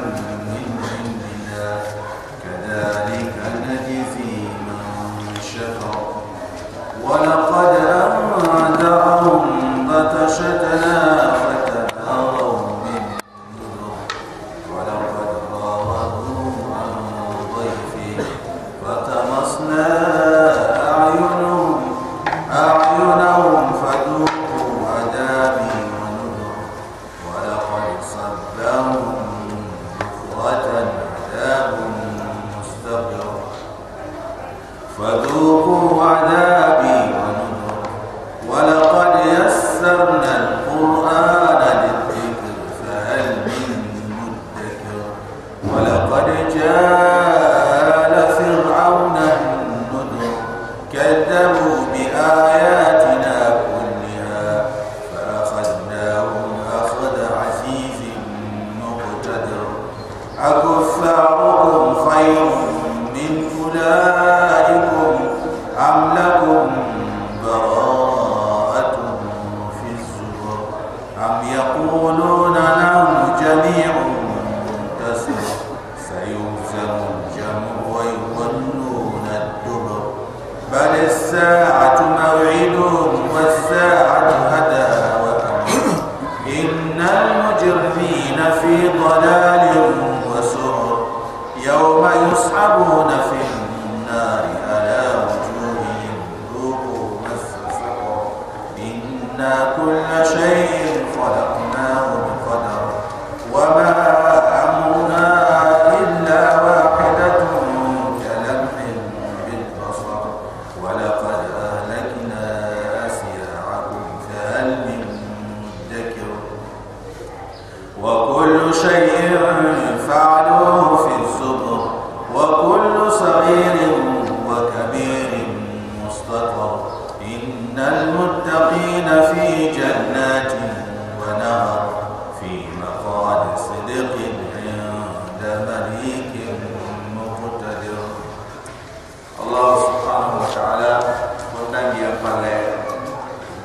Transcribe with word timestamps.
balle 142.26 142.58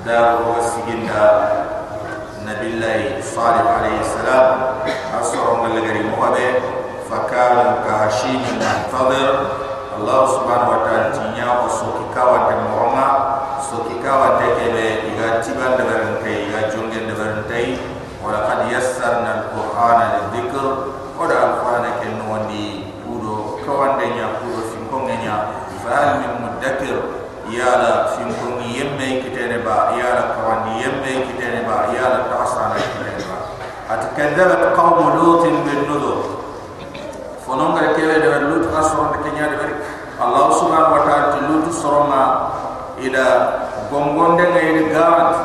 daro 0.05 0.61
siginda 0.61 1.25
nabillahi 2.45 3.17
salih 3.25 3.65
alayhi 3.65 4.05
salam. 4.05 4.85
Asra 5.17 5.65
ngalgari 5.65 6.05
mohabe 6.13 6.61
fakal 7.09 7.85
kahashim 7.85 8.45
fadl 8.93 9.57
allah 9.97 10.21
subhanahu 10.33 10.73
wa 10.73 10.81
ta'ala 10.85 11.13
tinya 11.13 11.65
osokika 11.65 12.13
kawa 12.17 12.49
de 12.49 12.57
moma 12.69 13.09
sokika 13.61 14.01
kawa 14.01 14.29
de 14.41 14.49
kebe 14.57 14.87
iga 15.13 15.41
tiban 15.45 15.77
de 15.77 15.85
berente 15.85 16.33
iga 16.49 16.61
jonge 16.73 17.01
de 17.05 17.13
berente 17.13 17.61
wa 18.25 18.33
laqad 18.33 18.73
yassarna 18.73 19.45
alqur'ana 19.45 20.07
lidhikr 20.17 20.65
qad 21.21 21.31
alqur'ana 21.33 22.01
kenno 22.01 22.25
wandi 22.25 22.97
kudo 23.05 23.61
kawande 23.61 24.07
nya 24.17 24.41
kudo 24.41 24.61
singkonge 24.73 25.17
nya. 25.21 25.37
Fa'al 25.85 26.21
min 26.25 26.33
mudakkir. 26.45 26.97
Ya 27.51 27.67
la 27.83 28.00
كتير 31.29 31.55
با 31.67 31.77
يا 31.97 32.07
لتعصرنا 32.17 32.75
كتير 32.75 33.17
با 33.29 33.37
أتكذبت 33.95 34.63
قوم 34.79 34.99
لوط 35.17 35.43
بالنذر 35.43 36.19
فنوم 37.47 37.75
كتير 37.79 38.09
دم 38.25 38.45
لوط 38.51 38.65
قصر 38.77 38.97
كنيا 39.25 39.47
دم 39.47 39.73
الله 40.25 40.47
سبحانه 40.61 40.89
وتعالى 40.95 41.41
لوط 41.49 41.73
صرما 41.73 42.49
إلى 42.99 43.25
قنقون 43.93 44.37
دن 44.37 44.45
إلى 44.57 44.99
غارت 44.99 45.37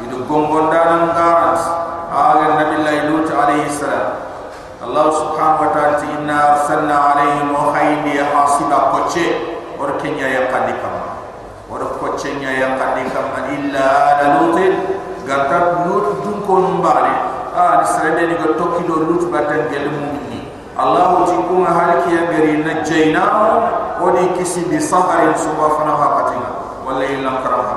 إلى 0.00 0.14
قنقون 0.30 0.70
دان 0.70 1.08
غارت 1.16 1.60
آل 2.14 2.38
النبي 2.50 2.76
الله 2.76 2.96
لوط 3.08 3.28
عليه 3.42 3.66
السلام 3.66 4.08
الله 4.84 5.06
سبحانه 5.10 5.58
وتعالى 5.60 5.96
إنا 6.18 6.38
أرسلنا 6.52 6.94
عليهم 6.94 7.48
وخيني 7.54 8.24
حاصبا 8.24 8.76
قوشي 8.76 9.26
ورقنيا 9.78 10.28
يقلقا 10.28 10.90
ورقنيا 11.70 12.50
يقلقا 12.50 13.30
إلا 13.56 13.86
آل 14.20 14.20
لوط 14.40 14.58
garta 15.26 15.84
nur 15.88 16.20
dun 16.22 16.38
ko 16.46 16.54
num 16.60 16.80
bare 16.84 17.12
a 17.56 17.80
ni. 17.80 17.86
Srede 17.88 18.22
ni 18.28 18.34
go 18.36 18.52
tokki 18.60 18.84
do 18.86 18.94
lut 19.08 19.24
batan 19.32 19.68
gel 19.72 19.88
mu'mini 19.88 20.40
allah 20.76 21.24
ti 21.30 21.36
ko 21.48 21.54
ma 21.62 21.70
halki 21.70 22.10
ya 22.14 22.22
beri 22.28 22.60
na 22.66 22.82
jaina 22.82 23.22
o 24.02 24.10
di 24.10 24.26
kisi 24.36 24.66
bi 24.68 24.76
sahari 24.82 25.30
suba 25.38 25.70
fana 25.78 25.94
ha 25.94 26.06
patina 26.18 26.50
walla 26.84 27.04
illa 27.06 27.40
karam 27.46 27.62
ha 27.62 27.76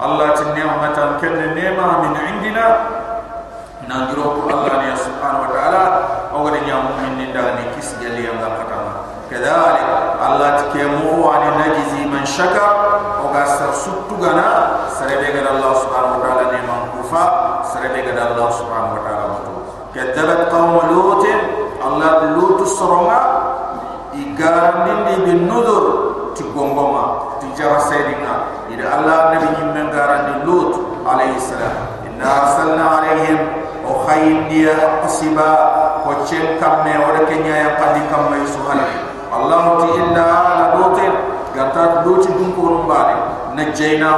allah 0.00 0.28
ti 0.38 0.44
ne 0.56 0.62
ma 0.64 0.76
nema 0.88 1.18
ken 1.20 1.34
ne 1.54 1.66
ma 1.76 1.86
min 2.00 2.14
indina. 2.32 2.66
Na 3.90 4.06
giro 4.08 4.38
ko 4.38 4.40
allah 4.46 4.86
ni 4.86 4.94
subhanahu 4.94 5.44
wa 5.44 5.50
taala 5.50 5.82
o 6.30 6.36
go 6.46 6.48
ni 6.54 6.70
am 6.70 6.86
min 7.02 7.12
ni 7.18 7.26
dal 7.34 7.58
ni 7.58 7.64
kisi 7.74 7.98
gel 7.98 8.14
ya 8.14 8.30
ga 8.38 8.48
patama 8.62 8.92
kadhalik 9.26 9.88
allah 10.22 10.50
ti 10.62 10.64
ke 10.78 10.84
mu 10.86 11.26
wa 11.26 11.42
ni 11.42 11.48
najizi 11.58 12.06
man 12.06 12.22
shaka 12.22 12.66
o 13.20 13.28
ga 13.34 13.42
sar 13.58 13.74
suttu 13.74 14.14
gana 14.22 14.86
srede 14.94 15.34
ga 15.34 15.50
allah 15.50 15.72
subhanahu 15.82 16.19
fa 17.10 17.60
serebe 17.66 18.06
ga 18.06 18.30
Allah 18.30 18.48
subhanahu 18.54 18.94
wa 18.96 19.02
ta'ala. 19.02 19.24
Matu 19.34 19.52
kadzabat 19.92 20.40
qaum 20.54 20.78
lut 20.94 21.24
Allah 21.82 22.38
lut 22.38 22.62
suranga 22.70 23.20
di 24.14 24.22
bin 25.26 25.50
nudur 25.50 25.84
ti 26.38 26.46
gongoma 26.54 27.36
ti 27.42 27.50
jara 27.58 27.82
sayidina 27.82 28.64
ida 28.70 28.86
Allah 28.86 29.34
nabi 29.34 29.48
nyimben 29.58 29.90
garandi 29.90 30.46
lut 30.46 31.02
alaihi 31.02 31.42
salam. 31.42 31.74
Inna 32.06 32.26
arsalna 32.46 32.84
alaihim 33.02 33.38
oh 33.82 33.90
o 33.90 34.06
khayin 34.06 34.46
dia 34.46 35.02
qasiba 35.02 35.50
ko 36.06 36.22
chen 36.28 36.56
kamme 36.62 36.94
o 36.94 37.10
oh 37.10 37.10
de 37.18 37.22
kenya 37.26 37.54
ya 37.58 37.70
pandi 37.74 38.02
kamme 38.06 38.38
subhanahu 38.46 38.98
Allah 39.34 39.62
ti 39.82 39.88
inna 39.98 40.24
ala 40.26 40.64
lut 40.78 40.98
gata 41.54 42.06
lut 42.06 42.22
dum 42.28 42.54
ko 42.54 42.62
rumbare 42.78 43.16
najaina 43.54 44.10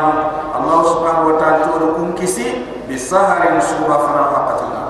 Allah 0.53 0.79
subhanahu 0.87 1.33
wa 1.33 1.37
ta'ala 1.41 1.65
to 1.67 1.87
kum 1.97 2.13
kisi 2.15 2.72
بسهر 2.91 3.61
سورة 3.61 3.97
فنا 4.07 4.25
حقتنا 4.35 4.83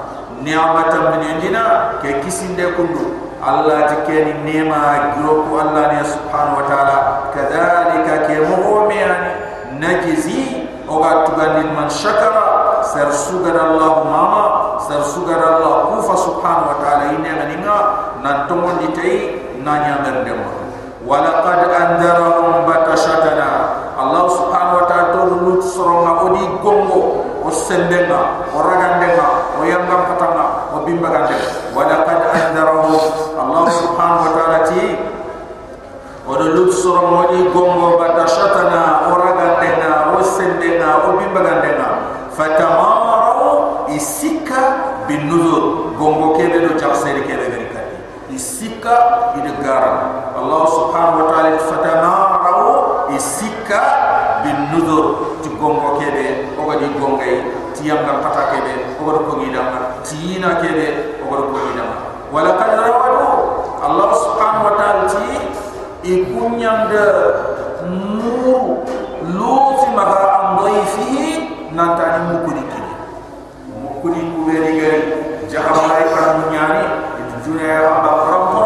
نعمة 0.44 0.94
من 1.10 1.20
عندنا 1.30 1.92
كيسين 2.02 2.56
دي 2.56 2.66
كندو 2.76 3.06
الله 3.48 3.80
تكين 3.80 4.26
نعمة 4.46 4.80
جروك 5.16 5.46
الله 5.62 5.84
نيا 5.92 6.02
سبحانه 6.02 6.52
وتعالى 6.58 6.98
كذلك 7.34 8.26
كي 8.26 8.36
مغومي 8.40 9.02
نجزي 9.80 10.44
وغا 10.88 11.24
تغني 11.24 11.64
من 11.76 11.88
شكرا 11.88 12.82
سر 12.82 13.10
سوغر 13.10 13.56
الله 13.66 13.94
ماما 14.12 14.44
سر 14.88 15.02
سوغر 15.02 15.40
الله 15.56 15.74
كوفا 15.90 16.16
سبحانه 16.16 16.64
وتعالى 16.70 17.04
إنا 17.16 17.32
نعمة 17.44 17.78
ننتمون 18.24 18.74
نتعي 18.84 19.18
نعمة 19.64 20.36
ولقد 21.06 21.58
أنذرهم 21.82 22.66
بتشكرا 22.66 23.21
sendenga 27.72 28.48
o 28.52 28.58
ragandenga 28.60 29.26
o 29.56 29.64
yangam 29.64 30.02
katanga 30.12 30.44
o 30.74 30.84
bimbagande 30.84 31.36
wala 31.72 32.04
qad 32.04 32.20
anzarahu 32.32 32.92
allah 33.38 33.64
subhanahu 33.68 34.24
wa 34.28 34.32
ta'ala 34.36 34.60
ti 34.68 34.84
o 36.28 36.32
do 36.36 36.46
lut 36.52 36.72
soro 36.72 37.08
modi 37.08 37.48
gongo 37.54 37.96
bata 37.96 38.28
shatana 38.28 39.08
o 39.08 39.16
ragandenga 39.16 40.12
o 40.12 40.20
sendenga 40.20 41.08
o 41.08 41.16
bimbagandenga 41.16 41.88
fatamaru 42.36 43.88
isika 43.92 44.60
bin 45.08 45.32
nuzur 45.32 45.96
gongo 45.96 46.36
kebe 46.36 46.68
do 46.68 46.72
jaxere 46.76 47.24
kebe 47.24 47.46
gari 47.52 47.68
kadi 47.72 47.96
isika 48.36 48.96
gara 49.64 49.92
allah 50.36 50.62
subhanahu 50.66 51.24
wa 51.24 51.26
ta'ala 51.32 51.56
fatamaru 51.56 52.72
isika 53.16 53.80
bin 54.44 54.58
nuzur 54.74 55.38
ti 55.42 55.48
gongo 55.56 55.98
kebe 56.02 56.52
o 56.58 56.62
gadi 56.68 56.86
gongay 56.98 57.34
tiyam 57.74 58.02
gam 58.06 58.18
pata 58.20 58.52
kebe 58.54 58.98
o 58.98 59.02
gadi 59.06 59.20
ko 59.26 59.32
ngidama 59.38 59.78
tiyina 60.06 60.60
kebe 60.62 60.86
o 61.22 61.24
gadi 61.30 61.44
ko 61.48 61.56
ngidama 61.58 61.96
wala 62.34 62.50
kad 62.60 62.74
rawadu 62.76 63.28
allah 63.82 64.08
subhanahu 64.14 64.66
wa 64.70 64.74
ta'ala 64.78 65.04
ti 65.10 65.26
ikunyang 66.02 66.90
de 66.90 67.04
nuru 67.86 68.82
luti 69.22 69.88
maga 69.94 70.18
am 70.34 70.46
dhaifihi 70.62 71.70
nanta 71.74 72.18
ni 72.18 72.20
mukudi 72.34 72.62
kini. 72.66 72.92
Mukudi 73.82 74.20
kuberi 74.34 74.70
gari 74.82 75.02
jahamai 75.46 76.04
kan 76.10 76.50
nyani 76.50 76.82
itu 77.22 77.36
dunia 77.46 77.86
amba 77.86 78.10
rampo 78.26 78.64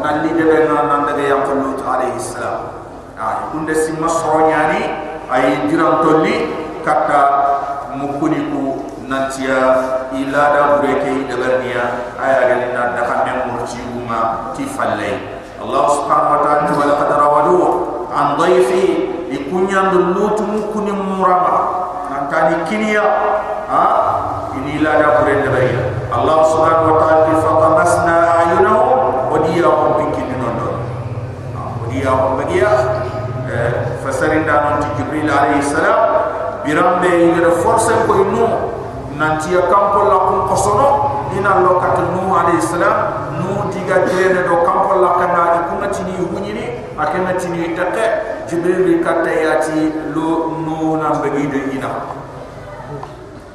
nalli 0.00 0.30
de 0.32 0.44
benna 0.44 0.88
nanda 0.88 1.12
de 1.16 1.24
yang 1.28 1.44
lut 1.44 1.80
alaihi 1.84 2.16
salam. 2.20 2.80
Ah 3.20 3.52
kunde 3.52 3.76
so 3.76 4.32
nyani 4.48 5.09
ay 5.30 5.70
diram 5.70 6.02
tolli 6.02 6.50
kata 6.82 7.22
mukudi 7.94 8.50
ku 8.50 8.82
nantia 9.06 10.10
ilada 10.14 10.78
bureke 10.78 11.26
de 11.30 11.34
bernia 11.38 12.14
aya 12.18 12.50
gani 12.50 12.74
na 12.74 12.94
da 12.98 13.02
kamen 13.06 13.50
murci 13.50 13.78
uma 13.94 14.50
ti 14.54 14.66
fallai 14.66 15.38
Allah 15.60 15.84
subhanahu 15.92 16.34
wa 16.34 16.40
ta'ala 16.42 16.72
wa 16.72 16.86
laqad 16.88 17.10
rawadu 17.14 17.58
an 18.10 18.26
dhayfi 18.40 19.06
ikunya 19.30 19.92
lut 19.92 20.40
mukuni 20.40 20.90
murama. 20.90 21.86
Nantani 22.10 22.64
kiniya 22.66 23.04
ha? 23.70 23.84
Ini 24.56 24.82
ilada 24.82 25.22
bureke 25.22 25.46
de 25.46 25.50
bernia 25.54 25.82
Allah 26.10 26.38
subhanahu 26.50 26.90
wa 26.90 26.98
ta'ala 27.06 27.34
fa 27.38 27.50
tamasna 27.54 28.16
ayunahum 28.34 29.30
wa 29.30 29.38
diyahum 29.46 29.90
bikin 30.10 30.26
nondo 30.42 30.74
wa 31.54 31.86
diyahum 31.86 32.34
bagiya 32.34 32.99
fasarinda 34.04 34.54
non 34.64 34.78
ti 34.80 34.88
jibril 34.96 35.30
alayhi 35.30 35.62
salam. 35.62 36.00
Birambe 36.60 37.08
ingere 37.08 37.50
force 37.64 37.88
ko 38.04 38.20
inu 38.20 38.44
nanti 39.16 39.56
ya 39.56 39.64
kampo 39.64 40.04
la 40.12 40.18
kun 40.28 40.40
kosono 40.44 40.88
ina 41.32 41.64
lo 41.64 41.80
kat 41.80 41.96
nu 42.12 42.36
alayhi 42.36 42.60
salam 42.60 43.32
nu 43.40 43.64
diga 43.72 44.04
jene 44.04 44.44
do 44.44 44.60
kampo 44.60 45.00
la 45.00 45.16
kana 45.16 45.42
di 45.56 45.60
kunga 45.72 45.88
tini 45.88 46.20
hunyini 46.20 46.84
akena 47.00 47.32
tini 47.40 47.72
takke 47.72 48.44
jibril 48.44 49.00
katta 49.00 49.32
yati 49.32 50.12
lo 50.12 50.52
nu 50.60 51.00
na 51.00 51.16
bagi 51.16 51.48
de 51.48 51.80
ina. 51.80 52.12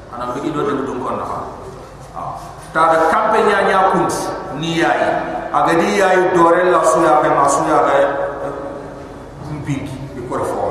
Ana 0.09 0.33
bagi 0.33 0.50
do 0.50 0.65
de 0.65 0.74
dum 0.81 1.06
kon 1.06 1.21
na 1.21 1.25
ta 2.74 2.89
da 2.89 3.06
kampe 3.13 3.38
nya 3.45 3.69
nya 3.69 3.94
kunt 3.94 4.13
ni 4.57 4.81
yayi 4.81 5.09
agadi 5.53 6.01
yayi 6.01 6.33
dore 6.33 6.74
la 6.74 6.81
suya 6.81 7.21
be 7.21 7.30
masuya 7.30 7.86
ga 7.86 8.25
mpinki 9.66 9.98
ko 10.30 10.38
fo 10.46 10.62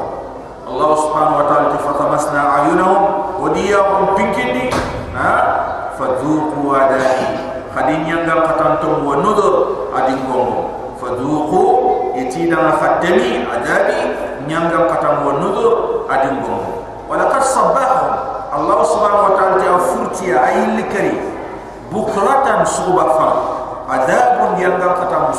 Allah 0.70 0.90
subhanahu 0.94 1.38
wa 1.42 1.46
ta'ala 1.50 1.74
fatamasna 1.82 2.40
ayunahum 2.62 3.02
wadiyahum 3.42 4.14
pinkini 4.14 4.70
ha? 5.18 5.34
Fadhuqu 5.98 6.62
adahi 6.70 7.26
khadin 7.74 8.06
yangam 8.06 8.46
katantum 8.46 9.02
wa 9.02 9.18
nudur 9.18 9.90
adin 9.98 10.22
gongo 10.30 10.94
fadhuqu 11.02 11.62
itida 12.22 12.78
khatami 12.78 13.42
adabi 13.50 13.98
nyangam 14.46 14.86
katam 14.86 15.26
wa 15.26 15.42
nudur 15.42 16.06
adin 16.06 16.38
gongo 16.46 16.86
walaqad 17.10 17.42
sabbahum. 17.42 18.14
Allah 18.54 18.78
subhanahu 18.86 19.26
wa 19.26 19.32
ta'ala 19.34 19.54
ta 19.58 19.74
furti 19.90 20.30
ayil 20.30 20.78
kari 20.86 21.18
bukratan 21.90 22.62
suba 22.62 23.10
fa 23.18 23.26
adabun 23.90 24.54
yangam 24.62 24.94
katam 25.02 25.34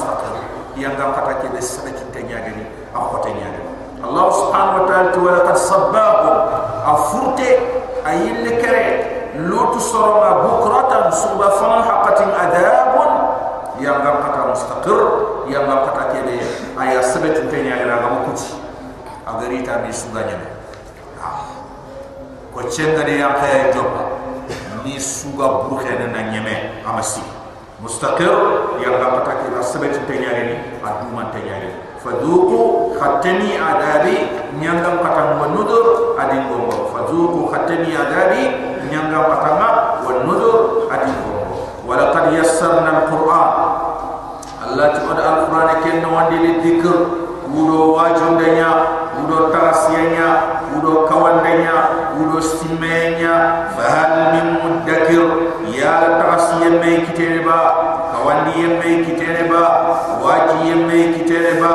akotanya 2.96 3.52
gani 3.52 3.62
Allah 4.00 4.26
subhanahu 4.32 4.78
wa 4.80 4.86
ta'ala 4.88 5.08
tu 5.12 5.20
wala 5.20 5.40
qad 5.44 5.58
sabbahu 5.60 6.30
afurte 6.88 7.50
ayil 8.08 8.48
kare 8.64 8.86
lutu 9.36 9.82
soroma 9.84 10.48
bukratan 10.48 11.12
suba 11.12 11.52
fan 11.60 11.84
haqatin 11.84 12.30
adabun. 12.32 13.12
Yang 13.76 14.08
gam 14.08 14.18
kata 14.24 14.42
mustaqir 14.56 15.00
yang 15.52 15.68
gam 15.68 15.84
kata 15.92 16.16
kede 16.16 16.40
aya 16.80 17.04
sebet 17.04 17.44
tenya 17.52 17.76
ila 17.84 18.00
gam 18.00 18.16
kuti 18.24 18.56
agari 19.28 19.68
ta 19.68 19.84
mi 19.84 19.92
suganya 19.92 20.40
ko 22.56 22.64
cenga 22.72 23.04
de 23.04 23.20
yang 23.20 23.36
kaya 23.36 23.76
jobba 23.76 24.16
ni 24.88 24.96
suga 24.96 25.68
burkhe 25.68 25.92
na 25.92 26.32
nyeme 26.32 26.80
amasi. 26.88 27.20
Mustaqir 27.84 28.32
yang 28.80 28.96
gam 28.96 29.20
kata 29.20 29.44
kede 29.44 29.60
sebet 29.60 30.00
tenya 30.08 30.32
ni 30.40 30.56
aduman 30.80 31.36
tenya 31.36 31.68
ni 31.68 31.70
fadhuku 32.06 32.94
khatani 32.94 33.58
adabi 33.58 34.30
nyangam 34.62 35.02
katang 35.02 35.42
wa 35.42 35.50
nudur 35.50 36.14
adin 36.22 36.46
gombo 36.46 36.94
fadhuku 36.94 37.50
khatani 37.50 37.98
adabi 37.98 38.42
nyangam 38.94 39.26
katang 39.34 39.58
wa 40.06 40.12
nudur 40.22 40.86
adin 40.94 41.18
gombo 41.26 41.66
wala 41.82 42.14
qad 42.14 42.30
yassarna 42.38 43.10
alquran. 43.10 43.50
Allah 44.66 44.88
ta'ala 44.94 45.22
alquran 45.22 45.70
ken 45.82 45.96
no 46.06 46.14
wandi 46.14 46.38
li 46.46 46.52
dhikr 46.62 46.98
udo 47.50 47.98
wajondanya 47.98 48.70
udo 49.26 49.50
tarasiyanya 49.50 50.30
udo 50.78 51.10
kawandanya 51.10 52.10
udo 52.22 52.38
stimenya 52.38 53.66
fahal 53.74 54.34
min 54.34 54.48
mudakkir. 54.62 55.26
Ya 55.74 56.22
tarasiyemme 56.22 57.06
kitereba 58.26 58.34
kawandi 58.34 58.60
yemme 58.62 59.06
kitereba 59.06 59.62
waji 60.26 60.70
yemme 60.70 61.14
kitereba 61.14 61.72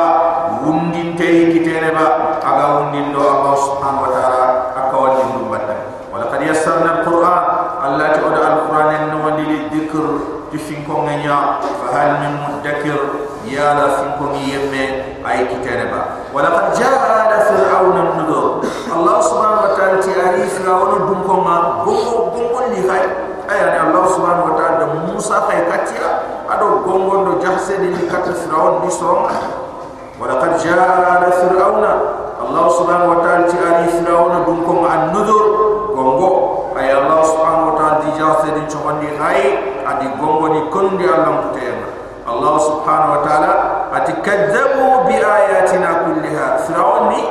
wundin 0.65 1.15
tay 1.15 1.47
kitereba 1.55 2.05
aga 2.43 2.65
wundin 2.75 3.13
do 3.15 3.23
Allah 3.23 3.55
subhanahu 3.55 4.03
wa 4.03 4.11
ta'ala 4.11 4.43
akawandi 4.75 5.23
dum 5.31 5.47
batta 5.47 5.75
wala 6.11 6.27
qad 6.27 6.43
yassarna 6.43 6.99
alquran 6.99 7.39
Allah 7.79 8.07
ta'ala 8.19 8.67
alquran 8.67 8.89
en 8.99 9.15
wandi 9.23 9.43
li 9.47 9.59
dhikr 9.71 10.05
tifin 10.51 10.83
ko 10.83 11.07
nganya 11.07 11.63
fahal 11.63 12.19
min 12.19 12.33
mudakkir 12.43 12.99
ya 13.47 13.71
la 13.79 13.87
fin 13.95 14.11
ko 14.19 14.35
yemme 14.35 14.83
ay 15.23 15.47
kitereba 15.47 16.27
wala 16.35 16.51
qad 16.51 16.67
jaa 16.75 17.47
fir'aun 17.47 17.95
an-nudur 17.95 18.59
Allah 18.91 19.17
subhanahu 19.23 19.65
wa 19.65 19.71
ta'ala 19.79 20.03
ti 20.03 20.11
ari 20.11 20.43
fir'aun 20.51 20.99
dum 21.07 21.19
ko 21.23 21.35
ma 21.39 21.55
gongo 21.87 22.35
gongo 22.35 22.59
li 22.75 22.83
hay 22.91 23.07
ayani 23.47 23.77
Allah 23.87 24.03
subhanahu 24.11 24.51
wa 24.51 24.55
ta'ala 24.59 24.85
Musa 25.07 25.47
kay 25.47 25.63
katia 25.67 26.30
ado 26.51 26.83
gongo 26.83 27.15
do 27.23 27.33
jahse 27.39 27.79
di 27.79 27.95
kat 28.11 28.27
fir'aun 28.27 28.83
di 28.83 28.91
soronga 28.91 29.39
wala 30.19 30.35
qad 30.43 30.59
jaa 30.59 31.23
fir'aun 31.39 31.83
Allah 32.41 32.65
subhanahu 32.73 33.15
wa 33.15 33.19
ta'ala 33.23 33.47
ti 33.47 33.55
ari 33.55 33.87
fir'aun 33.87 34.43
dum 34.43 34.65
ko 34.67 34.83
ma 34.83 34.87
an-nudur 34.99 35.45
gongo 35.95 36.31
ay 36.75 36.91
Allah 36.91 37.23
subhanahu 37.23 37.71
wa 37.71 37.75
ta'ala 37.79 37.95
di 38.03 38.09
jahse 38.19 38.47
di 38.51 38.63
chondi 38.67 39.07
hay 39.15 39.41
adi 39.87 40.11
gongo 40.19 40.51
ni 40.51 40.61
kondi 40.67 41.07
Allah 41.07 41.47
kutema 41.47 41.87
Allah 42.27 42.53
subhanahu 42.59 43.11
wa 43.15 43.21
ta'ala 43.23 43.51
ati 43.95 44.11
kadzabu 44.23 45.07
bi 45.07 45.15
ayatina 45.19 46.03
kulliha. 46.03 46.63
Fir'aun 46.67 47.15
ni 47.15 47.21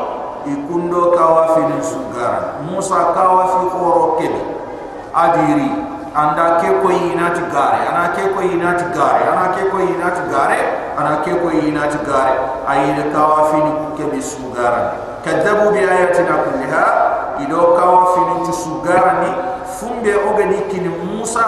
ikundo 0.48 1.12
kawafi 1.12 1.60
ni 1.68 1.78
sugara 1.84 2.56
Musa 2.64 3.12
kawafi 3.12 3.68
khoro 3.68 4.16
kebe 4.16 4.40
adiri 5.12 5.89
anda 6.14 6.58
ke 6.58 6.68
ko 6.82 6.88
yinati 6.90 7.42
gare 7.54 7.86
ana 7.86 8.10
ke 8.14 8.34
ko 8.34 8.40
yinati 8.42 8.84
gare 8.94 9.22
ana 9.30 9.54
ke 9.54 9.62
ko 9.70 9.76
yinati 9.78 10.22
gare 10.30 10.60
ana 10.98 11.22
ke 11.22 11.32
ko 11.38 11.48
yinati 11.54 11.98
gare 12.02 12.34
ayide 12.66 13.10
kawafi 13.14 13.58
ni 13.62 13.72
kebe 13.98 14.18
sugara 14.22 14.94
kadzabu 15.24 15.70
bi 15.72 15.80
ayatina 15.84 16.42
kulliha. 16.48 16.84
Ido 17.40 17.72
kawafi 17.72 18.20
ni 18.20 18.52
sugara 18.52 19.24
ni 19.24 19.30
fumbe 19.64 20.12
ogani 20.28 20.60
kini 20.68 20.88
Musa. 20.88 21.40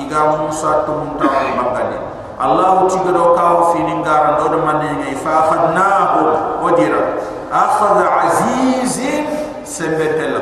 Iga 0.00 0.40
Musa 0.40 0.86
to 0.88 0.92
munta 0.96 1.28
magani 1.28 1.98
Allah 2.40 2.88
tigado 2.88 3.36
kawo 3.36 3.76
fini 3.76 4.00
ngaran 4.00 4.40
do 4.40 4.64
manne 4.64 4.96
ngai 4.96 5.12
fa 5.12 5.44
khadnahu 5.44 6.64
wadira 6.64 7.20
akhadha 7.52 8.08
azizin 8.24 9.28
sembetel 9.60 10.40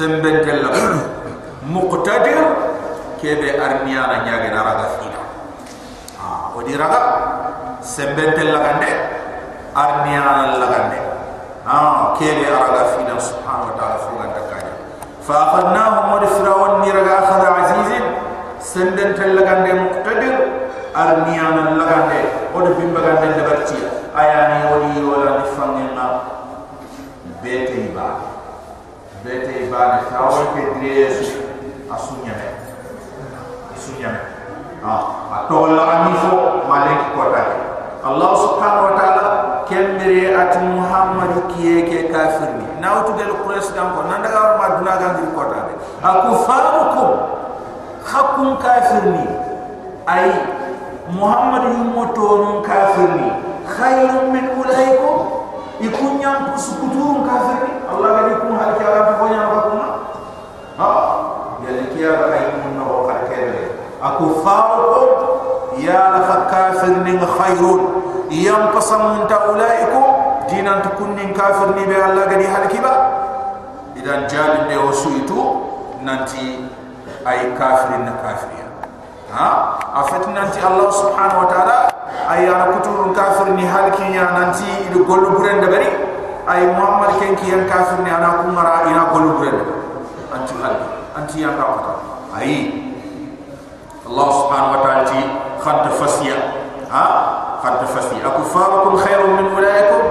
sembe 0.00 0.32
gella 0.48 0.72
muqtadir 1.68 2.40
kebe 3.20 3.52
arniya 3.60 4.08
na 4.08 4.16
nyaage 4.24 4.48
na 4.48 4.60
raga 4.64 4.86
fina. 4.96 5.20
Ha 6.16 6.56
o 6.56 6.60
raga 6.64 7.00
sembe 7.84 8.32
tella 8.32 8.64
gande 8.64 8.88
arniya 9.76 10.24
na 10.24 10.56
lagande 10.56 10.98
ha 11.68 12.16
kebe 12.16 12.48
raga 12.48 12.96
fina 12.96 13.20
subhanahu 13.20 13.68
wa 13.68 13.76
ta'ala 13.76 13.96
fu 14.00 14.16
ganda 14.16 14.40
kaaja 14.48 14.72
fa 15.20 15.34
akhadnahum 15.44 16.04
wa 16.16 16.24
fir'awn 16.24 16.72
ni 16.80 16.88
raga 16.96 17.12
akhad 17.20 17.42
azizin 17.60 18.04
sembe 18.56 19.04
tella 19.20 19.44
gande 19.44 19.69
di 30.80 30.88
Yesu 30.88 31.44
asunya 31.92 32.32
me 32.32 32.46
eh? 32.48 32.56
asunya 33.76 34.08
me 34.08 34.20
a 34.80 34.88
ha, 34.88 34.96
atol 35.44 35.76
lah 35.76 36.08
ami 36.08 36.16
fo 36.24 36.64
malik 36.64 37.12
kota 37.12 37.44
Allah 38.00 38.32
subhanahu 38.32 38.88
wa 38.88 38.94
taala 38.96 39.24
kembere 39.68 40.32
at 40.32 40.56
muhammad 40.64 41.52
kiye 41.52 41.84
ke 41.84 42.08
kafir 42.08 42.56
ni. 42.56 42.64
Na 42.80 43.04
o 43.04 43.12
tudel 43.12 43.44
qures 43.44 43.76
dam 43.76 43.92
ko 43.92 44.08
nanda 44.08 44.32
ga 44.32 44.56
ma 44.56 44.80
duna 44.80 44.96
ga 44.96 45.20
ngi 45.20 45.28
kota 45.36 45.68
de 45.68 45.76
aku 46.00 46.32
kafir 48.56 49.04
ni. 49.04 49.28
Ay 50.08 50.32
muhammad 51.12 51.76
yu 51.76 51.92
moto 51.92 52.40
non 52.40 52.58
kafir 52.64 53.20
ni. 53.20 53.28
Khairum 53.68 54.32
min 54.32 54.48
ulaikum. 54.56 55.44
Ikun 55.84 56.24
yam 56.24 56.56
pusukutun 56.56 57.28
kafir 57.28 57.68
ni. 57.68 57.72
Allah 57.84 58.08
ga 58.16 58.22
di 58.26 58.34
kun 58.40 58.52
hal 58.56 58.72
kala 58.80 59.00
kafir 66.50 66.92
ni 67.06 67.14
khayrun 67.16 67.80
yang 68.30 68.74
pasang 68.74 69.16
minta 69.22 69.48
ulaiku 69.48 70.02
dinan 70.50 70.82
tukunin 70.82 71.30
kafir 71.30 71.70
ni 71.78 71.86
be 71.86 71.94
Allah 71.94 72.26
gadi 72.26 72.46
hal 72.46 72.66
kiba 72.66 72.94
idan 73.94 74.26
jalin 74.26 74.66
de 74.66 74.76
wasu 74.78 75.14
itu 75.22 75.40
nanti 76.02 76.66
ay 77.22 77.54
kafirin 77.54 78.02
na 78.06 78.18
kafiria 78.18 78.66
ha? 79.30 79.48
Afat 80.02 80.26
nanti 80.30 80.58
Allah 80.62 80.88
subhanahu 80.90 81.46
wa 81.46 81.48
taala? 81.50 81.78
Ay 82.26 82.46
ana 82.46 82.74
kuturun 82.78 83.10
kafir 83.14 83.54
ni 83.54 83.66
hal 83.66 83.90
kinya 83.94 84.34
nanti 84.34 84.66
idu 84.90 85.06
golu 85.06 85.38
buren 85.38 85.62
de 85.62 85.68
bari 85.70 85.90
ay 86.50 86.66
muhammad 86.74 87.18
ken 87.22 87.34
ki 87.38 87.50
yang 87.50 87.66
kafir 87.70 88.02
ni 88.02 88.10
ana 88.10 88.42
kumara 88.42 88.86
ina 88.90 89.10
golu 89.14 89.38
buren 89.38 89.58
anti 90.30 90.54
hal 90.58 90.74
anti 91.14 91.36
yang 91.42 91.54
kata. 91.58 91.94
Ay 92.34 92.70
Allah 94.06 94.28
subhanahu 94.34 94.74
wa 94.74 94.80
taala 94.82 95.02
خد 95.64 95.88
فسيا 95.88 96.36
ها 96.92 97.06
خد 97.64 97.84
فسيا 97.86 98.26
أكفاركم 98.26 98.96
خير 98.96 99.26
من 99.26 99.52
أولئكم 99.56 100.02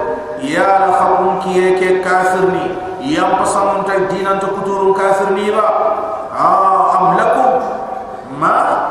يا 0.42 0.86
لخبون 0.88 1.40
كي 1.44 1.98
كافرني 1.98 2.66
يا 3.00 3.42
بصمون 3.42 3.84
تدين 3.86 4.26
أن 4.26 4.40
تكتور 4.40 4.96
كافرني 4.98 5.50
با 5.50 5.68
ها 6.36 6.98
أم 7.00 7.16
لكم 7.18 7.50
ما 8.40 8.86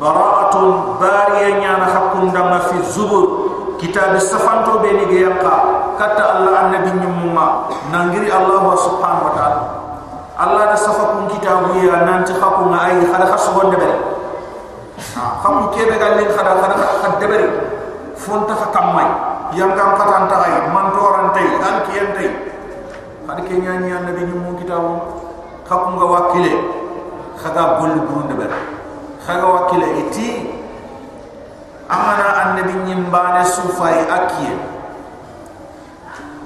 براءة 0.00 0.84
بارية 1.00 1.54
يا 1.54 1.76
نخبون 1.78 2.32
دم 2.32 2.58
في 2.58 2.72
الزبور 2.76 3.46
كتاب 3.80 4.14
السفن 4.14 4.64
تو 4.64 4.78
بيني 4.78 5.04
جيبقى 5.04 5.56
كتا 6.00 6.38
الله 6.38 6.60
النبي 6.60 6.90
نمما 6.90 7.46
ننجري 7.92 8.32
الله 8.36 8.76
سبحانه 8.76 9.20
وتعالى 9.26 9.60
الله 10.44 10.72
نصفكم 10.72 11.28
كتابه 11.28 11.76
يا 11.76 11.96
نانتخاكم 12.04 12.74
أي 12.74 13.00
خلق 13.12 13.36
سبحانه 13.36 13.68
وتعالى 13.68 14.15
khada 16.36 16.52
khad 17.00 17.12
debari 17.20 17.48
fonta 18.16 18.54
fa 18.56 18.68
kamay 18.72 19.08
yang 19.54 19.76
kam 19.76 19.94
katan 19.94 20.24
tay 20.28 20.52
man 20.72 20.92
toran 20.96 21.30
tay 21.36 21.46
an 21.60 21.76
kiyen 21.86 22.08
tay 22.16 22.28
khad 23.28 23.38
ke 23.44 23.54
nyani 23.60 23.92
an 23.92 24.02
nabi 24.08 24.24
nyum 24.24 24.56
kitabu 24.56 25.00
khakku 25.68 25.88
nga 25.96 26.06
wakile 26.06 26.52
khaga 27.36 27.78
bol 27.78 27.92
buru 28.08 28.22
debar 28.32 28.52
khaga 29.24 29.46
wakile 29.46 29.86
iti 30.06 30.48
amana 31.88 32.28
an 32.42 32.48
nabi 32.58 32.74
nyim 32.86 33.12
bane 33.12 33.44
sufai 33.44 34.06
akiye 34.08 34.54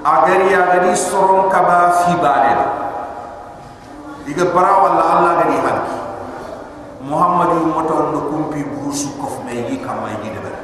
agari 0.01 0.49
agadi 0.53 0.91
soron 0.97 1.47
kaba 1.49 1.93
fi 2.03 2.11
bane 2.17 2.53
diga 4.25 4.45
allah 4.53 5.31
gadi 5.41 5.57
halki 5.61 6.00
muhammadu 7.11 7.67
moton 7.67 8.15
no 8.15 8.19
kumpi 8.31 8.63
burusu 8.63 9.11
kof 9.19 9.43
me 9.43 9.51
yi 9.67 9.75
kama 9.83 10.07
yi 10.23 10.31
de 10.31 10.39
ber 10.39 10.55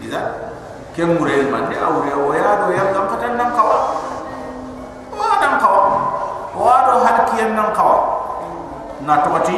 ida 0.00 0.20
kem 0.96 1.12
mure 1.20 1.36
man 1.52 1.68
de 1.68 1.76
awre 1.76 2.12
o 2.16 2.32
ya 2.32 2.56
do 2.64 2.72
ya 2.72 2.84
gam 2.96 3.04
patan 3.12 3.36
nan 3.36 3.52
kawa. 3.52 3.76
Wa 5.12 5.36
dan 5.44 5.60
kawa. 5.60 5.82
Wa 6.56 6.74
do 6.88 6.92
hal 7.04 7.18
kiyen 7.28 7.52
nan 7.52 7.68
kawa. 7.76 7.96
Na 9.04 9.20
to 9.24 9.28
ati 9.36 9.56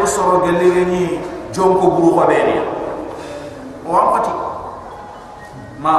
bu 0.00 0.06
soro 0.06 0.42
gelle 0.42 0.84
ni 0.90 1.02
jonko 1.54 1.86
buru 1.94 2.18
ko 2.18 2.22
be 2.26 2.38
ni 2.50 2.56
o 3.86 3.90
am 3.94 4.06
pati 4.18 4.32
ma 5.78 5.94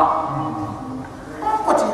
pati 1.67 1.88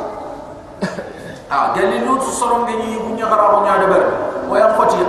ah 1.54 1.70
gelle 1.78 2.02
lu 2.06 2.18
soro 2.26 2.66
ngeni 2.66 2.98
bu 3.06 3.14
ko 3.14 3.58
nyaade 3.62 3.86
ber 3.86 4.27
waya 4.48 4.74
khoti 4.74 5.02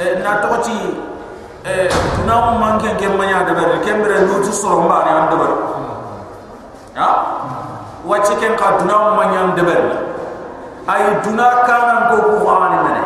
e 0.00 0.18
na 0.22 0.40
toti 0.40 0.78
e 1.64 1.88
na 2.26 2.34
mo 2.40 2.58
manke 2.58 2.96
ke 2.96 3.06
manya 3.16 3.44
de 3.44 3.52
ber. 3.54 3.78
Kembre 3.84 4.26
no 4.26 4.42
tu 4.42 4.52
soro 4.52 4.82
mbare 4.82 5.10
an 5.10 5.30
de 5.30 5.36
ber. 5.36 5.52
Ha 6.96 7.08
wachi 8.04 8.34
ken 8.40 8.56
ka 8.56 8.78
duna 8.78 8.96
mo 8.98 9.10
manya 9.16 9.54
de 9.54 9.62
ber. 9.62 9.84
Ay 10.88 11.22
duna 11.22 11.62
kanan 11.66 12.00
ko 12.10 12.16
ko 12.42 12.50
ani 12.50 12.78
mene 12.82 13.04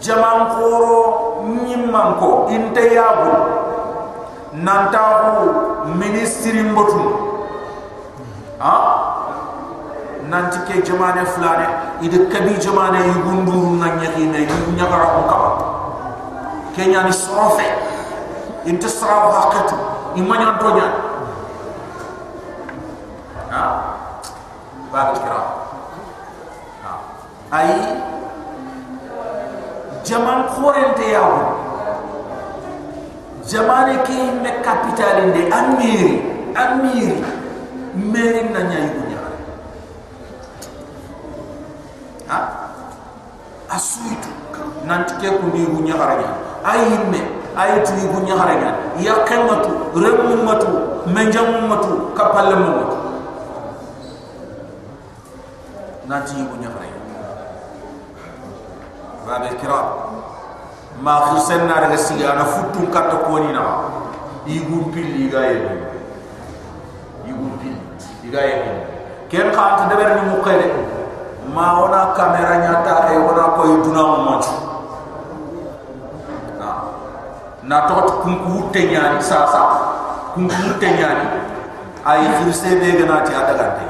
jaman 0.00 0.56
koro 0.56 1.44
nyimman 1.44 2.16
ko. 2.18 2.46
Inte 2.48 2.94
yabu 2.94 3.32
nanta 4.52 4.98
ko 5.20 5.32
ministri 5.98 6.62
mbotu 6.62 7.02
ha 8.58 8.95
nanti 10.28 10.58
ke 10.66 10.82
jamane 10.82 11.22
fulane 11.24 11.66
ide 12.02 12.26
kabi 12.26 12.58
jamane 12.58 12.98
yugunduru 13.06 13.78
na 13.78 13.94
nyaki 13.94 14.26
na 14.26 14.38
yugu 14.42 14.70
nyagara 14.74 15.06
ko 15.14 15.20
kaba 15.30 15.50
kenya 16.74 17.02
ni 17.06 17.12
sorofe 17.12 17.66
inte 18.66 18.88
sara 18.90 19.30
waqatu 19.30 19.76
imanya 20.18 20.58
tonya 20.58 20.86
ha? 23.50 23.62
Ba 24.92 25.12
kira. 25.14 25.40
Ha. 26.82 26.90
Ai 27.50 27.74
jaman 30.02 30.46
khorente 30.50 31.06
yawo 31.10 31.38
jamane 33.46 34.02
ke 34.02 34.18
me 34.42 34.50
capital 34.66 35.22
inde 35.22 35.42
amiri 35.54 36.10
amiri 36.54 37.22
meri 37.94 38.42
na 38.50 38.60
nyayi 38.66 39.06
ha 42.28 42.38
asuitu. 43.76 44.32
Nanti 44.88 45.12
ke 45.20 45.28
kundi 45.36 45.66
gunya 45.68 45.94
haranya 46.00 46.46
ayimme 46.66 47.20
ayitu 47.54 47.94
gunya 48.10 48.34
haranya 48.34 48.70
ya 48.98 49.22
kematu 49.22 49.94
remu 49.94 50.42
matu 50.42 50.70
menjam 51.06 51.70
matu 51.70 52.10
kapal 52.18 52.50
matu 52.58 52.98
nanti 56.10 56.34
gunya 56.42 56.68
haranya 56.74 57.00
rabe 59.26 59.50
kira 59.62 59.80
ma 60.98 61.14
khisen 61.30 61.70
na 61.70 61.86
daga 61.86 61.98
siga 61.98 62.34
na 62.34 62.44
futu 62.44 62.90
katta 62.90 63.22
koni 63.30 63.54
na 63.54 63.62
igum 64.46 64.90
pilli 64.90 65.30
gaye 65.30 65.62
igum 67.30 67.54
pilli 67.62 67.78
igaye 68.26 68.58
ken 69.30 69.54
khant 69.54 69.86
deber 69.90 70.18
ni 70.18 70.22
mukere 70.34 70.66
ma 71.54 71.82
ona 71.82 72.12
kamera 72.16 72.56
nyata 72.62 73.12
e 73.12 73.16
ona 73.16 73.44
ko 73.56 73.62
mo 73.66 74.16
manchu 74.26 74.56
na 76.58 76.68
na 77.62 77.86
to 77.86 77.94
kunku 78.22 78.48
wutte 78.50 78.80
nyani 78.90 79.22
sa 79.22 79.46
sa 79.46 79.60
kunku 80.34 80.54
wutte 80.54 80.88
nyani 80.90 81.26
ay 82.06 82.22
khirse 82.38 82.78
be 82.80 82.98
gana 82.98 83.22
ti 83.26 83.32
ada 83.34 83.54
gante 83.54 83.86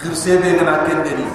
khirse 0.00 0.38
be 0.40 0.54
gana 0.58 0.86
kende 0.86 1.12
ni. 1.18 1.26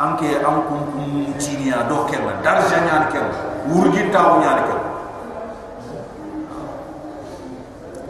Anke 0.00 0.32
am 0.40 0.64
kunku 0.64 0.96
mu 0.96 1.34
chinia 1.36 1.84
do 1.84 2.08
kema 2.08 2.32
darja 2.40 2.80
nyani 2.88 3.06
kem 3.12 3.26
wurgi 3.68 4.08
taw 4.08 4.40
nyani 4.40 4.62
kem 4.64 4.80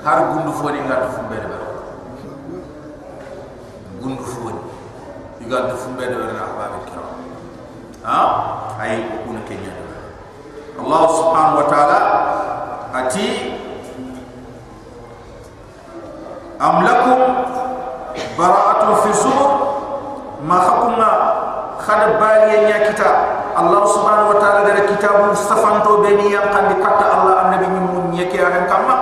har 0.04 0.18
gundu 0.30 0.52
foni 0.54 0.78
ngatu 0.86 1.08
fumbe 1.14 1.34
de 1.34 1.58
gundu 4.00 4.22
foni 4.22 4.59
igal 5.50 5.66
de 5.66 5.74
fumbe 5.74 6.06
de 6.06 6.14
wala 6.14 6.46
ahbab 6.46 6.86
kiram 6.86 7.10
ha? 8.06 8.18
Ay 8.78 9.02
kun 9.26 9.42
kenya 9.50 9.74
Allah 10.78 11.02
subhanahu 11.10 11.58
wa 11.58 11.66
ta'ala 11.66 11.98
ati 12.94 13.26
am 16.62 16.86
lakum 16.86 17.18
bara'atu 18.38 18.94
fi 19.02 19.10
zubur 19.10 19.50
ma 20.46 20.56
khakunga 20.62 21.12
khad 21.82 22.14
bali 22.22 22.70
nya 22.70 22.86
kita 22.86 23.10
allah 23.58 23.82
subhanahu 23.90 24.30
wa 24.30 24.38
ta'ala 24.38 24.62
dari 24.70 24.86
kitabu 24.86 25.34
safanto 25.34 25.98
beni 25.98 26.30
yang 26.30 26.46
kan 26.54 26.70
dikata 26.70 27.04
allah 27.10 27.50
annabi 27.50 27.66
min 27.66 28.14
nyeke 28.14 28.38
aran 28.38 28.70
kama 28.70 28.96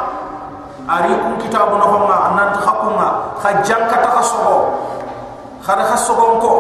ari 0.89 1.13
kun 1.13 1.37
kitabu 1.45 1.77
no 1.77 1.85
homa 1.93 2.33
nan 2.41 2.57
khakunga 2.57 3.37
khajjan 3.37 3.85
kata 3.93 4.09
khasogo 4.17 4.88
khara 5.69 5.85
khasogo 5.85 6.41
ko 6.41 6.51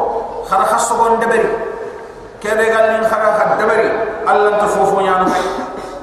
khara 0.45 0.69
khasogo 0.69 1.17
ndeberi 1.17 1.49
kebe 2.45 2.65
galin 2.69 3.01
khara 3.09 3.41
khad 3.41 3.57
deberi 3.57 3.89
allah 4.29 4.61
ta 4.61 4.69
fofo 4.69 5.01
nyana 5.01 5.33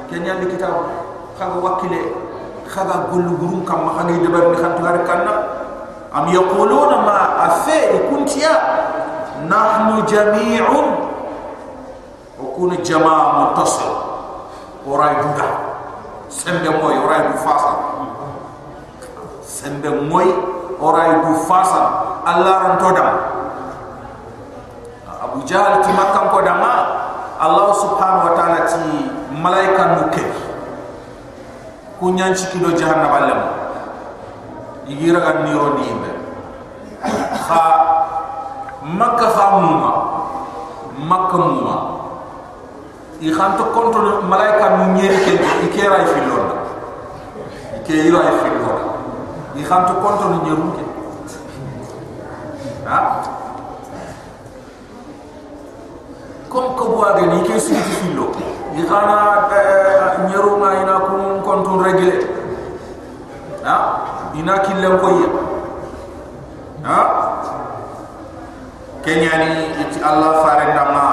kenya 0.10 0.42
di 0.42 0.50
kitabu 0.50 0.90
khaga 1.38 1.58
wakile 1.62 2.02
khaga 2.66 3.14
gulu 3.14 3.38
gurum 3.38 3.62
kam 3.62 3.86
ma 3.86 4.02
khagi 4.02 4.26
deber 4.26 4.50
ni 4.50 4.58
khantu 4.58 4.82
har 4.82 4.98
kanna 5.06 5.34
am 6.18 6.26
yaquluna 6.34 6.98
ma 7.06 7.46
afa 7.46 7.78
kuntiya 8.10 8.54
nahnu 9.46 10.02
jami'un 10.10 10.88
wa 12.42 12.46
kun 12.58 12.74
jama'a 12.82 13.54
muttasil 13.54 13.94
oray 14.90 15.14
duda 15.22 15.50
sembe 16.34 16.74
moy 16.82 16.98
oray 17.06 17.22
du 17.30 17.38
fasa 17.38 17.72
sembe 19.46 19.94
moy 20.10 20.26
oray 20.82 21.22
du 21.22 21.38
fasa 21.46 22.15
allah 22.26 22.54
ran 22.66 22.76
todam 22.82 23.10
abu 25.06 25.46
jahl 25.46 25.78
ti 25.86 25.94
makkam 25.94 26.34
ko 26.34 26.42
dama 26.42 26.74
allah 27.38 27.70
subhanahu 27.78 28.26
wa 28.30 28.34
ta'ala 28.34 28.66
ti 28.66 29.14
malaika 29.30 30.02
nuke 30.02 30.26
kunyan 32.02 32.34
cikido 32.34 32.74
jahannam 32.74 33.14
allam 33.14 33.42
igira 34.90 35.22
kan 35.22 35.46
ni 35.46 35.54
be 35.54 36.12
kha 37.46 37.64
makka 38.90 39.28
famuma 39.38 39.92
makka 40.98 41.38
muma 41.38 41.78
i 43.22 43.30
khanto 43.30 43.70
konto 43.70 44.22
malaika 44.26 44.82
nu 44.82 44.98
nyeri 44.98 45.18
ke 45.26 45.34
ikera 45.70 46.02
i 46.02 46.08
filon 46.10 46.50
ke 47.86 47.94
ira 48.10 48.22
i 49.56 49.64
konto 50.02 50.26
nu 50.34 50.38
nyeru 50.42 50.68
ke 50.74 50.84
ha? 52.86 52.98
Kom 56.50 56.78
ko 56.78 56.84
buade 56.96 57.26
ni 57.28 57.40
ke 57.44 57.58
sigi 57.60 57.94
filo 58.00 58.30
i 58.76 58.82
khana 58.86 59.50
nyeru 60.30 60.62
na 60.62 60.70
ina 60.82 60.96
ko 61.04 61.14
konto 61.44 61.82
regle 61.84 62.16
ha? 63.66 63.78
Ina 64.38 64.54
killen 64.64 64.96
ko 65.02 65.08
ha? 66.86 67.00
Kenyani 69.06 69.78
iti 69.86 70.02
allah 70.02 70.42
fare 70.42 70.66
ndama 70.74 71.06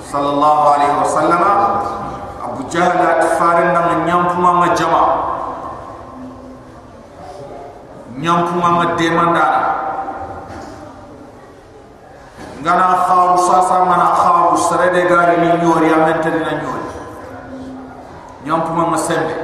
sallallahu 0.00 0.62
alaihi 0.74 0.96
wasallam 1.04 1.42
abu 2.40 2.60
jahl 2.72 2.96
at 3.04 3.20
fare 3.36 3.68
ndama 3.68 4.00
nyampuma 4.08 4.50
ma 4.64 4.68
jama 4.72 5.02
nyampuma 8.16 8.68
ma 8.80 8.84
demanda 8.96 9.46
ngana 12.60 12.86
khawu 13.08 13.38
sasa 13.38 13.84
mana 13.84 14.12
khawu 14.14 14.56
serede 14.56 15.08
gari 15.08 15.36
ni 15.40 15.48
nyori 15.64 15.88
amete 15.92 16.30
na 16.30 16.52
nyori. 16.60 16.88
Nyampuma 18.44 18.86
ma 18.92 18.96
sembe. 18.96 19.34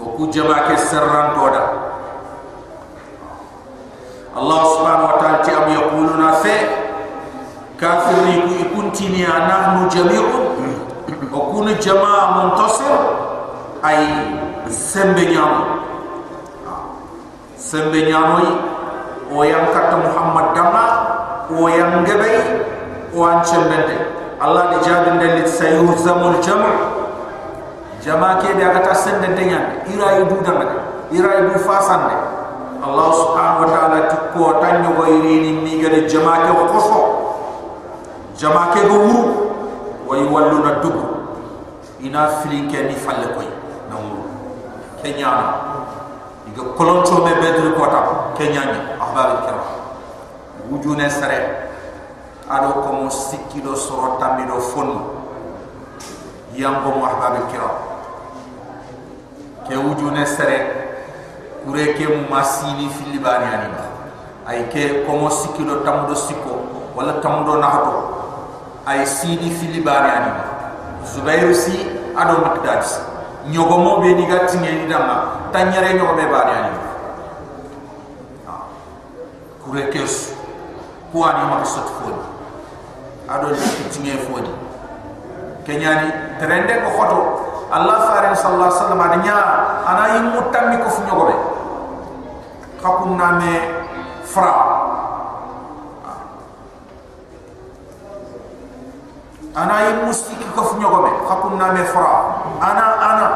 O 0.00 0.16
ku 0.16 0.26
jama 0.32 0.68
ke 0.68 0.76
serran 0.76 1.36
toda. 1.36 1.64
Allah 4.32 4.60
subhanahu 4.64 5.08
wa 5.12 5.16
ta'ala 5.20 5.38
ti 5.44 5.50
am 5.52 5.68
yaquluna 5.68 6.32
fa 6.40 6.56
kafirin 7.76 8.48
ku 8.48 8.52
ikuntini 8.64 9.26
anahnu 9.28 9.90
jami'un 9.92 10.72
wa 11.28 11.40
kun 11.52 11.68
jama'a 11.76 12.24
muntasir 12.40 12.96
ay 13.84 14.00
sembe 14.70 15.26
nyam 15.28 15.82
sembe 17.58 18.06
nyamoi 18.08 18.71
o 21.52 21.68
yang 21.68 22.04
gabai 22.04 22.36
o 23.12 23.20
an 23.24 23.44
chembende 23.44 23.96
Allah 24.42 24.74
di 24.74 24.78
jabin 24.82 25.20
dalit 25.22 25.46
sayuzamul 25.46 26.40
jam' 26.42 26.64
jama 28.02 28.42
ke 28.42 28.50
dia 28.58 28.74
kata 28.74 28.90
sende 28.96 29.30
dengan 29.38 29.84
ira 29.86 30.18
idu 30.26 30.42
dama 30.42 30.66
ira 31.14 31.46
idu 31.46 31.54
fasande 31.62 32.16
Allah 32.82 33.08
subhanahu 33.14 33.62
wa 33.62 33.68
ta'ala 33.70 33.98
tukko 34.10 34.58
tanyo 34.58 34.90
go 34.98 35.06
irini 35.06 35.54
mi 35.62 35.78
gade 35.78 36.10
jama 36.10 36.42
ke 36.42 36.50
khoso 36.66 37.00
jama 38.34 38.74
ke 38.74 38.82
go 38.90 38.96
wuru 39.06 39.22
wa 40.02 40.14
yawalluna 40.18 40.82
dub 40.82 40.98
ina 42.02 42.42
fili 42.42 42.66
ke 42.66 42.90
ni 42.90 42.98
falle 42.98 43.30
koy 43.38 43.46
na 43.86 43.94
wuru 44.02 44.26
kenya 44.98 45.30
iga 46.50 46.62
kolonto 46.74 47.22
me 47.22 47.38
bedru 47.38 47.70
kota 47.78 48.02
kenya 48.38 48.64
ni 48.64 48.78
ahbar 49.00 49.42
kira 49.46 49.62
wujune 50.70 51.10
sare 51.10 51.38
ado 52.50 52.72
ko 52.82 52.92
mo 52.92 53.10
sikkido 53.10 53.76
soro 53.76 54.16
tamido 54.20 54.60
fon 54.60 54.90
yango 56.54 56.90
mo 56.98 57.06
ahbar 57.06 57.48
kira 57.50 57.70
ke 59.68 59.76
wujune 59.76 60.26
sare 60.26 60.58
kure 61.64 61.94
ke 61.94 62.06
masini 62.30 62.90
fili 62.90 63.18
bani 63.18 63.46
ani 63.46 63.68
ay 64.46 64.66
ke 64.68 65.06
komo 65.06 65.30
sikilo 65.30 65.86
tamudo 65.86 66.14
siko. 66.18 66.66
Wala 66.98 67.22
tamudo 67.22 67.56
nahato. 67.62 67.94
Ay 68.86 69.06
sini 69.06 69.50
fili 69.54 69.80
bani 69.80 70.10
ani 70.10 70.30
ba 70.34 70.44
zubairu 71.06 71.54
si 71.54 71.86
ado 72.18 72.42
makdad 72.42 72.82
si 72.82 73.00
nyogo 73.50 73.78
mo 73.78 74.00
be 74.02 74.14
ngi 74.14 74.26
ni 74.58 74.86
dama. 74.90 75.48
Tanyare 75.54 75.94
nyogo 75.94 76.14
be 76.18 76.26
bani 76.26 76.52
ani 76.52 76.91
kure 79.72 79.88
ke 79.88 80.04
su 80.04 80.36
ko 81.08 81.24
ani 81.24 81.48
ma 81.48 81.64
sot 81.64 81.88
fodi 81.96 82.20
ado 83.24 83.56
ni 83.56 83.88
tinge 83.88 84.20
fodi 84.28 84.52
kenyani 85.64 86.12
trende 86.36 86.76
ko 86.84 86.88
khoto 86.92 87.18
Allah 87.72 88.04
farin 88.04 88.36
sallallahu 88.36 88.68
alaihi 88.68 88.76
wasallam 88.84 89.00
adanya 89.00 89.36
ana 89.88 90.04
yimu 90.12 90.40
tammi 90.52 90.76
ko 90.76 90.88
fu 90.92 91.00
nyogo 91.08 91.24
be 91.24 91.36
khakun 92.84 93.16
name 93.16 93.52
fra. 94.28 94.52
Ana 99.56 99.88
yimu 99.88 100.12
stiki 100.12 100.44
ko 100.52 100.68
fu 100.68 100.76
nyogo 100.76 101.00
be 101.00 101.10
khakun 101.24 101.56
name 101.56 101.80
fra. 101.88 102.12
Ana 102.60 102.84
ana. 103.00 103.28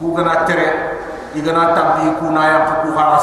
Ku 0.00 0.16
gana 0.16 0.48
tere 0.48 0.96
igana 1.36 1.76
tambi 1.76 2.16
ku 2.16 2.32
na 2.32 2.42
yam 2.48 2.64
ku 2.80 2.96
kana 2.96 3.20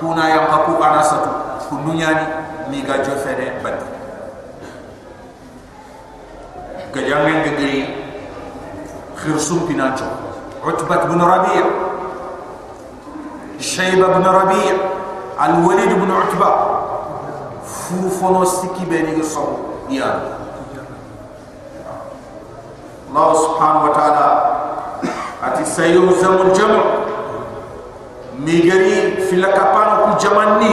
kuna 0.00 0.28
yang 0.28 0.46
aku 0.50 0.76
ana 0.80 1.00
satu 1.02 1.30
kununya 1.68 2.10
ni 2.12 2.24
mi 2.70 2.78
ga 2.84 3.00
jo 3.00 3.16
fere 3.20 3.58
bat 3.64 3.80
ga 6.92 7.00
jangen 7.00 7.44
ga 7.44 7.52
gi 7.56 7.72
khirsum 9.16 9.64
pinacho. 9.66 10.04
Utbat 10.66 11.06
bin 11.06 11.22
rabi' 11.22 11.62
shayba 13.62 14.18
bin 14.18 14.24
rabi' 14.26 14.74
al 15.38 15.62
walid 15.62 15.94
bin 15.94 16.10
utba 16.10 16.50
fu 17.62 18.10
fono 18.10 18.42
siki 18.44 18.84
be 18.90 19.02
ni 19.02 19.22
so 19.22 19.78
ya 19.88 20.10
allah 23.06 23.30
subhanahu 23.32 23.86
wa 23.88 23.92
ta'ala 23.94 24.28
ati 25.46 25.62
sayyuzamul 25.64 26.50
jam' 26.50 27.05
migari 28.40 29.22
fila 29.28 29.48
kapan 29.52 29.88
ku 30.04 30.08
zaman 30.20 30.50
ni. 30.60 30.72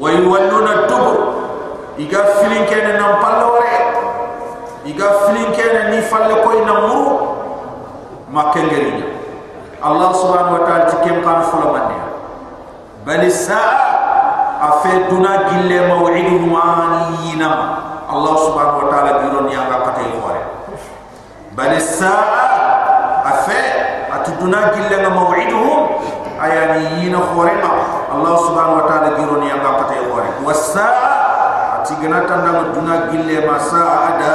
Wa 0.00 0.08
yuwalluna 0.16 0.88
dubur 0.88 1.18
iga 2.00 2.40
filin 2.40 2.64
kene 2.64 2.96
nam 2.96 3.20
palore 3.20 3.76
iga 4.88 5.08
filin 5.28 5.52
kene 5.52 5.92
ni 5.92 5.98
falle 6.08 6.40
koy 6.40 6.64
namu 6.64 6.96
makengeri 8.32 9.04
Allah 9.80 10.08
subhanahu 10.16 10.60
wa 10.60 10.62
ta'ala 10.64 10.84
tikem 10.92 11.20
kan 11.20 11.44
fulo 11.52 11.72
mande 11.76 11.96
bal 13.04 13.20
saa 13.28 13.76
afa 14.60 15.08
duna 15.12 15.52
gille 15.52 15.88
maw'iduhu 15.88 16.48
anina 16.56 17.50
Allah 18.08 18.34
subhanahu 18.40 18.80
wa 18.84 18.88
ta'ala 18.88 19.10
giron 19.24 19.52
yanga 19.52 19.84
patay 19.84 20.08
hore 20.16 20.40
bal 21.52 21.72
saa 21.76 22.24
afa 23.24 23.60
atuduna 24.30 24.70
gille 24.74 24.96
na 25.02 25.10
maw'iduhum 25.10 25.80
ayani 26.38 27.02
yina 27.02 27.18
khore 27.18 27.50
ma 27.58 27.70
Allah 28.14 28.34
subhanahu 28.46 28.78
wa 28.78 28.86
ta'ala 28.86 29.18
giron 29.18 29.42
yang 29.42 29.58
ga 29.58 29.74
patay 29.82 29.98
khore 30.06 30.30
wasaa 30.46 31.82
atigana 31.82 32.22
tanda 32.30 32.70
duna 32.70 33.10
gille 33.10 33.42
ma 33.42 33.58
saa 33.58 34.14
ada 34.14 34.34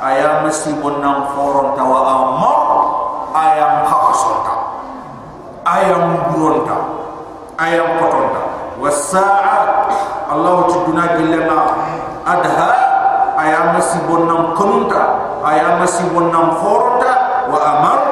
aya 0.00 0.40
mesti 0.40 0.72
bonang 0.80 1.36
foron 1.36 1.76
tawa 1.76 2.00
amma 2.16 2.52
ayam 3.36 3.84
khasonta 3.84 4.54
ayam 5.68 6.32
buronta 6.32 6.76
ayam 7.60 7.88
kotonta 8.00 8.42
wasaa 8.80 9.84
allah 10.32 10.64
tuduna 10.72 11.12
gillema 11.20 11.76
adha 12.24 12.68
ayam 13.36 13.76
sibonnam 13.84 14.56
kununta 14.56 15.02
ayam 15.44 15.82
sibonnam 15.84 16.56
khoronta 16.62 17.10
wa 17.52 17.58
amar 17.58 18.07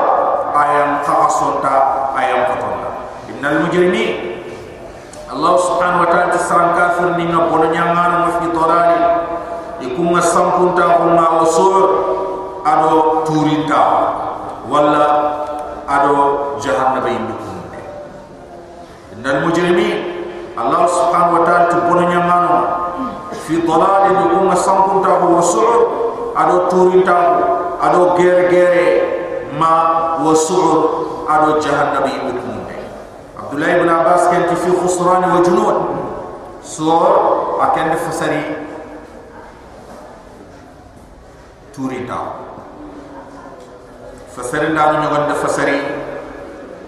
ayam 0.96 1.04
khasonta 1.04 1.74
ayam 2.16 2.40
kotonta 2.48 2.88
innal 3.28 3.68
mujrimin 3.68 4.40
allah 5.28 5.52
subhanahu 5.60 6.06
wa 6.06 6.08
ta'ala 6.08 6.32
tisran 6.32 6.72
kafir 6.78 7.18
ni. 7.20 7.24
Ngabono 7.28 7.66
nyangana 7.68 8.16
mafi 8.30 8.46
dolali 8.54 9.00
ikunga 9.84 10.22
sampunta 10.22 10.96
kuma 11.02 11.42
wasur 11.42 11.84
ado 12.64 13.22
turinta 13.28 13.82
wala 14.70 15.04
ado 15.84 16.56
jahannaba 16.62 17.08
yimbe 17.12 17.34
innal 19.12 19.44
mujrimin 19.44 19.98
allah 20.56 20.88
subhanahu 20.88 21.40
wa 21.40 21.42
ta'ala 21.44 21.68
tubono 21.68 22.02
nyamano 22.08 22.54
fi 23.44 23.60
dalal 23.62 24.08
dukum 24.10 24.50
sampunta 24.56 25.20
wa 25.20 25.38
su'ur 25.44 25.80
ado 26.34 26.66
turinta 26.72 27.14
ado 27.78 28.16
gere 28.18 28.48
gere 28.50 28.88
ma 29.54 29.95
wa 30.24 30.34
su'ur 30.34 30.78
ado 31.28 31.60
jahannam 31.60 32.04
yukunde 32.08 32.76
abdullah 33.38 33.70
ibn 33.76 33.88
abbas 33.88 34.28
kan 34.30 34.48
fi 34.56 34.70
khusran 34.70 35.22
wa 35.24 35.40
akan 37.66 37.88
fasari 37.96 38.42
turinta 41.74 42.20
fasari 44.36 44.72
nda 44.72 44.82
ñu 44.92 44.98
ngon 45.08 45.24
fasari 45.40 45.78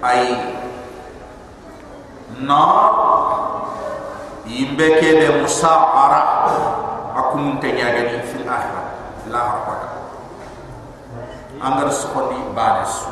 ay 0.02 0.22
na. 2.38 2.60
Yimbe 4.48 4.86
ke 4.96 5.10
de 5.20 5.28
musaqara 5.44 6.20
akum 7.20 7.60
te 7.60 7.68
nyaagani 7.76 8.24
fil 8.32 8.48
akhirah. 8.48 8.86
La 9.28 9.40
harqata 9.44 9.77
angar 11.62 11.90
sukoni 11.92 12.38
banes. 12.54 13.04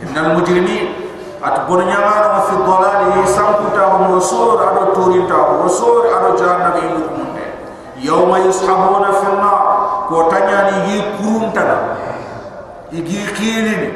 Innal 0.00 0.34
mujrimin 0.38 1.10
at 1.42 1.64
bon 1.68 1.80
nyaama 1.84 2.40
fi 2.48 2.54
dhalali 2.56 3.24
samputa 3.28 3.82
wa 3.88 3.98
musur 4.12 4.60
ado 4.60 4.92
turinta 4.92 5.34
wa 5.36 5.64
musur 5.64 6.04
ado 6.12 6.36
jahannam 6.36 6.76
yumunde 6.84 7.44
yawma 7.96 8.38
yushabuna 8.44 9.08
fil 9.20 9.36
nar 9.40 9.60
ko 10.08 10.28
tanyani 10.28 10.76
yi 10.92 10.96
kurunta 11.16 11.64
igi 12.92 13.24
khilini 13.32 13.88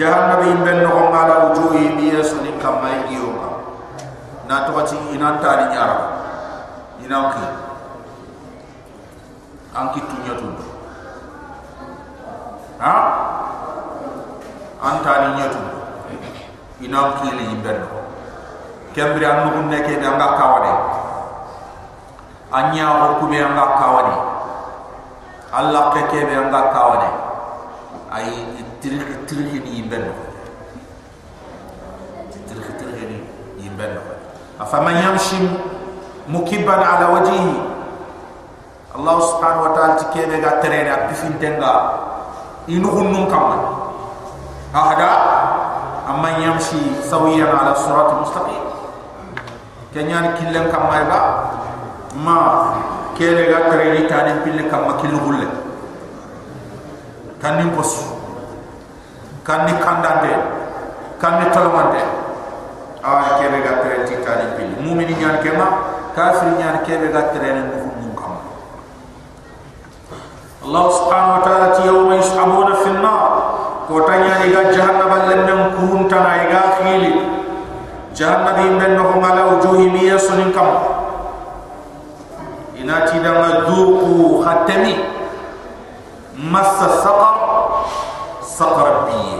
jahannam 0.00 0.40
in 0.48 0.58
ben 0.64 0.80
no 0.88 1.12
ngala 1.12 1.52
wujuhi 1.52 1.84
bi 2.00 2.16
yasuni 2.16 2.56
kamay 2.64 3.04
iyo 3.12 3.28
na 4.48 4.64
to 4.64 4.72
wati 4.72 4.96
inan 5.12 5.36
ta 5.44 5.52
ni 5.60 5.64
nyara 5.76 5.96
inan 7.04 7.24
ki 7.36 7.44
an 9.76 9.84
ki 9.92 10.00
tu 10.00 10.16
nyatu 10.24 10.48
ha? 12.80 12.94
An 14.84 14.94
ta 15.04 15.12
ni 15.24 15.28
nyatu 15.40 15.60
inan 16.84 17.16
ki 17.22 17.28
li 17.38 17.46
ben 17.64 17.78
no 17.80 17.98
kembri 18.92 19.24
an 19.24 19.36
no 19.48 19.60
ne 19.70 19.78
ke 19.80 19.96
da 20.02 20.10
nga 20.18 20.28
kawade 20.36 20.72
anya 22.52 22.86
o 22.92 23.06
ku 23.20 23.26
be 23.32 23.38
nga 23.40 23.66
kawade 23.80 24.14
allah 25.54 25.84
ke 25.94 26.02
ke 26.12 26.20
be 26.28 26.34
nga 26.36 26.60
kawade 26.74 27.08
ay 28.12 28.28
tirik 28.82 29.24
tirik 29.24 29.64
ni 29.64 29.80
ben 29.88 30.04
tirik 32.44 32.68
tirik 32.76 33.24
ni 33.56 33.66
ben 33.78 33.96
afa 34.60 34.76
man 34.84 34.94
yamshi 35.00 35.38
mukibban 36.28 36.80
ala 36.80 37.12
wajhihi. 37.20 37.74
Allah 38.94 39.16
subhanahu 39.18 39.66
wa 39.66 39.72
ta'ala 39.74 39.94
tikebe 39.98 40.38
ga 40.38 40.62
terere 40.62 40.86
ak 40.86 41.10
bifin 42.66 42.80
tenga 42.80 42.80
inu 42.80 42.88
hunnum 42.88 43.24
kam 43.30 43.60
ahada 44.72 45.10
amma 46.08 46.28
yamshi 46.40 47.00
sawiyan 47.04 47.48
ala 47.48 47.74
sirat 47.76 48.10
mustaqim. 48.20 48.62
Kenyan 49.94 50.34
killen 50.36 50.70
kam 50.70 50.90
may 50.90 51.04
ba. 51.06 51.20
Ma 52.18 52.36
kele 53.16 53.46
ga 53.46 53.70
terere 53.70 54.08
tani 54.08 54.42
pille 54.42 54.68
kam 54.68 54.86
makillu 54.90 55.18
hulle. 55.18 55.48
Kanin 57.40 57.70
posu. 57.76 58.02
Kanni 59.44 59.72
kandante 59.76 60.32
kanni 61.20 61.46
tolmante 61.52 62.00
awa 63.04 63.36
kebe 63.36 63.60
ga 63.60 63.84
tere 63.84 64.08
ti 64.08 64.16
tali 64.24 64.56
pili 64.56 64.72
mumini 64.80 65.12
nyan 65.20 65.36
kema 65.44 65.66
kafir 66.16 66.56
nyan 66.56 66.80
kebe 66.84 67.12
ga 67.12 67.28
tere 67.28 67.52
ne 67.52 67.62
ndu 67.68 67.76
mun 68.00 68.16
kam 68.16 68.40
Allah 70.64 70.84
subhanahu 70.96 71.36
wa 71.36 71.42
ta'ala 71.44 71.73
ko 73.94 74.02
tanya 74.10 74.42
ni 74.42 74.50
ga 74.50 74.74
jahannam 74.74 75.30
lennam 75.30 75.60
kurun 75.78 76.10
tana 76.10 76.50
ga 76.50 76.82
khili 76.82 77.14
jahannam 78.10 78.58
bi 78.58 78.66
men 78.74 78.98
no 78.98 79.22
mala 79.22 79.54
wujuhi 79.54 79.86
mi 79.86 80.10
yasunin 80.10 80.50
kam. 80.50 80.66
Ina 82.74 83.06
ti 83.06 83.22
da 83.22 83.38
maduku 83.38 84.42
khatami. 84.42 84.98
Massa 86.34 86.90
saqar 87.06 87.38
saqar 88.42 89.06
biye 89.06 89.38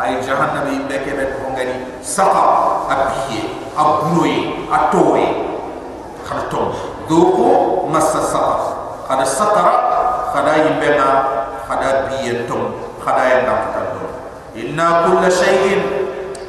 ay 0.00 0.16
jahannam 0.24 0.64
yi 0.72 0.80
beke 0.88 1.12
bet 1.12 1.36
ko 1.36 1.52
ngani 1.52 2.00
saqar 2.00 2.88
abiye 2.88 3.68
abuye 3.76 4.64
atoye 4.72 5.28
khatom 6.24 6.72
doko 7.04 7.84
massa 7.92 8.24
saqar. 8.32 8.60
Kada 9.04 9.28
saqara 9.28 9.74
kada 10.32 10.64
yimbena 10.64 11.08
kada 11.68 12.08
biye 12.08 12.48
tom 12.48 12.72
kada 13.04 13.20
yanda 13.28 13.73
inna 14.54 15.06
kulla 15.06 15.30
shay'in. 15.30 16.04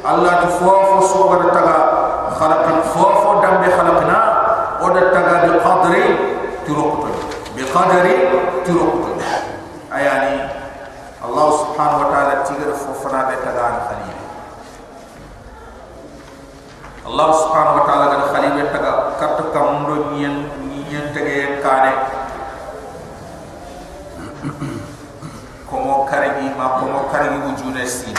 Allah 0.06 0.38
tufawfu 0.46 1.02
suwa 1.02 1.42
taga 1.50 1.76
khalaqan 2.38 2.78
fawfu 2.94 3.42
dambe 3.42 3.66
khalaqna 3.74 4.18
oda 4.78 5.02
taga 5.10 5.34
bi 5.42 5.50
qadri 5.58 6.02
turukto 6.62 7.10
bi 7.58 7.62
qadri 7.66 8.14
turukto 8.62 9.18
ayani 9.90 10.46
Allah 11.26 11.46
subhanahu 11.58 12.06
wa 12.06 12.08
ta'ala 12.14 12.34
tigar 12.46 12.70
fofana 12.78 13.26
be 13.26 13.34
taga 13.42 13.62
an 13.66 13.76
khalil 13.90 14.18
Allah 17.10 17.28
subhanahu 17.42 17.78
wa 17.82 17.84
ta'ala 17.90 18.04
gan 18.14 18.22
khalil 18.30 18.54
taga 18.70 18.92
kat 19.18 19.36
kam 19.50 19.90
do 19.90 19.96
nyen 20.14 20.46
nyen 20.70 21.10
tege 21.10 21.58
kane 21.66 21.92
komo 25.66 26.06
karigi 26.06 26.54
ma 26.54 26.78
komo 26.78 27.10
karigi 27.10 27.38
wujune 27.42 27.84
si. 27.86 28.14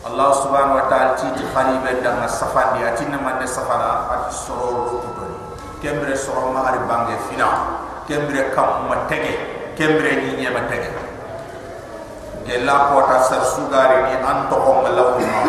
Allah 0.00 0.32
subhanahu 0.32 0.80
wa 0.80 0.84
ta'ala 0.88 1.12
ti 1.20 1.28
ti 1.36 1.44
khalil 1.52 1.76
be 1.84 2.00
daga 2.00 2.24
safandi 2.24 2.80
atina 2.80 3.20
man 3.20 3.36
de 3.36 3.44
safana 3.44 4.08
at 4.08 4.32
soro 4.32 4.88
to 4.88 5.24
kembre 5.84 6.16
soro 6.16 6.52
ma 6.56 6.72
ari 6.72 6.80
bange 6.88 7.16
fina. 7.28 7.48
Kembre 8.08 8.48
kam 8.56 8.88
ma 8.88 9.04
tege. 9.06 9.36
Kembre 9.76 10.24
ni 10.24 10.40
nyema 10.40 10.64
tege. 10.72 10.88
Gella 12.48 12.90
kota 12.90 13.20
sar 13.28 13.44
sugari 13.44 14.08
ni 14.08 14.14
anto 14.24 14.56
ko 14.56 14.80
malaw 14.80 15.20
ma 15.20 15.40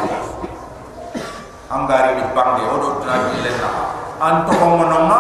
angari 1.72 2.20
ni 2.20 2.24
bange 2.36 2.64
odo 2.68 3.00
dina 3.00 3.16
ni 3.32 3.40
lenna 3.48 3.70
anto 4.20 4.52
ko 4.52 4.66
monoma 4.76 5.20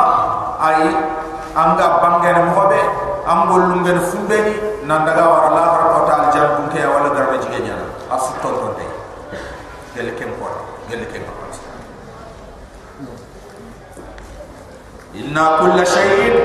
ay 0.59 0.91
anga 1.55 1.87
bange 2.03 2.29
ne 2.35 2.41
mo 2.51 2.63
ambol 3.23 3.61
lungen 3.71 3.99
fumbe 4.91 5.11
ni 5.11 5.15
nandaga 5.15 5.29
wara 5.29 5.49
la 5.49 5.61
har 5.61 5.93
kota 5.93 6.13
al 6.13 6.33
jambun 6.33 6.69
ke 6.69 6.83
wala 6.85 7.09
garba 7.15 7.37
jige 7.37 7.63
nyana 7.63 7.85
asu 8.11 8.33
ton 8.41 8.53
ton 8.59 8.73
de 8.77 8.85
gelle 9.95 10.11
kem 10.19 10.29
ko 10.39 10.47
gelle 10.89 11.05
kem 11.05 11.23
ko 11.23 11.31
inna 15.13 15.57
kulla 15.59 15.85
shay'in 15.85 16.35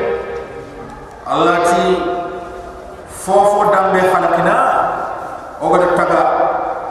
allati 1.26 2.02
fofo 3.10 3.70
dambe 3.70 3.98
khalaqna. 4.12 4.54
O 5.60 5.70
gada 5.72 5.96
taga 5.96 6.20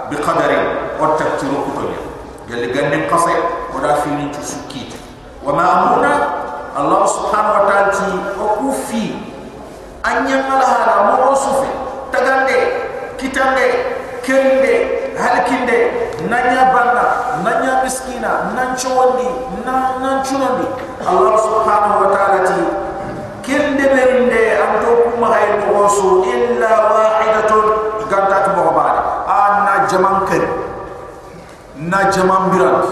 bi 0.09 0.15
qadari 0.17 0.57
o 0.99 1.05
taktiru 1.19 1.55
ko 1.65 1.71
tonya 1.77 1.99
gelli 2.49 2.73
gandin 2.73 3.07
qase 3.09 3.31
o 3.75 3.79
da 3.79 3.95
fini 4.01 4.31
tu 4.33 4.41
sukki 4.41 4.89
wa 5.43 5.53
ma 5.53 5.63
amuna 5.63 6.11
allah 6.75 7.05
subhanahu 7.07 7.53
wa 7.61 7.63
ta'ala 7.69 7.91
ti 7.93 8.09
o 8.41 8.45
ku 8.57 8.71
anya 10.05 10.37
mala 10.45 10.65
hala 10.65 10.95
mo 11.17 11.35
sufi 11.35 11.69
tagande 12.13 12.57
kitande 13.17 13.65
kende 14.21 14.73
halkinde 15.17 15.77
nanya 16.29 16.69
banna 16.73 17.05
nanya 17.45 17.81
miskina 17.83 18.53
nan 18.55 18.77
chondi 18.77 19.27
nan 19.65 20.01
nan 20.01 20.21
chunondi 20.25 20.67
allah 21.05 21.35
subhanahu 21.41 22.01
wa 22.05 22.09
ta'ala 22.13 22.39
ti 22.45 22.59
kende 23.45 23.85
berinde 23.89 24.41
anto 24.61 25.09
kuma 25.09 25.29
hay 25.33 25.61
to 25.61 26.05
illa 26.33 26.71
wahidatun. 26.93 27.85
Gantat 28.05 28.53
mo 28.53 28.69
ba 28.69 29.85
jaman 29.89 30.25
ken 30.29 30.45
na 31.89 32.09
jaman 32.13 32.53
biran 32.53 32.85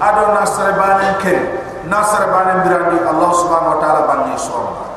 ado 0.00 0.24
na 0.36 0.44
sarbanen 0.44 1.16
ken. 1.20 1.40
Na 1.88 2.04
sarbanen 2.04 2.60
biran 2.68 2.92
di 2.92 2.98
Allah 3.00 3.30
subhanahu 3.32 3.72
wa 3.76 3.78
ta'ala 3.80 4.00
bangi 4.04 4.36
suam 4.36 4.89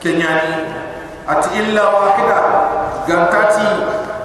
kenyani 0.00 0.56
at 1.28 1.44
illa 1.54 1.84
wahida 1.94 2.38
gantati 3.06 3.68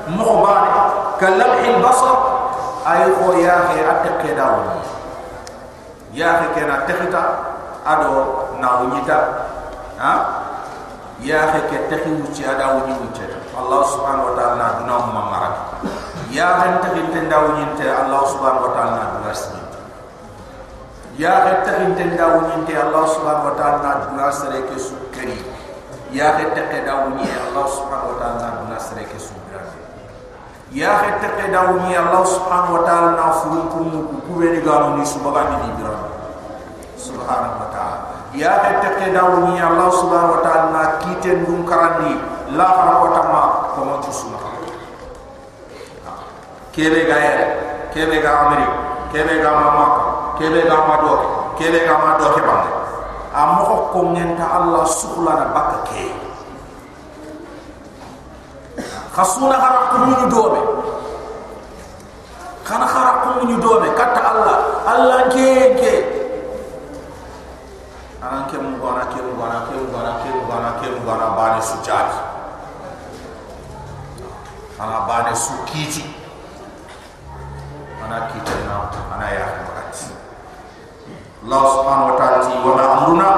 mukhbani 0.10 0.74
kalamhi 1.22 1.68
albasar 1.78 2.18
ay 2.86 3.06
ko 3.20 3.36
ya 3.40 3.70
he 3.74 3.80
atake 3.84 4.32
dawo 4.36 4.82
ya 6.16 6.42
he 6.42 6.48
kena 6.56 6.86
tekhita 6.88 7.24
ado 7.86 8.12
na 8.58 8.82
wunyita 8.82 9.18
ha? 10.00 10.14
Ya 11.24 11.48
he 11.48 11.60
ke 11.72 11.78
tekhi 11.88 12.12
wuci 12.12 12.44
ada 12.44 12.76
wunyi 12.76 12.92
wuci 13.00 13.24
Allah 13.56 13.82
subhanahu 13.88 14.30
wa 14.30 14.36
ta'ala 14.36 14.66
duna 14.84 14.96
umma 15.00 15.22
marak 15.32 15.56
ya 16.28 16.60
he 16.60 16.68
tekhi 16.84 17.08
tenda 17.16 17.40
wunyinte 17.40 17.88
Allah 17.88 18.20
subhanahu 18.28 18.68
wa 18.68 18.72
ta'ala 18.76 19.32
sini 19.32 19.64
ya 21.16 21.48
he 21.48 21.54
tekhi 21.64 21.88
tenda 21.96 22.36
wunyinte 22.36 22.76
Allah 22.76 23.04
subhanahu 23.08 23.48
wa 23.48 23.56
ta'ala 23.56 23.90
duna 24.12 24.28
sere 24.28 24.68
ke 24.68 24.76
sukari 24.76 25.40
ya 26.16 26.40
he 26.40 26.46
tekhi 26.56 26.80
da 26.88 27.04
Allah 27.04 27.66
subhanahu 27.68 28.16
wa 28.16 28.18
ta'ala 28.24 28.48
duna 28.64 28.80
sere 28.80 29.04
ke 29.04 29.20
sukari 29.20 29.76
ya 30.72 31.04
he 31.04 31.12
tekhi 31.20 31.52
da 31.52 31.68
Allah 31.68 32.24
subhanahu 32.24 32.80
wa 32.80 32.84
ta'ala 32.88 33.10
na 33.20 33.28
furu 33.44 33.68
kumu 33.76 34.00
kubeni 34.24 34.64
gano 34.64 34.96
ni 34.96 35.04
subagani 35.04 35.60
ni 35.68 35.70
biran 35.76 36.00
subhanahu 36.96 37.60
wa 37.60 37.68
ta'ala. 37.76 38.16
Ya 38.36 38.52
hetake 38.68 39.16
dawni 39.16 39.56
allah 39.64 39.88
subhanahu 39.96 40.36
wa 40.36 40.42
ta'ala 40.44 40.68
na 40.76 40.84
kiten 41.00 41.48
dum 41.48 41.64
karandi 41.64 42.20
la 42.52 42.68
khara 42.68 42.94
ko 43.00 43.08
tamma 43.16 43.42
ko 43.72 43.80
mo 43.88 43.96
tusuma 44.04 44.36
kebe 46.76 47.08
ga 47.08 47.16
yere 47.16 47.46
kebe 47.96 48.20
ga 48.20 48.32
ameri 48.44 48.68
kebe 49.16 49.40
ga 49.40 49.52
mama 49.56 49.86
kebe 50.36 50.68
ga 50.68 50.78
ma 50.84 50.96
do 51.00 51.12
kebe 51.56 51.80
ga 51.88 51.96
ma 51.96 52.20
do 52.20 52.28
ke 52.36 52.42
bande 52.44 52.72
am 53.36 53.52
ko 53.92 54.00
ngenta 54.16 54.46
allah 54.48 54.88
subhanahu 54.88 55.36
na 55.44 55.48
bakka 55.52 55.78
ke? 55.92 56.04
Khasuna 59.12 59.56
khara 59.60 59.80
ko 59.92 59.96
ñu 60.08 60.26
dobe 60.32 60.60
khana 62.64 62.88
khara 62.88 63.12
ko 63.24 63.28
ñu 63.44 63.56
dobe 63.60 63.88
katta 64.00 64.22
allah 64.24 64.58
allah 64.88 65.20
ke 65.32 65.48
ke? 65.80 65.94
Ana 68.24 68.48
ke 68.48 68.56
mu 68.58 68.80
gona 68.80 69.04
ke 69.12 69.20
mu 69.20 69.36
gona 69.36 69.68
ke 69.68 69.74
mu 69.78 69.86
gona 69.92 70.12
ke 70.24 70.28
mu 70.32 70.42
gona 70.50 70.70
ke 70.80 70.86
mu 70.96 71.00
gona 71.04 71.28
bani 71.38 71.60
su 71.62 71.76
jati 71.84 72.18
ana 74.80 75.06
bani 75.08 75.36
su 75.36 75.54
kiti 75.70 76.04
ana 78.04 78.28
kiti 78.32 78.54
na 78.68 78.90
ana 79.16 79.28
ya 79.32 79.46
Allah 81.46 81.62
subhanahu 81.78 82.10
wa 82.10 82.16
ta'ala 82.18 82.38
ti 82.42 82.58
wa 82.58 82.74
amruna 82.74 83.30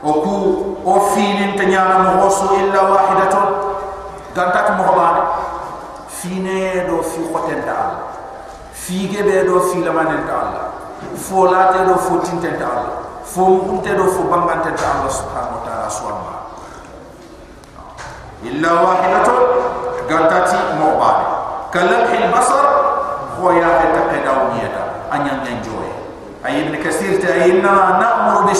o 0.00 0.12
ku 0.24 0.34
o 0.88 0.92
finin 1.12 1.52
tanyana 1.52 2.00
mo 2.00 2.24
hosu 2.24 2.48
illa 2.56 2.80
wahidatun. 2.80 3.48
Gantat 4.32 4.72
mo 4.80 4.96
bani 4.96 5.20
fine 6.08 6.88
do 6.88 7.04
fi 7.04 7.28
khotenta 7.28 7.72
Allah. 7.76 8.08
Fi 8.72 9.04
gebe 9.04 9.44
do 9.44 9.60
fi 9.68 9.84
lamanenta 9.84 10.32
Allah. 10.32 10.64
Folate 11.12 11.84
do 11.84 11.92
fo 12.00 12.24
tintenta 12.24 12.64
Allah. 12.64 13.20
Fo 13.20 13.68
munte 13.68 13.92
do 13.92 14.08
fo 14.08 14.24
bangante 14.32 14.72
ta 14.72 15.04
Allah 15.04 15.12
subhanahu 15.12 15.60
wa 15.60 15.62
ta'ala 15.68 15.86
suwama 15.92 16.34
illa 18.48 18.70
wahidatun. 18.80 19.40
Gantati 20.08 20.56
mobale 20.80 21.28
kalamhi 21.68 22.32
basar 22.32 22.64
khoya 23.36 23.76
ta 23.76 24.08
inna 24.08 24.24
na'muru 24.24 24.56
bi 25.44 25.77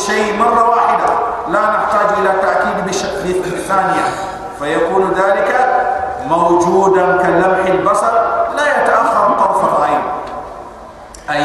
shay 0.08 0.32
marra 0.40 0.64
wahida 0.72 1.10
la 1.52 1.62
nahtaju 1.74 2.14
ila 2.22 2.32
ta'kid 2.40 2.76
bi 2.86 2.92
shakl 2.94 3.28
thaniya 3.68 4.06
fayakun 4.56 5.12
dhalika 5.12 5.60
mawjudan 6.30 7.20
kalamhi 7.20 7.76
basar 7.84 8.14
la 8.56 8.64
yata'akhkhar 8.72 9.26
tarf 9.36 9.60
al-ayn 9.68 10.02
ay 11.28 11.44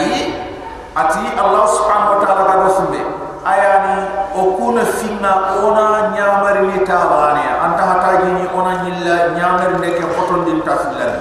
ati 0.95 1.23
Allah 1.35 1.63
subhanahu 1.75 2.11
wa 2.15 2.19
ta'ala 2.23 2.41
ga 2.47 2.55
dosbe 2.63 3.01
ayani 3.43 3.95
okuna 4.31 4.87
finna 5.01 5.33
ona 5.59 6.15
nyamari 6.15 6.63
ni 6.71 6.79
tabane 6.87 7.43
anta 7.43 7.83
hataji 7.83 8.29
ni 8.37 8.43
ona 8.55 8.85
nyilla 8.87 9.35
nyamari 9.35 9.75
ndeke 9.81 10.07
khoton 10.15 10.47
din 10.47 10.63
tafillan 10.63 11.19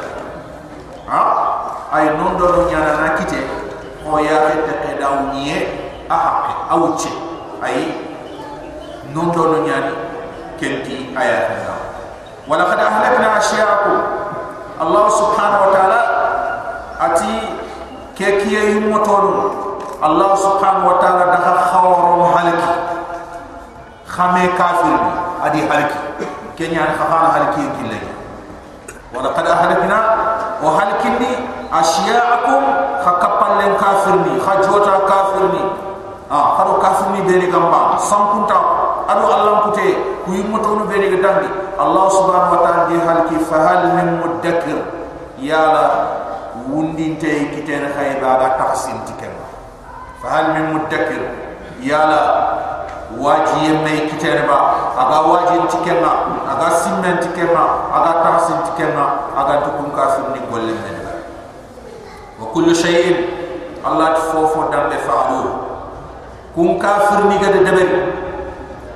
ha 1.10 1.22
ay 1.90 2.06
non 2.14 2.38
do 2.38 2.62
nyana 4.20 4.48
na 4.48 4.52
kite 4.52 4.52
o 4.52 4.52
ya 4.52 4.52
te 4.66 4.72
te 4.84 4.90
dawniye 5.00 5.58
a 6.08 6.14
hakke 6.16 6.52
awuche 6.70 7.08
ay 7.62 7.94
non 9.14 9.30
do 9.32 9.64
nyani 9.64 9.92
kenti 10.60 11.16
ayatna 11.16 11.72
wala 12.48 12.64
qad 12.64 12.80
ahlakna 12.80 13.28
ashyaakum 13.38 13.98
Allah 14.82 15.04
subhanahu 15.10 15.62
wa 15.68 15.70
ta'ala 15.72 16.00
ati 16.98 17.32
kekiye 18.18 18.72
yumotonu 18.76 19.78
Allah 20.02 20.34
subhanahu 20.34 20.86
wa 20.90 20.96
ta'ala 20.98 21.30
daga 21.30 21.52
khawaro 21.70 22.26
halaki 22.34 22.74
khame 24.10 24.44
kafir 24.58 24.98
adi 25.46 25.60
halaki 25.70 25.98
kenya 26.58 26.98
khafana 26.98 27.30
halaki 27.30 27.62
kille 27.78 27.98
wala 29.14 29.30
qad 29.30 29.46
ahlakna 29.46 29.98
wa 30.58 30.70
halakini 30.78 31.51
ashya'akum 31.72 32.62
khakapal 33.00 33.56
len 33.56 33.72
kafir 33.80 34.14
ni 34.28 34.36
khajota 34.36 35.08
kafir 35.08 35.44
ni. 35.56 35.62
Ah 36.28 36.56
kharo 36.60 36.76
kafir 36.80 37.08
ni 37.16 37.20
beri 37.24 37.48
gamba 37.48 37.96
sampunta 37.96 38.56
adu 39.08 39.24
allah 39.28 39.68
kute 39.68 39.96
ku 40.24 40.36
yimoto 40.36 40.76
no 40.80 40.84
beri 40.84 41.08
gadandi 41.16 41.48
Allah 41.80 42.06
subhanahu 42.12 42.52
wa 42.56 42.60
ta'ala 42.62 42.82
di 42.92 42.96
halaki 43.00 43.36
fa 43.48 43.56
hal 43.64 43.80
min 43.96 44.08
mudakkir 44.20 44.78
yala 45.40 45.86
wundinte 46.68 47.52
kitene 47.56 47.88
khayba 47.96 48.36
ga 48.38 48.48
tahsin 48.60 49.00
tikem. 49.08 49.32
Fa 50.20 50.28
hal 50.28 50.44
min 50.56 50.76
mudakkir 50.76 51.24
yala 51.80 52.20
waji 53.16 53.56
yemme 53.72 54.12
kitene 54.12 54.44
ba 54.48 54.92
aga 54.96 55.18
waji 55.24 55.56
tikenna 55.68 56.12
aga 56.48 56.68
simmen 56.80 57.16
tikenna 57.20 57.64
aga 57.92 58.12
tahsin 58.24 58.56
tikenna 58.72 59.32
aga 59.36 59.68
tukun 59.68 59.88
kafir 59.92 60.24
ni 60.32 60.40
golle 60.48 60.72
wa 62.42 62.46
kullu 62.50 62.74
shay'in 62.74 63.30
allah 63.86 64.18
tfofo 64.18 64.66
dambe 64.74 64.98
fa'alu 64.98 65.46
kun 66.58 66.74
kafir 66.82 67.30
ni 67.30 67.38
gade 67.38 67.62
debel 67.62 67.90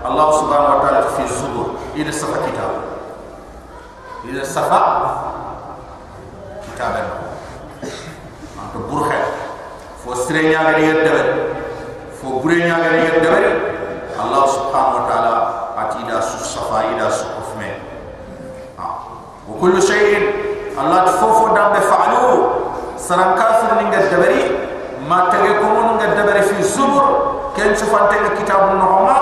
allah 0.02 0.26
subhanahu 0.34 0.74
wa 0.78 0.80
ta'ala 0.82 1.02
fi 1.14 1.22
zubur. 1.30 1.78
Ila 1.96 2.12
safa 2.14 2.38
kitab. 2.46 2.72
Ila 4.28 4.42
safa 4.44 4.80
kitaben 6.76 7.08
anto 8.60 8.78
burkhe 8.90 9.16
fo 10.04 10.12
sire 10.14 10.52
nyaga 10.52 10.76
ni 10.76 10.92
debel 10.92 11.28
fo 12.20 12.38
bure 12.44 12.60
nyaga 12.60 12.90
ni 13.00 13.08
debel 13.16 13.46
allah 14.20 14.42
subhanahu 14.44 14.98
wa 15.00 15.04
ta'ala 15.08 15.34
atida 15.80 16.20
su 16.20 16.36
safa 16.44 16.92
ida 16.92 17.08
su 17.08 17.24
kufme 17.32 17.80
wa 18.76 19.54
kullu 19.56 19.80
shay'in 19.80 20.24
allah 20.76 21.08
tfofo 21.08 21.56
dambe 21.56 21.80
fa'alu 21.80 22.65
سلام 22.98 23.34
كافر 23.34 23.74
من 23.84 23.94
الدبري 23.94 24.58
ما 25.08 25.28
تغيكم 25.32 25.94
من 25.96 26.00
الدبري 26.04 26.42
في 26.42 26.58
الزبر 26.60 27.32
كان 27.56 27.76
شفانتك 27.76 28.38
كتاب 28.42 28.68
النعمة 28.72 29.16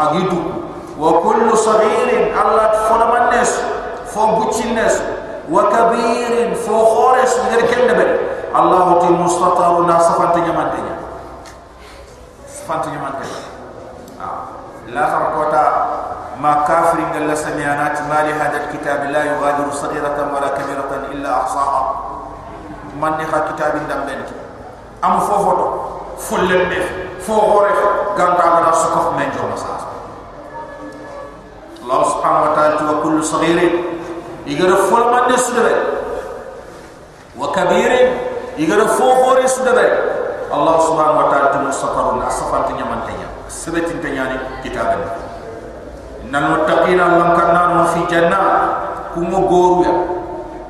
أجدو 0.00 0.40
وكل 1.00 1.56
صغير 1.58 2.34
الله 2.42 2.66
تفرم 2.66 3.12
الناس 3.22 3.60
فوقتش 4.14 4.64
الناس 4.64 5.02
وكبير 5.52 6.54
فخورس 6.54 7.38
الكل 7.38 7.74
كندبري 7.74 8.18
الله 8.56 8.98
تي 9.00 9.06
مستطر 9.08 9.80
ناس 9.82 10.06
فانتك 10.08 10.48
مانتك 10.56 10.84
فانتك 12.68 12.88
مانتك 12.88 13.30
آه. 14.20 14.42
لا 14.88 15.04
تركوتا 15.10 15.86
ما 16.42 16.52
كافر 16.68 16.98
قال 17.14 17.38
سمعنا 17.38 17.84
ما 18.08 18.18
لهذا 18.28 18.56
الكتاب 18.64 19.04
لا 19.10 19.24
يغادر 19.24 19.70
صغيرة 19.72 20.18
ولا 20.34 20.48
كبيرة 20.48 20.90
إلا 21.12 21.36
أحصاها. 21.36 21.94
man 22.98 23.14
ni 23.18 23.24
ha 23.24 23.38
kitabin 23.48 23.86
dam 23.88 24.04
ben 24.06 24.18
am 25.02 25.20
fo 25.22 25.34
fo 25.44 25.52
to 25.54 25.66
fo 26.18 26.36
lembe 26.42 26.78
fo 27.22 27.32
hore 27.34 27.70
ganta 28.18 28.60
na 28.66 28.72
su 28.74 28.88
men 29.16 29.30
jo 29.32 29.46
masa 29.48 29.86
Allah 31.88 32.04
subhanahu 32.04 32.44
wa 32.44 32.52
ta'ala 32.52 32.84
wa 32.84 33.00
kullu 33.00 33.24
saghirin. 33.24 33.80
Igara 34.44 34.76
fo 34.76 35.08
man 35.08 35.24
ni 35.32 35.36
su 35.40 35.56
de 35.56 35.72
wa 37.38 37.48
kabirin 37.54 38.12
igara 38.60 38.84
fo 38.92 39.08
hore 39.24 39.48
su 39.48 39.62
Allah 39.64 40.76
subhanahu 40.84 41.16
wa 41.22 41.26
ta'ala 41.32 41.48
tu 41.54 41.58
musafaru 41.64 42.20
na 42.20 42.28
safan 42.28 42.66
tinya 42.68 42.84
sebetin 43.48 44.02
tanya 44.04 44.24
ni 44.28 44.36
kitabin 44.66 45.00
nan 46.28 46.44
wattaqina 46.52 47.16
lam 47.16 47.30
kanna 47.38 47.86
fi 47.94 48.00
jannah. 48.10 48.88
Kumu 49.18 49.82
ya. 49.82 49.92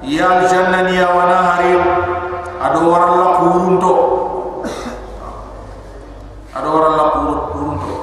Ya 0.09 0.29
jannani 0.49 0.97
ya 0.97 1.09
wa 1.11 1.27
nahariya 1.27 2.18
ado 2.59 2.81
waralla 2.91 3.27
kurunto 3.39 3.93
ado 6.55 6.69
waralla 6.75 7.05
kurunto 7.15 7.95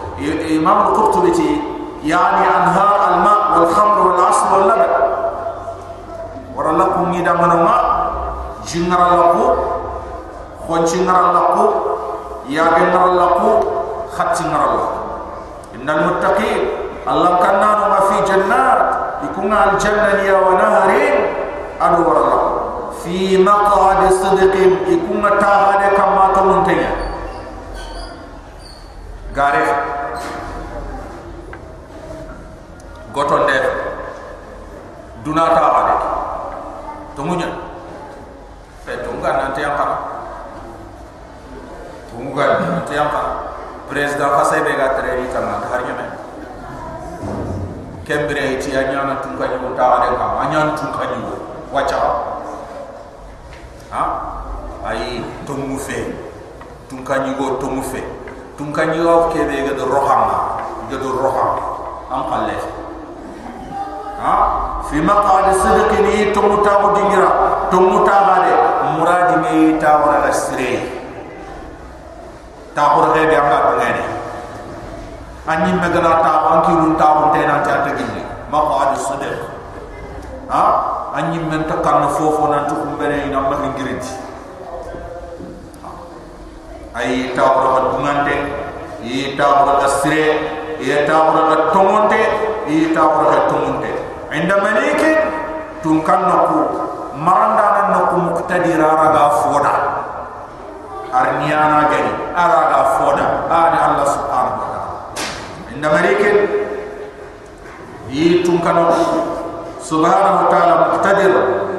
imam 0.48 0.78
al-qurtubi 0.92 1.32
ti 1.36 1.50
yani 2.08 2.44
anhar 2.48 2.96
al-ma 3.12 3.34
wal 3.60 3.68
khamr 3.68 3.98
wal 4.12 4.22
asl 4.32 4.46
wal 4.56 4.64
laban 4.70 4.94
waralla 6.56 6.86
kungi 6.96 7.20
da 7.26 7.34
manama 7.36 7.76
jingara 8.64 9.08
lako 9.20 9.46
khonchi 10.66 11.04
ngara 11.04 11.30
lako 11.36 11.66
ya 12.50 12.66
genara 12.80 13.12
lako 13.14 13.52
khatti 14.16 14.44
ngara 14.48 14.68
lako 14.74 14.90
innal 15.76 16.02
muttaqin 16.10 16.62
allah 17.06 17.38
kanna 17.44 17.70
ma 17.92 18.00
fi 18.10 18.18
jannat 18.26 18.80
ikunga 19.30 19.58
al 19.70 19.74
janna 19.78 20.18
ya 20.26 20.36
wa 20.42 20.54
naharin. 20.58 21.18
Adu 21.76 22.08
waralla 22.08 22.55
fi 23.06 23.38
maqad 23.38 24.10
sidqin 24.10 24.82
ikunga 24.90 25.38
tahade 25.38 25.94
kama 25.94 26.34
to 26.34 26.42
muntenya 26.42 26.90
gare 29.30 29.62
goton 33.14 33.46
de 33.46 33.58
dunata 35.22 35.64
ade 35.80 35.96
to 37.14 37.22
munya 37.22 37.46
pe 38.90 38.98
to 39.06 39.10
ngana 39.22 39.54
nanti 39.54 39.62
yang 39.62 39.78
kana 39.78 39.96
to 42.10 42.18
ngana 42.18 42.58
nanti 42.74 42.98
yang 42.98 43.14
kana 43.14 43.32
president 43.86 44.34
fasay 44.34 44.66
be 44.66 44.74
ga 44.74 44.98
tere 44.98 45.22
ni 45.22 45.30
tan 45.30 45.46
har 45.46 45.82
nyame 45.86 46.06
kembre 48.02 48.58
ti 48.58 48.74
anyana 48.74 49.22
tun 49.22 49.38
ka 49.38 49.46
ni 49.46 49.62
ta 49.78 49.86
ade 50.02 50.10
ka 50.18 50.26
anyana 50.42 50.74
tun 50.74 50.90
ka 50.90 51.06
ni 51.14 51.22
wacha 51.70 52.02
ha? 53.96 54.04
To 55.48 55.54
mu 55.56 55.78
fe 55.80 56.12
tun 56.90 57.02
ka 57.08 57.24
ni 57.24 57.34
go 57.40 57.56
mu 57.72 57.82
fe 57.82 58.04
tun 58.58 58.70
ka 58.76 58.84
ni 58.92 59.00
go 59.00 59.32
ke 59.32 59.40
be 59.48 59.64
ga 59.66 59.74
do 59.80 59.86
rohama 59.88 60.62
ga 60.92 60.98
do 61.00 61.10
roham 61.16 61.56
am 62.12 62.22
khalle 62.30 62.56
ha? 64.20 64.34
Fi 64.86 65.02
maqad 65.02 65.48
sidqini 65.64 66.34
to 66.36 66.42
mu 66.44 66.60
ta 66.62 66.84
ko 66.84 66.88
dingira. 66.94 67.32
Mu 67.76 68.08
ta 68.08 68.24
bade 68.24 68.54
muradi 68.96 69.36
me 69.44 69.76
ta 69.84 70.00
wala 70.00 70.32
asre 70.32 70.80
ta 72.72 72.96
ko 72.96 73.12
re 73.12 73.28
be 73.28 73.36
amna 73.36 73.76
ngene 73.76 74.04
anni 75.44 75.72
me 75.76 75.88
gana 75.92 76.24
ta 76.24 76.32
banki 76.48 76.72
run 76.72 76.96
ta 76.96 77.08
on 77.20 77.32
te 77.36 77.44
na 77.44 77.60
ta 77.60 77.84
tagini 77.84 78.24
maqad 78.48 78.96
sidq 78.96 79.36
ha 80.48 80.95
anni 81.16 81.40
men 81.40 81.64
ta 81.64 81.76
kan 81.80 82.04
fofo 82.12 82.52
nan 82.52 82.68
to 82.68 82.76
kumbere 82.76 83.24
ina 83.28 83.40
ma 83.40 83.56
ngiriti 83.72 84.12
ay 86.96 87.32
ta 87.36 87.44
ko 87.56 87.60
ko 87.72 87.80
dungante 87.96 88.36
yi 89.04 89.36
ta 89.40 89.46
ko 89.64 89.80
asre 89.80 90.24
yi 90.80 90.92
ta 91.08 91.16
ko 91.32 91.40
ko 91.48 91.56
tomonte 91.72 92.20
yi 92.68 92.92
ta 92.96 93.02
ko 93.16 93.20
ko 93.32 93.38
tomonte 93.52 93.92
inda 94.36 94.56
malike 94.60 95.12
tun 95.84 96.04
kan 96.04 96.28
nako 96.28 96.60
maranda 97.16 97.66
nan 97.76 97.88
nako 97.96 98.16
muqtadir 98.28 98.80
araga 98.84 99.24
foda 99.40 99.74
arniana 101.16 101.88
gani 101.92 102.12
araga 102.36 102.80
foda 103.00 103.26
ani 103.48 103.78
allah 103.88 104.08
subhanahu 104.16 104.60
wa 104.60 104.68
ta'ala 104.68 105.00
inda 105.72 105.88
malike 105.96 106.30
yi 108.12 108.44
tun 108.44 108.60
kan 108.60 108.76
nako 108.84 109.35
subhanahu 109.86 110.36
wa 110.42 110.48
ta'ala 110.50 110.74
muqtadir. 110.90 111.34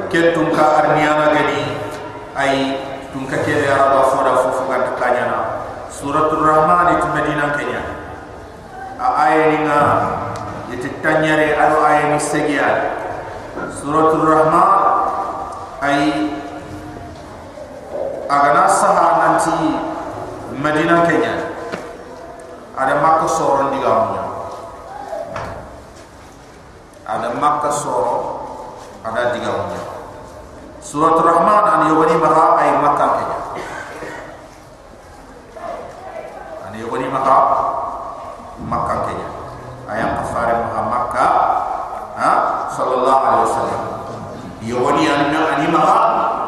Ken 0.07 0.31
tun 0.39 0.55
ka 0.55 0.87
arniana 0.87 1.35
gani 1.35 1.67
ay 2.39 2.79
tun 3.11 3.27
ka 3.27 3.43
ke 3.43 3.67
araga 3.67 4.07
foda 4.15 4.33
fofu 4.39 4.71
kan 4.71 4.87
takanyana 4.95 5.67
suratul 5.91 6.47
rahman 6.47 6.95
itu 6.95 7.07
medina 7.11 7.51
kenya. 7.59 7.83
Ayatinga 9.03 9.81
yititanyare 10.71 11.59
alo 11.59 11.83
ayani 11.83 12.23
segiya 12.23 12.71
suratul 13.75 14.31
rahman 14.31 14.71
ay 15.83 15.99
agana 18.31 18.71
saha 18.71 19.09
nanti 19.27 19.59
medina 20.55 21.03
kenya. 21.03 21.35
Ada 22.79 23.01
makka 23.03 23.27
soron 23.27 23.75
diga 23.75 23.91
munya 24.07 24.26
ada 27.07 27.39
makka 27.39 27.71
soro 27.71 28.43
ada 29.07 29.31
diga 29.39 29.55
munya 29.55 29.83
suratul 30.83 31.23
rahman 31.23 31.63
an 31.63 31.81
yobani 31.87 32.19
maha 32.19 32.59
ay 32.59 32.71
makka 32.83 33.07
kenya 33.15 33.39
an 36.67 36.73
yobani 36.75 37.07
maha 37.07 37.39
makka 38.59 38.95
kenya 39.07 39.29
ayam 39.87 40.19
kafare 40.19 40.55
maha 40.67 40.83
makka 40.91 41.27
ha? 42.19 42.31
Sallallahu 42.77 43.23
alaihi 43.23 43.45
wasallam. 43.49 43.83
Yobani 44.67 45.07
anna 45.07 45.41
ani 45.55 45.67
maha 45.71 45.99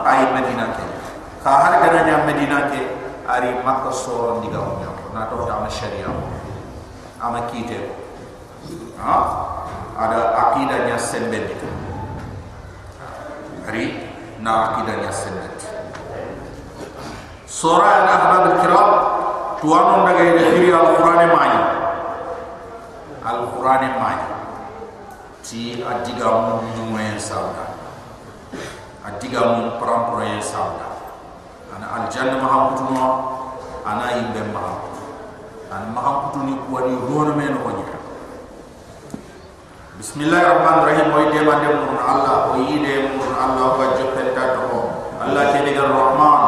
ay 0.03 0.35
medina 0.35 0.75
kenya 0.75 0.99
ka 1.39 1.51
har 1.55 1.75
gana 1.87 2.03
nya 2.03 2.27
medina 2.27 2.67
ke 2.67 2.83
ari 3.31 3.63
makka 3.63 3.95
soro 3.95 4.43
diga 4.43 4.59
munya 4.59 4.91
na 5.15 5.31
to 5.31 5.39
ta 5.47 5.63
ma 5.63 5.71
sharia 5.71 6.11
ama 7.23 7.47
kite 7.47 7.95
ha 8.99 9.38
ada 9.99 10.21
akidahnya 10.31 10.95
sembet 10.95 11.59
hari 13.67 13.99
na 14.39 14.71
akidahnya 14.71 15.11
sembet 15.11 15.59
surah 17.51 18.07
al-ahbab 18.07 18.43
al-kiram 18.55 18.91
tuan 19.59 20.07
daga 20.07 20.23
ida 20.23 20.43
khiri 20.55 20.71
al-quran 20.71 21.23
mani 21.35 21.61
al-quran 23.27 23.83
mani 23.99 24.27
ti 25.43 25.83
adiga 25.83 26.31
mun 26.47 26.63
nyume 26.79 27.19
sauda 27.19 27.75
adiga 29.03 29.59
mun 29.59 29.83
perampura 29.83 30.31
yang 30.31 30.45
sauda 30.45 30.95
ana 31.75 31.87
al-jannah 32.07 32.39
maha 32.39 32.59
kutuno 32.71 33.07
ana 33.83 34.15
imbe 34.15 34.47
maha 34.55 34.79
an 35.75 35.91
maha 35.91 36.31
kutuni 36.31 36.55
kuwani 36.71 36.95
rono 37.03 37.33
men 37.35 37.59
nyaka 37.59 37.88
Bismillahirrahmanirrahim. 39.99 41.11
Wa 41.11 41.27
ide 41.27 41.43
mande 41.43 41.69
mun 41.75 41.99
Allah, 41.99 42.55
wa 42.55 42.63
ide 42.71 43.19
mun 43.19 43.35
Allah 43.35 43.75
wa 43.75 43.99
jopen 43.99 44.31
ta 44.31 44.55
to. 44.55 44.79
Allah 45.19 45.51
ke 45.51 45.67
diga 45.67 45.91
Rahman, 45.91 46.48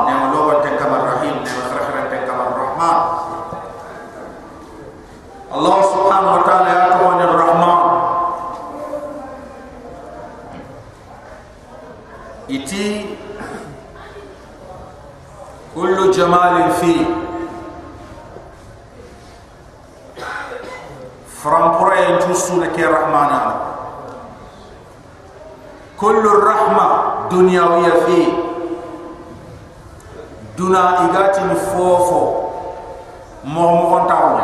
كل 26.00 26.16
الرحمة 26.26 26.86
دنياوية 27.30 27.92
في 28.06 28.18
دنا 30.59 31.01
إيجات 31.01 31.38
الفوفو 31.38 32.22
مهم 33.44 33.80
قنطعون 33.94 34.40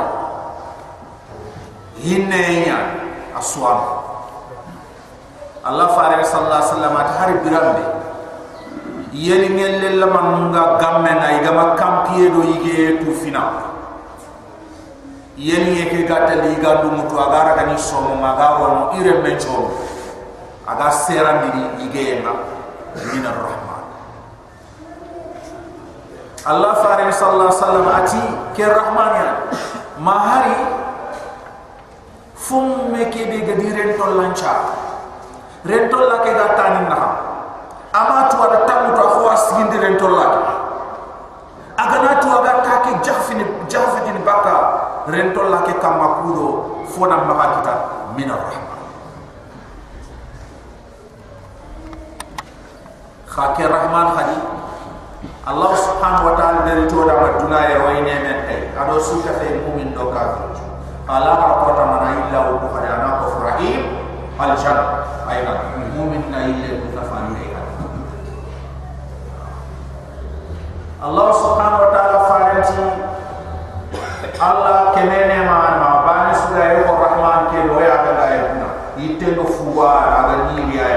هنا 2.04 2.36
هنا 2.36 2.78
أسوان 3.38 3.78
الله 5.68 5.86
فارغ 5.86 6.22
صلى 6.22 6.40
الله 6.44 6.54
عليه 6.56 6.66
وسلم 6.74 6.92
أتحر 6.96 7.30
برامبي 7.44 7.86
يلي 9.12 9.48
ميلي 9.48 9.88
لما 9.88 10.20
نونغا 10.20 10.64
غمنا 10.82 11.28
إيجاما 11.28 11.74
كم 11.80 11.94
تيدو 12.14 12.42
إيجي 12.42 12.98
توفينا 13.04 13.42
يلي 15.38 15.80
يكي 15.80 16.04
قاتل 16.08 16.40
إيجادو 16.40 16.88
متو 16.90 17.16
أغارا 17.18 17.56
كني 17.56 17.76
سومو 17.78 18.14
مغاوانو 18.14 18.92
إيرمي 18.92 19.34
جومو 19.40 19.85
aga 20.66 20.90
sera 20.90 21.32
ndiri 21.42 21.62
igema 21.86 22.32
min 23.14 23.22
arrahman 23.22 23.82
allah 26.46 26.72
farid 26.82 27.10
sallallahu 27.14 27.50
alaihi 27.50 27.62
wasallam 27.62 27.86
ati 27.90 28.22
ke 28.58 28.64
rahman 28.66 29.10
ya 29.14 29.32
mahari 30.02 30.58
fum 32.34 32.90
me 32.90 33.06
ke 33.14 33.30
de 33.30 33.38
gadiren 33.46 33.94
to 33.94 34.06
lancha 34.18 34.54
rentol 35.66 36.02
la 36.10 36.18
ke 36.26 36.30
gata 36.34 36.64
ni 36.78 36.82
na 36.90 36.98
ama 37.94 38.26
tu 38.30 38.36
ada 38.42 38.66
tamu 38.66 38.90
to 38.94 39.04
khwas 39.18 39.42
gindi 39.58 39.78
rentol 39.78 40.14
la 40.18 40.26
agana 41.78 42.18
tu 42.18 42.26
aga 42.30 42.52
take 42.66 42.92
jafini 43.06 43.46
jafini 43.70 44.18
baka 44.26 44.54
rentol 45.10 45.46
la 45.50 45.62
ke 45.62 45.78
kama 45.78 46.22
kudo 46.26 46.82
fona 46.90 47.22
maha 47.22 47.46
kita 47.58 47.74
min 48.18 48.30
arrahman 48.34 48.65
خاك 53.35 53.57
الرحمن 53.61 54.07
خدي 54.17 54.39
الله 55.47 55.71
سبحانه 55.75 56.19
وتعالى 56.27 56.59
dari 56.67 56.83
to 56.91 56.99
da 57.07 57.15
maduna 57.15 57.59
ya 57.71 57.77
way 57.87 58.03
ne 58.03 58.15
men 58.19 58.37
ay 58.51 58.59
ado 58.75 58.99
suka 58.99 59.39
fe 59.39 59.55
mu'min 59.63 59.95
do 59.95 60.11
kafir 60.11 60.51
ala 61.07 61.31
rakota 61.39 61.83
mana 61.87 62.09
illa 62.27 62.39
wa 62.51 62.59
bukhari 62.59 62.91
ana 62.91 63.23
ko 63.23 63.39
rahim 63.39 63.81
al 64.35 64.51
janna 64.59 65.07
ayna 65.31 65.71
mu'min 65.95 66.27
na 66.27 66.43
illa 66.51 66.69
ku 66.83 66.87
tafani 66.91 67.39
ay 67.39 67.49
Allah 71.01 71.27
subhanahu 71.33 71.81
wa 71.81 71.89
ta'ala 71.89 72.17
faranti 72.29 72.77
Allah 74.37 74.93
kenene 74.93 75.45
ma 75.49 75.57
ma 75.81 75.89
bani 76.05 76.33
suga 76.37 76.77
yo 76.77 76.85
rahman 76.93 77.49
ke 77.49 77.65
do 77.65 77.77
ya 77.81 78.05
ga 78.05 78.13
ay 78.21 78.37
na 78.61 78.67
yitte 78.97 79.33
no 79.33 79.45
fuwa 79.49 79.89
aga 80.21 80.53
ni 80.53 80.77
ya 80.77 80.89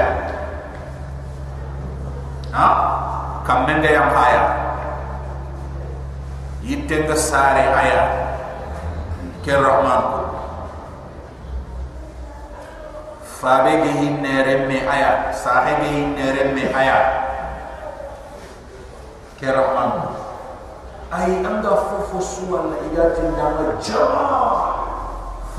kam 3.50 3.66
men 3.66 3.82
ga 3.82 3.90
yam 3.90 4.10
haya 4.14 4.42
yitte 6.62 7.02
nga 7.02 7.16
sare 7.18 7.66
aya 7.66 8.02
ke 9.42 9.50
rahman 9.50 10.04
fabe 13.26 13.72
ge 13.82 13.90
hinne 13.98 14.34
remme 14.46 14.78
aya 14.94 15.34
sahe 15.34 15.82
ge 15.82 15.88
hinne 15.96 16.26
remme 16.36 16.64
aya 16.82 16.98
ke 19.42 19.50
rahman 19.58 20.14
ay 21.10 21.42
anga 21.42 21.74
fofo 21.90 22.22
suwal 22.22 22.70
igatin 22.86 23.34
dama 23.34 23.74
jama 23.82 24.24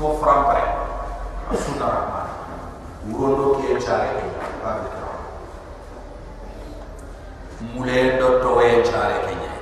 fo 0.00 0.16
frampare 0.16 0.64
asuna 1.52 1.92
rahman 1.92 2.28
urondo 3.12 3.60
ke 3.60 3.76
chare 3.76 4.16
ke 4.16 5.01
babu 7.62 7.78
mule 7.78 8.18
do 8.18 8.40
to 8.42 8.56
we 8.56 8.82
chare 8.84 9.22
kenya. 9.26 9.52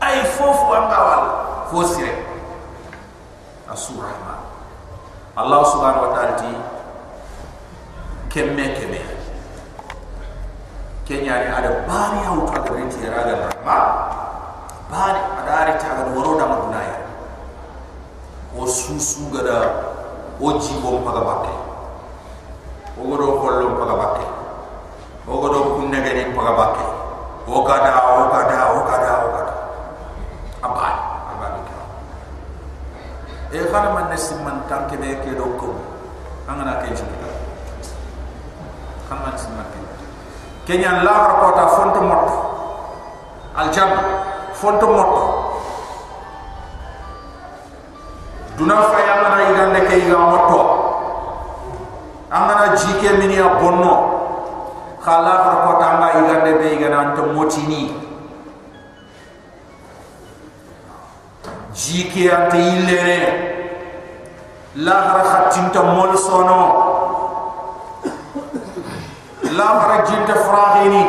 Ay 0.00 0.22
fofu 0.24 0.74
anga 0.74 0.98
wal 0.98 1.24
fo 1.70 1.82
sire 1.86 2.24
asura 3.70 4.10
ma 4.22 4.34
allah 5.36 5.60
subhanahu 5.66 6.06
wa 6.08 6.14
ta'ala 6.14 6.34
ti 6.38 6.50
kemme 8.30 8.64
kemme 8.78 9.00
kenya 11.04 11.34
ni 11.42 11.48
ada 11.50 11.70
bari 11.86 12.20
au 12.26 12.46
ta 12.46 12.62
da 12.62 12.70
reti 12.74 13.02
raga 13.06 13.34
rahma 13.50 13.78
bari 14.90 15.20
ada 15.42 15.52
ari 15.66 15.74
ta 15.82 15.88
ga 15.98 16.04
woro 16.14 16.38
da 16.38 16.46
madunaya 16.46 16.96
o 18.56 18.66
susu 18.66 19.26
gada 19.34 19.58
o 20.40 20.52
jibo 20.62 21.02
mpaga 21.02 21.20
bakke 21.26 21.54
o 22.96 23.02
godo 23.02 23.26
kollo 23.42 23.66
mpaga 23.74 23.94
bakke 23.98 24.35
ogo 25.26 25.46
do 25.50 25.60
kunne 25.74 25.98
gani 25.98 26.30
paga 26.30 26.52
bakke 26.54 26.86
o 27.50 27.62
kada 27.66 27.92
o 27.98 28.30
kada 28.30 28.58
o 28.70 28.78
kada 28.86 29.10
o 29.22 29.26
kada 29.34 29.54
abai 30.62 30.94
abai 31.34 31.50
ka 31.66 31.76
e 33.50 33.58
khana 33.66 33.90
man 33.90 34.06
ne 34.10 34.16
simman 34.16 34.62
tanke 34.70 34.94
be 35.02 35.18
ke 35.26 35.34
do 35.34 35.50
ko 35.58 35.74
angana 36.46 36.78
ke 36.78 36.94
jikita. 36.94 37.30
Khana 39.10 39.20
man 39.26 39.34
simman 39.34 39.66
ke. 39.66 39.78
Kenya 40.66 41.02
la 41.02 41.10
har 41.10 41.32
ko 41.42 41.48
ta 41.58 41.64
fonto 41.74 42.00
mot 42.06 42.24
al 43.58 43.68
jam 43.74 43.90
fonto 44.54 44.86
mot 44.94 45.10
duna 48.54 48.78
fa 48.78 48.98
yamana 49.02 49.38
igande 49.50 49.80
ke 49.90 49.94
iga 50.06 50.18
motto. 50.18 50.60
Angana 52.30 52.78
jike 52.78 53.10
minia 53.18 53.58
bonno 53.58 54.15
khala 55.06 55.32
har 55.44 55.54
ko 55.64 55.72
tanga 55.82 56.08
igande 56.20 56.52
be 56.60 56.66
igana 56.76 56.98
anto 57.04 57.22
motini 57.38 57.82
jike 61.80 62.22
ante 62.38 62.58
illere 62.74 63.18
la 64.86 64.96
har 65.08 65.20
khatinta 65.30 65.82
mol 65.94 66.12
sono. 66.28 66.60
La 69.56 69.64
har 69.80 70.04
jinta 70.04 70.34
frahini 70.46 71.02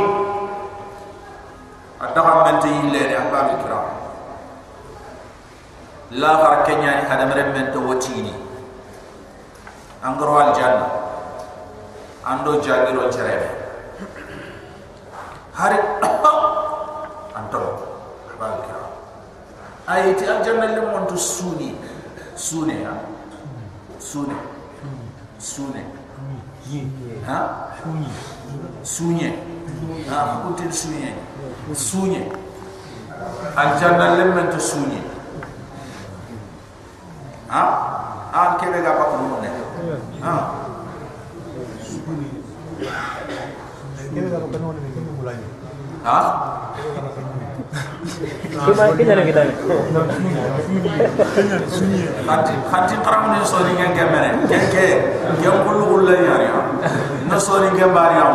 adaha 1.99 2.33
mente 2.45 2.69
illere 2.69 3.15
ahbab 3.19 3.47
ikram 3.59 3.85
la 6.21 6.31
har 6.41 6.53
kenya 6.63 6.91
ni 7.01 7.03
hada 7.09 7.25
mere 7.27 7.43
mente 7.51 7.75
wotini 7.87 8.31
angro 10.09 10.37
al 10.43 10.53
janna 10.55 10.87
ando 12.23 12.61
jagiro 12.63 13.11
cerebe 13.11 13.56
hari 15.57 15.77
anto. 17.37 17.61
Balka 18.37 18.77
ayati 19.89 20.25
aljanna 20.29 20.65
lim 20.77 20.85
montu 20.93 21.17
suni 21.17 21.73
sune 22.35 22.83
ha? 22.85 22.93
Sune. 23.99 24.35
Sune. 25.39 25.81
Ha? 27.25 27.39
Sunye 28.83 29.29
ha 30.09 30.43
kutin 30.43 30.71
sunye 30.71 31.15
sunye 31.73 32.21
aljanna 33.55 34.15
lim 34.17 34.29
montu 34.35 34.59
sunye 34.59 34.99
ha? 37.47 37.63
An 38.33 38.57
kebe 38.59 38.81
ga 38.83 38.91
bakku 38.99 39.41
ne 39.41 39.49
ha? 40.21 40.33
Kebe 44.13 44.29
ga 44.29 44.37
bakku 44.43 44.73
ne 44.75 44.79
kebe 44.83 44.86
mulai 45.27 45.39
ha 46.07 46.19
Cuma 48.57 48.89
kita 48.95 49.11
nak 49.13 49.25
kita. 49.27 49.41
Hati 52.25 52.53
hati 52.71 52.95
terang 53.03 53.25
ni 53.35 53.43
sorry 53.43 53.75
yang 53.75 53.91
kemana? 53.93 54.33
Keke, 54.47 54.87
yang 55.43 55.61
bulu 55.67 55.83
bulu 55.99 56.09
ni 56.09 56.25
ya. 56.25 56.57
No 57.27 57.37
sorry 57.37 57.69
yang 57.75 57.91
bari 57.93 58.17
ya. 58.17 58.27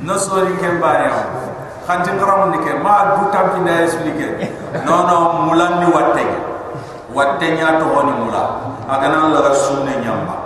No 0.00 0.14
sorry 0.16 0.54
yang 0.62 0.78
bari 0.78 1.10
ya. 1.10 1.12
Hati 1.84 2.10
terang 2.14 2.54
ni 2.54 2.58
ke, 2.62 2.78
ma 2.78 3.20
butam 3.20 3.58
pindah 3.58 3.84
explique. 3.84 4.48
No 4.86 5.04
no 5.04 5.16
mulan 5.50 5.82
ni 5.84 5.88
watte. 5.90 6.24
Watte 7.10 7.46
nya 7.58 7.82
to 7.82 7.86
honi 7.90 8.14
mula. 8.22 8.44
Agana 8.86 9.28
la 9.34 9.52
sunne 9.52 9.98
nyamba. 10.00 10.39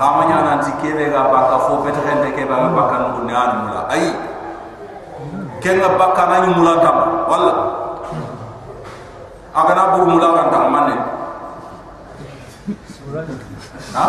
Ha? 0.00 0.06
Khamanya 0.08 0.38
nanti 0.40 0.72
kebe 0.80 1.12
ga 1.12 1.28
baka 1.28 1.60
fo 1.68 1.84
pete 1.84 2.00
kende 2.00 2.32
ke 2.32 2.48
ba 2.48 2.72
baka 2.72 3.12
nu 3.12 3.28
ne 3.28 3.34
an 3.36 3.50
mula. 3.68 3.84
Ai 3.92 4.08
kenga 5.60 5.92
bakka 6.00 6.24
na 6.24 6.36
ñu 6.48 6.56
mula 6.56 6.80
tam 6.80 6.96
wala 7.28 7.52
aga 9.52 9.72
na 9.76 9.82
bu 9.92 10.08
mula 10.08 10.48
tam 10.48 10.72
manne 10.72 10.96
ha? 13.92 14.06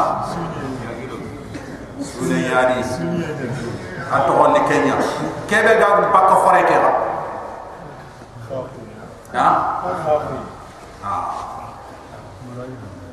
Sune 1.99 2.39
yari 2.39 2.79
ato 4.15 4.31
on 4.39 4.55
kenya. 4.71 4.95
Kebe 5.51 5.75
ga 5.75 6.07
bakka 6.07 6.35
fore 6.39 6.61
ke 6.71 6.75
ha? 9.35 9.47
Ha. 11.03 11.15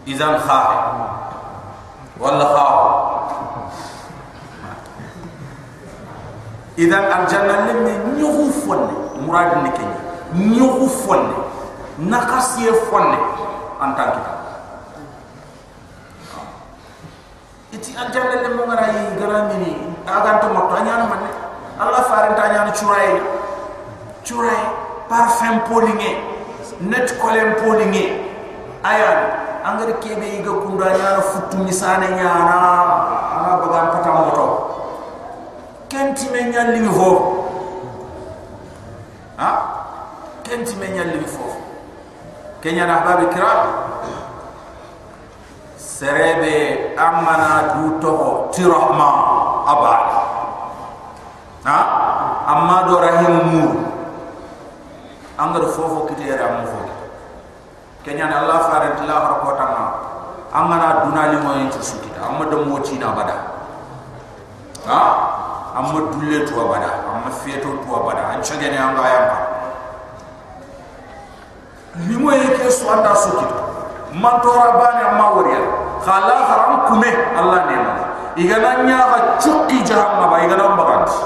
Izan 0.06 0.38
kha 0.46 0.58
lemme 7.66 7.92
ñuxu 8.18 8.52
fonne 8.66 8.92
murad 9.24 9.62
ni 9.62 9.70
kenya. 9.70 9.98
Ñuxu 10.34 10.88
fonne 11.06 11.34
nakasiye 11.98 12.72
fonne 12.90 13.18
en 13.82 13.92
tant 13.94 14.12
que 14.12 14.20
iti 17.76 17.94
aljanna 17.96 18.42
lemme 18.42 18.62
ngara 18.66 18.86
yi 18.94 19.18
gara 19.20 19.42
mini 19.48 19.76
aganta 20.06 20.46
motto 20.48 20.74
anyana 20.74 21.04
manne. 21.04 21.30
Allah 21.80 22.02
farenta 22.10 22.42
anyana 22.42 22.72
churay 22.72 23.20
churay 24.24 24.60
parfum 25.08 25.60
polinge 25.70 26.10
net 26.80 27.06
kolem 27.22 27.54
polinge 27.62 28.04
ayan 28.84 29.47
angari 29.68 29.94
kebe 30.00 30.26
yiga 30.34 30.52
kunda 30.64 30.84
anyana 30.86 31.20
futu 31.22 31.56
misane 31.64 32.08
nyana 32.16 32.56
ana 33.36 33.50
bagan 33.60 33.86
patam 33.92 34.14
moto 34.24 34.46
kenti 35.88 36.26
me 36.32 36.40
nyalli 36.52 36.80
mi 36.80 36.88
fo 36.98 37.10
ha? 39.36 39.50
Kenti 40.42 40.74
me 40.80 40.88
nyalli 40.88 41.18
mi 41.20 41.28
fo 41.28 41.44
kenya 42.62 42.86
na 42.86 43.04
babi 43.04 43.26
kiram 43.34 43.60
serebe 45.76 46.94
amana 46.96 47.74
du 47.74 47.98
to 48.00 48.12
tirahma 48.54 49.08
abad. 49.66 50.02
Ha? 51.66 51.78
Amma 52.46 52.86
do 52.88 52.94
rahim 53.02 53.34
mur 53.50 53.70
angar 55.38 55.64
fofo 55.74 56.06
kitere 56.08 56.38
am 56.40 56.64
fo 56.70 56.77
kenya 58.04 58.26
na 58.30 58.36
allah 58.46 58.58
faran 58.70 58.92
tila 58.98 59.14
har 59.24 59.34
ko 59.42 59.50
tamma 59.58 59.84
amana 60.52 61.04
dunali 61.04 61.36
mo 61.42 61.54
yin 61.58 61.70
sukita 61.72 62.22
amma 62.24 62.46
do 62.50 62.64
mo 62.64 62.78
tina 62.80 63.12
bada. 63.12 63.36
Ha? 64.88 65.00
Amma 65.78 66.10
dulle 66.10 66.42
to 66.48 66.54
abada 66.58 67.04
amma 67.06 67.30
feto 67.30 67.76
to 67.84 67.88
abada 67.92 68.34
an 68.34 68.40
chage 68.42 68.66
ne 68.72 68.78
anga 68.78 69.04
yamba 69.04 69.36
limo 72.08 72.32
yake 72.32 72.70
su 72.70 72.88
anda 72.90 73.14
suki 73.14 73.46
man 74.18 74.40
to 74.42 74.48
rabani 74.48 75.02
amma 75.10 75.26
wariya 75.36 75.60
khala 76.04 76.34
haram 76.50 76.74
kume 76.88 77.10
allah 77.38 77.60
ne 77.70 77.76
ma 77.84 77.92
igana 78.36 78.82
nya 78.88 78.96
ha 78.98 79.18
chukki 79.38 79.82
jahannama 79.86 80.26
ba 80.30 80.36
igana 80.44 80.68
mbaganti 80.74 81.18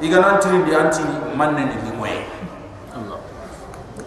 igana 0.00 0.38
tiri 0.42 0.62
di 0.66 0.74
anti 0.74 1.02
manne 1.36 1.62
ni 1.70 1.76
allah 1.78 2.17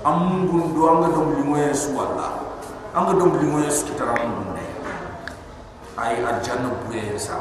amungun 0.03 0.73
do 0.73 0.81
anga 0.89 1.07
dom 1.13 1.35
limo 1.35 1.57
ye 1.57 1.73
su 1.73 1.93
allah 1.93 2.31
anga 2.95 3.13
dom 3.19 3.37
limo 3.37 3.59
ye 3.59 3.69
su 3.69 3.85
kitara 3.85 4.17
amungun 4.17 4.55
ne 4.57 4.65
ay 5.97 6.25
aljanna 6.25 6.69
buye 6.85 7.19
sa 7.19 7.37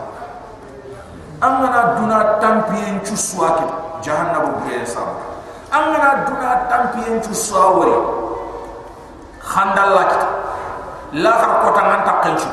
angana 1.40 1.96
duna 1.96 2.18
tampiyen 2.40 3.00
cu 3.00 3.16
suwaki 3.16 3.64
jahannama 4.04 4.61
buye 4.61 4.84
sa 4.84 5.00
angana 5.72 6.28
duna 6.28 6.50
tampiyen 6.68 7.20
cu 7.24 7.32
suwawari 7.32 7.96
khandalla 9.40 10.04
kita 10.04 10.28
la 11.24 11.32
har 11.32 11.52
kota 11.64 11.82
ngan 11.82 12.02
takkencu 12.04 12.50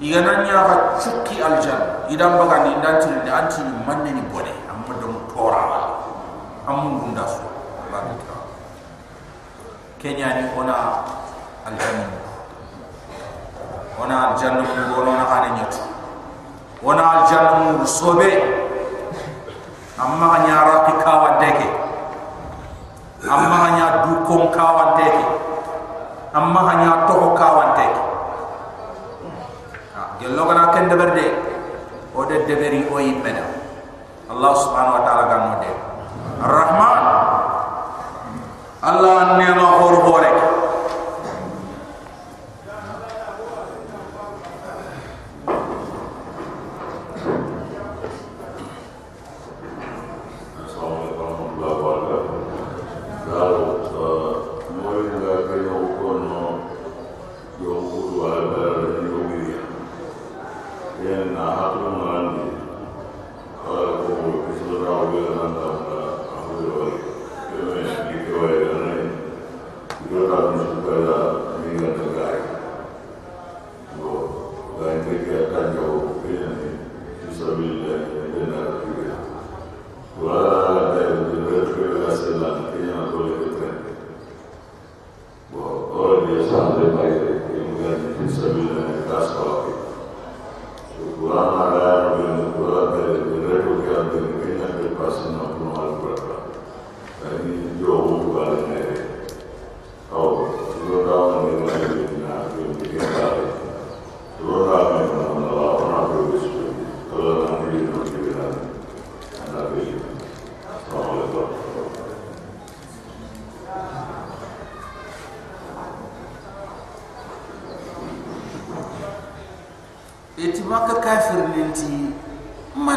igana 0.00 0.46
nya 0.46 0.56
ha 0.62 0.76
cukki 1.00 1.42
aljanna 1.42 1.96
idan 2.08 2.38
baga 2.38 2.64
ni 2.64 2.72
dan 2.80 3.02
tiri 3.02 3.18
ni 3.24 3.30
anti 3.30 3.60
manne 3.86 4.10
ni 4.14 4.22
bone. 4.30 4.52
Amma 4.70 4.94
dom 5.00 5.14
tora. 5.34 5.62
La 5.72 5.80
amun 6.70 7.00
gunda 7.00 7.26
su 7.26 7.55
kenya 10.06 10.38
ni 10.38 10.42
ona 10.54 11.02
aljanna 11.66 12.06
ona 13.98 14.14
aljanna 14.30 14.62
mu 14.62 15.02
ona 15.02 15.26
hane 15.26 15.48
nyatu 15.58 15.82
ona 16.86 17.02
aljanna 17.10 17.50
mu 17.74 17.82
sobe. 17.82 18.30
Amma 19.96 20.44
nya 20.44 20.60
raqi 20.60 20.92
kawa 21.00 21.40
deke 21.40 21.66
amma 23.24 23.80
nya 23.80 23.86
du 24.04 24.12
kom 24.28 24.52
kawa 24.52 24.92
deke 25.00 25.24
amma 26.36 26.62
nya 26.76 27.08
to 27.08 27.16
kawa 27.32 27.72
deke 27.74 28.02
gello 30.20 30.42
kana 30.46 30.68
ken 30.76 30.86
de. 30.92 30.94
Berde 31.00 31.26
o 32.12 32.24
de 32.28 32.44
deberi 32.44 32.84
o 32.92 33.00
yimena 33.00 33.40
allah 34.28 34.52
subhanahu 34.52 35.00
wa 35.00 35.02
ta'ala 35.08 35.24
gan 35.32 35.40
mode 35.48 35.70
arrahman 36.44 37.00
allah 38.82 39.38
nema 39.38 39.66
hor 39.80 39.94
hore 40.06 40.30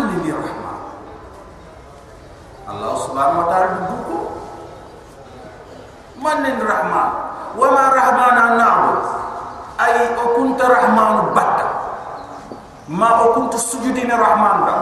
man 0.10 0.26
ni 0.26 0.34
rahma 0.34 0.74
Allah 2.70 2.94
subhanahu 2.98 3.42
wa 3.46 3.48
ta'ala 3.50 3.78
duko 3.94 4.20
man 6.18 6.38
ni 6.42 6.52
rahma 6.58 7.04
wa 7.54 7.68
ma 7.70 7.84
rahmana 7.94 8.44
na'bud? 8.58 9.02
Ay 9.80 10.12
o 10.20 10.26
kunta 10.38 10.66
rahman 10.70 11.32
batta. 11.34 11.66
Ma 12.92 13.24
o 13.26 13.38
kunta 13.38 13.56
sujudina 13.58 14.18
rahman 14.20 14.58
da 14.66 14.76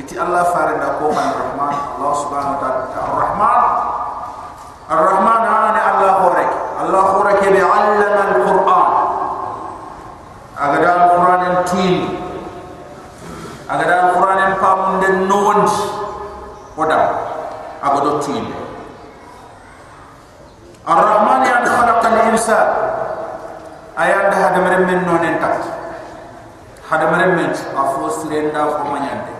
eti 0.00 0.14
Allah 0.16 0.46
farida 0.54 0.96
ko 1.02 1.10
man 1.12 1.28
rahman 1.36 1.74
Allah 1.98 2.12
subhanahu 2.22 2.54
wa 2.54 2.60
ta'ala 2.62 2.82
ar-rahman 2.94 3.62
ar-rahman 4.88 5.42
ana 5.44 5.80
Allah 5.94 6.12
horek. 6.24 6.50
Allah 6.80 7.02
horek 7.18 7.38
bi 7.44 7.60
'allama 7.60 8.22
al-quran 8.30 8.88
agada 10.60 10.88
alquran 11.08 11.40
en 11.48 11.56
tin 11.68 11.94
agada 13.70 13.94
alquran 14.12 14.38
en 14.44 14.52
pam 14.60 14.80
de 15.00 15.08
nondi 15.24 15.78
oda 16.76 17.00
agado 17.80 18.18
tin 18.20 18.44
arrahman 20.84 21.40
ya 21.48 21.64
khalaqa 21.64 22.06
al-insan 22.12 22.66
ayanda 23.96 24.36
hada 24.36 24.58
mere 24.60 24.78
men 24.84 25.00
nonen 25.08 25.38
tak 25.40 25.64
hada 27.20 27.36
mere 27.36 27.36
men 27.36 27.50
afo 27.76 28.08
sirenda 28.08 28.64
fo 28.72 28.84
manyande 28.88 29.32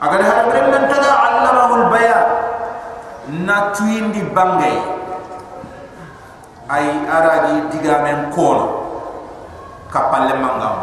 agada 0.00 0.24
hada 0.24 0.42
mere 0.50 0.66
men 0.72 0.82
taga 0.90 1.10
allamahu 1.26 1.74
al-bayan 1.80 2.26
na 3.46 3.70
tuindi 3.70 4.22
bangay 4.34 4.76
ay 6.68 6.86
aragi 7.06 7.54
digamen 7.70 8.30
kono 8.34 8.66
kapalle 9.90 10.34
mangam 10.42 10.76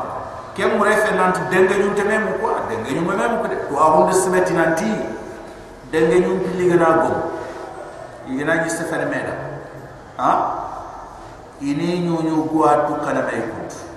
ke 0.55 0.63
fe 0.63 1.11
nanti 1.19 1.41
denge 1.51 1.75
nyum 1.83 1.93
teme 1.95 2.15
mu 2.23 2.31
ko 2.39 2.55
denge 2.69 2.89
nyum 2.95 3.07
me 3.07 3.15
mu 3.19 3.37
ko 3.43 3.47
de 3.51 3.57
to 3.67 3.75
awun 3.75 4.07
de 4.07 4.13
semeti 4.15 4.53
nanti 4.53 4.87
denge 5.91 6.23
nyum 6.23 6.39
pilli 6.39 6.69
gana 6.71 7.03
go 7.03 7.11
igina 8.27 8.63
gi 8.63 8.69
se 8.69 8.83
fene 8.87 9.05
meda 9.11 9.33
ha? 10.17 10.59
Ini 11.63 12.03
nyu 12.03 12.19
nyu 12.27 12.43
go 12.51 12.67
atu 12.67 12.99
kana 12.99 13.23
me 13.23 13.39
ko 13.39 13.92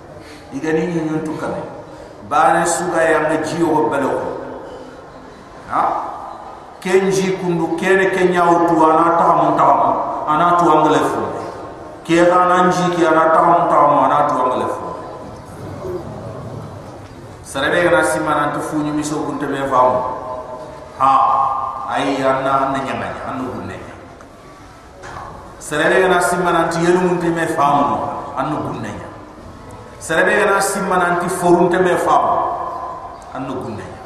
igani 0.53 0.86
nyu 0.86 1.01
nyu 1.11 1.18
tu 1.24 1.32
kana 1.40 1.59
bana 2.28 2.66
suga 2.66 3.03
ya 3.03 3.20
nga 3.26 3.36
jiyo 3.42 3.66
go 3.66 3.88
balo 3.90 4.11
ha? 5.70 5.82
Kenji 6.80 7.34
kundu 7.42 7.74
kene 7.80 8.11
kenya 8.14 8.47
utu 8.47 8.78
ana 8.78 9.18
ta 9.18 9.26
mun 9.42 9.57
ta 9.59 9.66
ana 10.30 10.55
tu 10.59 10.70
angale 10.70 11.03
fu 11.03 11.18
ke 12.07 12.20
ana 12.30 12.70
nji 12.70 12.94
ki 12.94 13.03
ana 13.07 13.34
ta 13.34 13.42
mun 13.42 13.66
ta 13.66 13.78
ana 14.07 14.18
tu 14.30 14.34
angale 14.38 14.66
fu 14.70 14.86
sarebe 17.42 17.82
gana 17.82 18.05
simana 18.05 18.53
to 18.55 18.61
funyu 18.61 18.92
miso 18.94 19.16
kunte 19.26 19.47
me 19.51 19.66
faamu 19.66 19.99
ha? 20.99 21.11
Ay 21.90 22.22
anna 22.22 22.70
na 22.70 22.78
nyama 22.84 23.07
nya 23.11 23.22
anu 23.34 23.51
gunne 23.51 23.78
sarebe 25.59 26.03
gana 26.07 26.20
simana 26.22 26.68
ti 26.70 26.84
yelu 26.86 27.01
munte 27.03 27.26
me 27.34 27.47
faamu 27.47 27.99
anu 28.38 28.57
gunne 28.62 29.05
nya 29.97 30.03
sarebe 30.03 30.36
gana 30.36 30.61
simana 30.61 31.16
ti 31.20 31.28
forunte 31.28 31.78
me 31.80 31.97
faamu 31.97 32.36
anu 33.34 33.55
gunne. 33.64 33.80
Nya 33.80 33.97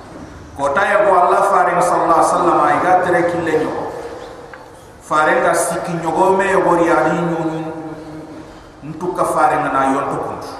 ko 0.56 0.70
taya 0.70 1.02
ko 1.06 1.10
allah 1.18 1.42
faring 1.50 1.80
sallallahu 1.82 2.14
alaihi 2.14 2.30
wasallam 2.30 2.58
ay 2.62 2.76
ga 2.82 2.92
tere 3.02 3.20
kille 3.32 3.52
nyo. 3.64 3.72
Faring 5.02 5.42
ga 5.42 5.54
sikki 5.54 5.92
nyogo 5.98 6.36
me 6.38 6.46
yogori 6.46 6.86
ali 6.90 7.18
nyu 7.18 7.42
ntuka 8.86 9.24
faring 9.34 9.66
na 9.72 9.90
yonto 9.92 10.16
kuntu 10.22 10.50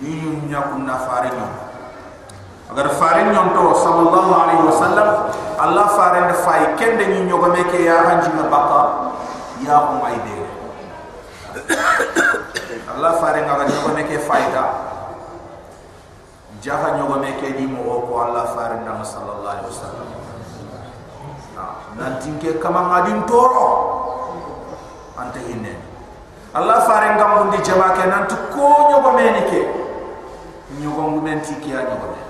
ni 0.00 0.16
nyu 0.24 0.48
nyakun 0.48 0.86
na 0.88 0.96
faring 1.04 1.36
nyo. 1.36 1.48
Agar 2.72 2.88
farin 2.96 3.28
nyonto 3.28 3.76
sallallahu 3.76 4.32
alaihi 4.32 4.64
wasallam 4.64 5.08
allah 5.60 5.86
farin 5.92 6.32
da 6.32 6.34
fay 6.34 6.74
kende 6.80 7.06
ni 7.12 7.28
nyogo 7.28 7.52
meke 7.52 7.84
ya 7.84 8.08
hanji 8.08 8.32
na 8.32 8.48
baka 8.48 9.12
ya 9.60 9.78
ko 9.84 10.00
de 10.00 10.63
allah 12.94 13.12
farin 13.22 13.46
agar 13.46 13.66
nyogo 13.70 13.90
meke 13.94 14.18
fayda 14.18 14.64
jaha 16.64 16.96
nyogo 16.96 17.20
me 17.20 17.36
ke 17.36 17.52
di 17.60 17.68
mo 17.68 18.08
ko 18.08 18.12
Allah 18.24 18.48
farin 18.56 18.88
na 18.88 19.04
sallallahu 19.04 19.52
alaihi 19.52 19.68
wasallam. 19.68 20.08
Nan 22.00 22.16
tinke 22.24 22.56
kama 22.56 22.88
ngadin 22.88 23.28
toro 23.28 23.68
ante 25.20 25.44
hinne 25.44 25.76
Allah 26.56 26.88
farin 26.88 27.20
ngam 27.20 27.30
bundi 27.44 27.60
jama 27.60 27.92
ke 27.92 28.08
nan 28.08 28.24
to 28.24 28.36
ko 28.48 28.88
nyogo 28.88 29.12
me 29.12 29.24
ni 29.28 29.42
ke. 29.52 29.60
Nyogo 30.80 31.20
men 31.20 31.44
ki 31.44 31.68
nyogo 31.68 32.08
me 32.16 32.20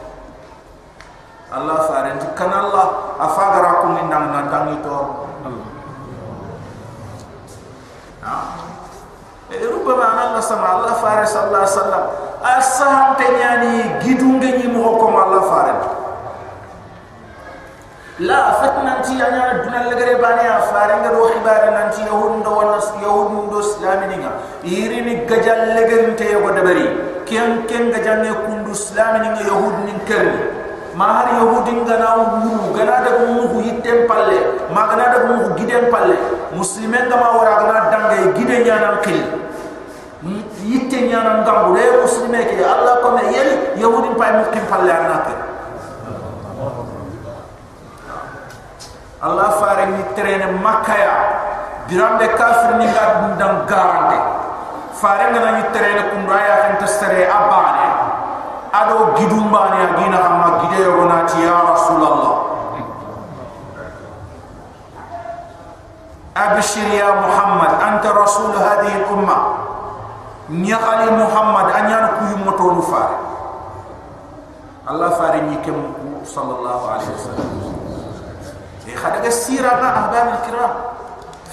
Allah 1.54 1.86
farin 1.86 2.18
ti 2.18 2.26
kan 2.34 2.50
Allah 2.50 3.14
afagara 3.22 3.86
ko 3.86 3.94
min 3.94 4.10
nan 4.10 4.34
nan 4.34 4.50
tangi 4.50 4.82
toro 4.82 5.30
ربما 9.73 10.05
أن 10.13 10.27
الله 10.27 10.39
سمع 10.39 10.75
الله 10.77 10.93
فارس 10.93 11.29
صلى 11.33 11.43
الله 11.43 11.57
عليه 11.57 11.67
وسلم 11.67 12.03
أسهم 12.43 13.13
تنياني 13.19 13.83
جدون 14.03 14.39
جني 14.39 14.67
مهكم 14.67 15.13
الله 15.23 15.41
فارس 15.41 15.85
لا 18.19 18.51
فتنا 18.51 18.97
أنتي 18.97 19.27
أنا 19.27 19.51
الدنيا 19.51 19.81
اللي 19.81 20.15
بانيا 20.15 20.59
فارن 20.59 21.01
غير 21.03 21.19
وخبار 21.19 21.63
أنتي 21.85 22.01
يهود 22.05 22.43
دو 22.43 22.61
الناس 22.61 22.87
يهود 23.03 23.49
دو 23.49 23.59
إسلام 23.59 24.03
نيجا 24.09 24.31
يريني 24.63 25.25
ججال 25.25 25.59
لجن 25.75 26.15
تي 26.15 26.23
يقعد 26.25 26.59
بري 26.65 26.87
كيان 27.27 27.63
كيان 27.69 27.91
ججال 27.91 28.21
نيكون 28.21 28.63
دو 28.65 28.71
إسلام 28.71 29.13
نيجا 29.23 29.41
يهود 29.47 29.75
نيكر 29.87 30.25
mahari 30.94 31.34
yahudi 31.42 31.72
gana 31.86 32.08
wuru 32.18 32.70
gana 32.74 32.96
da 33.04 33.10
mu 33.26 33.48
hu 33.50 33.60
yitem 33.60 34.06
ma 34.74 34.82
gana 34.90 35.04
da 35.12 35.18
mu 35.26 35.54
gide 35.54 35.74
gidem 35.74 35.90
palle. 35.90 36.16
Muslime 36.54 36.98
nga 37.10 37.16
ma 37.18 37.34
wara 37.36 37.54
gana 37.62 37.78
dange 37.90 38.32
gide 38.38 38.64
nyana 38.64 39.02
khil 39.02 39.44
yitte 40.64 40.96
hmm, 40.96 41.08
nyana 41.12 41.44
ngambu 41.44 41.76
le 41.76 41.84
muslime 42.00 42.40
ke 42.48 42.56
allah 42.64 43.04
ko 43.04 43.12
me 43.12 43.22
yel 43.28 43.50
yahudi 43.76 44.16
pay 44.16 44.32
mu 44.40 44.44
kim 44.48 44.64
palle 44.72 44.88
allah 49.24 49.48
fare 49.60 49.84
ni 49.92 50.00
trene 50.16 50.48
makaya 50.64 51.12
dirande 51.88 52.28
kafir 52.36 52.76
ni 52.80 52.86
ngad 52.88 53.10
dum 53.20 53.32
dam 53.36 53.54
garante 53.68 54.18
fare 54.96 55.28
ngana 55.32 55.50
ni 55.60 55.64
trene 55.76 56.02
kum 56.12 56.24
raya 56.28 56.54
kan 56.64 56.74
tastare 56.80 57.28
abane 57.28 57.88
ado 58.74 59.14
gidumbane 59.14 59.78
agina 59.86 60.18
amma 60.18 60.48
gide 60.66 60.82
yonati 60.82 61.38
ya 61.46 61.54
rasulullah 61.62 62.34
abshir 66.34 66.90
ya 66.90 67.22
muhammad 67.22 67.70
anta 67.78 68.10
rasul 68.10 68.50
hadhihi 68.50 69.06
al 69.06 69.06
ummah 69.14 69.42
nyakali 70.50 71.06
muhammad 71.14 71.70
anyan 71.70 72.04
ku 72.18 72.22
yumoto 72.34 72.64
lu 72.74 72.82
fare. 72.84 73.16
Allah 74.84 75.16
fare 75.16 75.40
ni 75.48 75.56
kem 75.64 75.78
sallallahu 76.26 76.84
alaihi 76.84 77.14
wasallam. 77.16 77.48
E 78.84 78.92
khadaga 78.92 79.30
sira 79.32 79.80
na 79.80 79.88
ahbab 80.04 80.26
al 80.36 80.40
kiram 80.44 80.72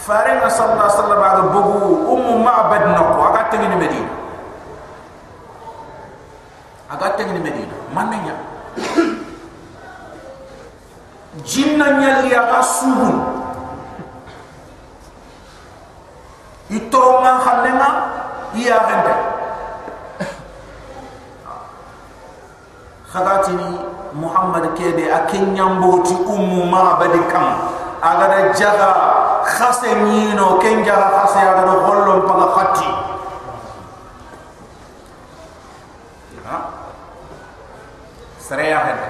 fare 0.01 0.41
na 0.41 0.49
sallallahu 0.49 0.89
alaihi 0.89 0.97
wasallam 0.97 1.47
bugu 1.53 1.77
ummu 2.17 2.33
ma'bad 2.43 2.83
nako 2.91 3.21
aga 3.29 3.41
tengini 3.53 3.77
medina 3.77 4.20
aga 6.91 7.07
tengini 7.15 7.39
medina. 7.39 7.75
Mannya 7.95 8.35
jinna 11.47 11.95
nyali 11.95 12.35
aga 12.35 12.59
subun 12.59 13.15
itoronga 16.67 17.33
khallenga 17.39 17.89
iya 18.51 18.83
ganda 18.83 19.15
khagatini 23.07 23.79
muhammad 24.15 24.75
kebe 24.75 25.07
akin 25.07 25.55
nyamboti 25.55 26.15
ummu 26.27 26.67
ma 26.67 26.99
badikam 26.99 27.71
agada 28.03 28.51
jaga 28.51 28.89
khase 29.47 29.87
nyino 30.03 30.59
ken 30.59 30.83
jaga 30.83 31.15
khase 31.15 31.39
agada 31.39 31.79
hollon 31.79 32.27
paga 32.27 32.47
khati 32.55 32.87
سريع 38.50 38.78
هذا 38.78 39.08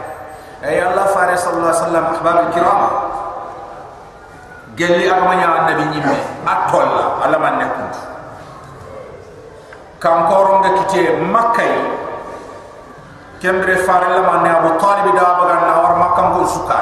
أي 0.65 0.81
الله 0.89 1.05
فارس 1.05 1.41
صلى 1.45 1.53
الله 1.53 1.69
عليه 1.69 1.79
وسلم 1.85 2.05
أحباب 2.17 2.37
الكرام 2.49 2.81
قال 4.79 4.93
لي 4.99 5.11
أغمى 5.11 5.45
النبي 5.45 5.85
نيمي 5.85 6.17
أطول 6.49 6.89
على 7.23 7.37
من 7.39 7.53
نكون 7.59 7.91
kan 9.97 10.29
koron 10.29 10.61
ga 10.61 10.71
kite 10.85 11.19
makkay 11.25 11.73
kembre 13.41 13.81
fare 13.81 14.13
la 14.13 14.23
man 14.29 14.45
abu 14.45 14.77
talib 14.77 15.09
da 15.17 15.41
bagan 15.41 15.61
na 15.65 15.75
war 15.83 15.95
makkam 15.97 16.27
ko 16.37 16.41
suka 16.45 16.81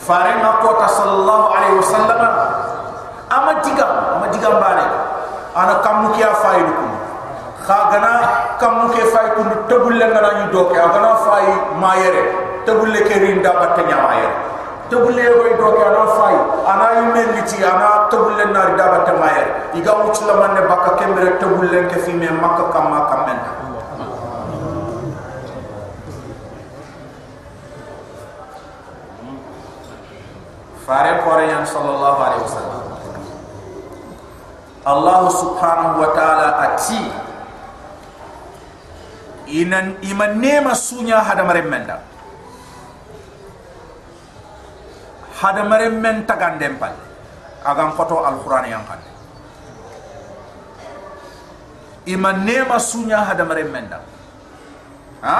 fare 0.00 0.32
ma 0.40 0.58
ko 0.64 0.72
ta 0.80 0.88
sallallahu 0.88 1.46
alaihi 1.52 1.76
wasallam 1.76 2.20
ama 3.30 3.52
digam 3.60 3.92
ama 4.16 4.26
digam 4.32 4.56
bale 4.58 4.86
ana 5.54 5.74
kam 5.84 6.08
ki 6.16 6.24
ya 6.24 6.32
faydu 6.40 6.72
ko 6.72 6.86
khagana 7.67 8.11
kam 8.59 8.87
ki 8.95 9.03
faydu 9.13 9.43
tebul 9.67 9.93
le 9.99 10.05
ngana 10.07 10.29
ñu 10.39 10.45
doke 10.55 10.77
agana 10.79 11.11
fay 11.27 11.45
mayere. 11.83 12.23
Tebul 12.67 12.91
le 12.91 12.99
ke 13.07 13.15
rinda 13.15 13.51
batte 13.55 13.79
nyamayere 13.87 14.47
tebulle 14.89 15.23
koy 15.39 15.51
do 15.59 15.67
ke 15.75 15.83
ana 15.87 16.03
fay 16.15 16.35
ana 16.67 16.85
yimel 16.99 17.27
ni 17.35 17.41
ci 17.47 17.59
ana 17.63 18.07
tebulle 18.11 18.43
na 18.51 18.71
rida 18.71 18.85
ba 18.91 18.99
tamaye 19.07 19.43
iga 19.75 19.91
wuci 20.03 20.23
la 20.27 20.35
manne 20.39 20.61
bakka 20.67 20.95
kembere 20.99 21.35
tebulle 21.39 21.87
ke 21.91 21.99
fi 22.03 22.11
me 22.15 22.27
makka 22.31 22.71
kamma 22.71 22.99
kammen. 23.11 23.39
Fare 30.87 31.19
kore 31.23 31.43
yan 31.51 31.67
sallallahu 31.67 32.19
alaihi 32.23 32.43
wasallam. 32.47 32.83
Allah 34.87 35.19
subhanahu 35.35 35.99
wa 35.99 36.09
ta'ala 36.15 36.47
ati 36.63 37.26
inan 39.47 39.99
iman 40.03 40.31
nema 40.37 40.75
sunya 40.75 41.23
hada 41.23 41.43
maremenda 41.47 42.03
hada 45.37 45.61
mare 45.69 45.87
men 45.93 46.25
tagandem 46.25 46.81
pal. 46.81 46.93
Agam 47.61 47.93
foto 47.93 48.25
alquran 48.25 48.65
yang 48.65 48.83
kan. 48.89 49.01
Iman 52.09 52.41
nema 52.47 52.81
sunya 52.81 53.21
hada 53.21 53.45
mare 53.45 53.63
men 53.67 53.85
da. 53.85 53.99
Ha? 55.21 55.37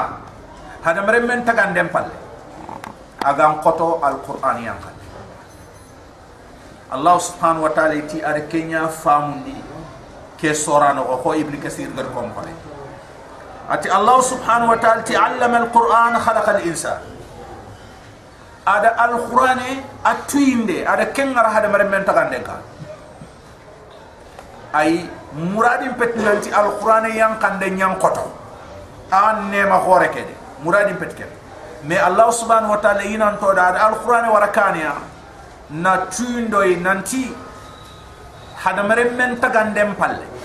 Hada 0.86 1.02
mare 1.02 1.20
men 1.26 1.42
tagandem 1.42 1.90
pal. 1.90 2.10
Agam 3.26 3.60
foto 3.66 3.98
alquran 4.06 4.58
yang 4.62 4.78
kan. 4.78 4.94
Allah 6.88 7.20
subhanahu 7.20 7.68
wa 7.68 7.74
ta'ala 7.76 8.00
ti 8.08 8.24
ar 8.24 8.48
kenya 8.48 8.88
famundi 8.88 9.60
ke 10.40 10.56
sorano 10.56 11.04
ko 11.20 11.36
ibn 11.36 11.60
kasir 11.60 11.92
gar 11.92 12.08
kom 12.16 12.32
pare 12.32 12.67
ati 13.68 13.92
Allah 13.92 14.18
subhanahu 14.24 14.72
wa 14.72 14.80
ta'ala 14.80 15.04
ti 15.04 15.12
allama 15.16 15.68
alquran 15.68 16.16
khalaqa 16.24 16.52
al-insan 16.56 17.00
ada 18.64 18.96
al-qur'ani 19.08 19.84
atuinde 20.08 20.88
ada 20.88 21.12
kengar 21.12 21.48
hada 21.52 21.68
mare 21.68 21.84
men 21.92 22.04
tagande 22.08 22.40
ka 22.48 22.56
ay 24.72 25.04
muradin 25.36 25.96
petnanti 26.00 26.52
al-qur'ani 26.52 27.12
yang 27.16 27.36
kande 27.44 27.68
nyang 27.76 28.00
koto 28.00 28.28
an 29.12 29.52
ne 29.52 29.64
ma 29.68 29.80
hore 29.84 30.08
kede 30.16 30.32
muradin 30.64 30.96
petke 30.96 31.28
me 31.84 32.00
allah 32.00 32.32
subhanahu 32.32 32.76
wa 32.76 32.80
ta'ala 32.80 33.04
inan 33.04 33.36
to 33.40 33.52
da 33.52 33.76
al-qur'ani 33.92 34.32
warakania 34.32 34.96
na 35.84 36.08
tuindo 36.08 36.64
nanti 36.88 37.28
hada 38.64 38.84
mare 38.88 39.12
men 39.12 39.36
tagande 39.44 39.84
palle 40.00 40.37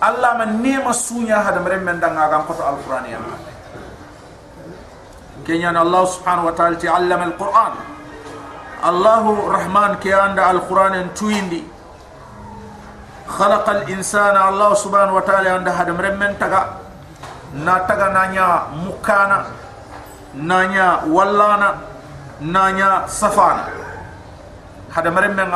Allah 0.00 0.30
man 0.38 0.62
nema 0.62 0.92
sunya 0.94 1.42
hadam 1.44 1.66
rem 1.66 1.84
men 1.84 2.00
danga 2.00 2.28
gam 2.30 2.42
ko 2.46 2.54
alquran 2.58 3.04
ya 3.10 3.18
kenyan 5.44 5.76
Allah 5.76 6.02
subhanahu 6.08 6.50
wa 6.50 6.54
ta'ala 6.56 6.76
ti 6.80 6.88
allama 6.88 7.24
alquran 7.30 7.72
Allahu 8.84 9.48
rahman 9.48 9.96
ke 10.00 10.12
anda 10.12 10.48
alquran 10.50 10.94
en 11.00 11.08
tuindi 11.14 11.74
خلق 13.24 13.64
الإنسان 13.70 14.36
الله 14.36 14.70
سبحانه 14.84 15.12
وتعالى 15.16 15.48
عند 15.48 15.68
هدم 15.68 15.96
taga 16.36 16.84
Na 17.54 17.80
taga 17.86 18.12
nanya 18.12 18.68
mukana 18.84 19.46
Nanya 20.36 21.06
wallana 21.08 21.80
Nanya 22.44 23.08
safana 23.08 23.64
صفانا 23.64 23.64
هدم 24.92 25.18
رمن 25.18 25.50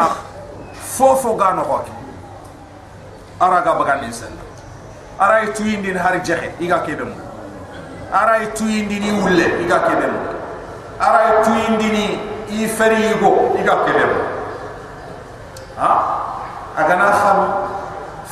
فوفو 0.97 1.37
غانو 1.37 1.63
خوكي 1.65 1.98
araga 3.39 3.79
bagan 3.79 4.03
insan 4.11 4.35
arai 5.19 5.51
tuindin 5.55 5.99
hari 5.99 6.23
jehe 6.23 6.55
iga 6.63 6.83
kebem. 6.87 7.11
Arai 8.11 8.51
tuindin 8.55 9.03
i 9.03 9.11
ulle 9.15 9.47
iga 9.67 9.79
kebem. 9.87 10.15
Arai 10.99 11.43
tuindin 11.47 11.97
i 12.51 12.67
feri 12.67 13.15
igo 13.15 13.59
iga 13.59 13.83
kebem. 13.87 14.13
Ha? 15.79 15.93
Agana 16.79 17.11
xam 17.15 17.39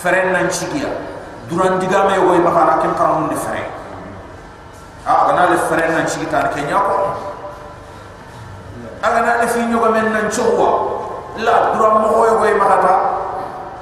feren 0.02 0.32
nan 0.32 0.46
chigia. 0.50 0.90
Duran 1.50 1.78
digame 1.78 2.14
yo 2.18 2.26
goy 2.26 2.42
bahara 2.42 2.82
kem 2.82 2.94
karamun 2.94 3.30
di 3.30 3.38
feren 3.38 3.70
ha? 5.06 5.12
Agana 5.26 5.54
le 5.54 5.58
feren 5.70 5.90
nan 5.94 6.06
chigita 6.06 6.42
ar 6.42 6.48
kenya 6.54 6.78
ko. 6.82 6.96
Agana 9.02 9.42
le 9.42 9.46
fi 9.46 9.62
nyoga 9.66 9.90
men 9.90 10.10
nan 10.10 10.26
chokwa 10.30 10.70
la 11.38 11.74
duran 11.74 12.02
mo 12.02 12.26
goy 12.42 12.54
makata 12.58 13.15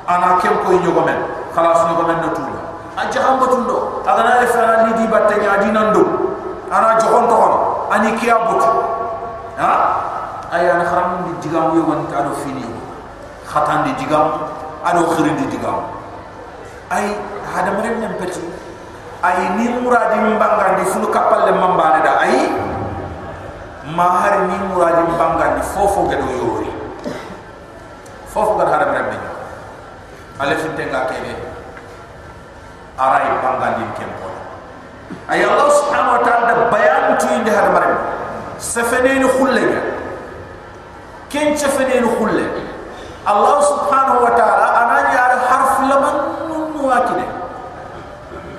ana 0.06 0.38
kem 0.40 0.58
ko 0.64 0.72
nyogo 0.72 1.02
men 1.04 1.18
khalas 1.54 1.88
nyogo 1.88 2.04
men 2.06 2.18
na 2.20 2.28
tula 2.32 2.60
a 2.96 3.02
jaham 3.10 3.40
batundo 3.40 4.04
aga 4.06 4.22
na 4.22 4.84
ni 4.86 4.92
di 4.98 5.04
batte 5.08 5.34
nya 5.40 5.58
di 5.58 5.70
nan 5.72 5.92
do 5.92 6.02
ana 6.70 6.98
jogon 7.00 7.26
to 7.28 7.34
hono 7.34 7.58
ani 7.90 8.12
kiya 8.18 8.36
butu 8.46 8.70
ha? 9.58 9.70
Aya 10.54 10.78
na 10.78 10.84
kharam 10.86 11.26
ni 11.26 11.32
digam 11.42 11.74
yo 11.74 11.82
won 11.82 12.06
ta 12.06 12.22
do 12.22 12.30
fini 12.44 12.62
khatan 13.48 13.84
di 13.88 13.92
digam 13.98 14.38
ado 14.84 15.02
khirin 15.16 15.34
di 15.40 15.46
digam 15.50 15.82
ay 16.94 17.16
hada 17.50 17.74
mare 17.74 17.90
nem 17.98 18.14
peti 18.20 18.44
ay 19.24 19.56
ni 19.56 19.72
muradi 19.80 20.20
mbanga 20.20 20.78
di 20.78 20.84
fulu 20.84 21.08
kapal 21.10 21.48
le 21.48 21.52
mambane 21.56 22.04
da 22.04 22.20
ay 22.22 22.52
mahar 23.96 24.46
ni 24.46 24.56
muradi 24.68 25.02
mbanga 25.10 25.58
di 25.58 25.62
fofo 25.74 26.06
gado 26.06 26.28
yori 26.28 26.70
fofo 28.30 28.54
gado 28.60 28.73
ale 30.40 30.54
fin 30.56 30.72
tenga 30.76 31.06
kebe 31.10 31.32
aray 32.98 33.26
banga 33.42 33.78
di 33.78 33.84
kempo 33.98 34.28
ay 35.28 35.42
allah 35.44 35.68
subhanahu 35.70 36.16
wa 36.18 36.22
ta'ala 36.26 36.70
bayan 36.70 37.14
tu 37.18 37.26
inde 37.30 37.50
hada 37.50 37.70
mare 37.70 38.14
sefene 38.58 39.18
ni 39.18 39.28
khulle. 39.28 39.64
Ken 41.28 41.56
sefene 41.56 42.00
ni 42.00 42.08
khulle. 42.18 42.46
Allah 43.26 43.56
subhanahu 43.64 44.24
wa 44.24 44.32
ta'ala 44.36 44.66
anani 44.84 45.14
ar 45.16 45.32
harf 45.48 45.74
laman 45.88 46.16
wakide 46.78 47.26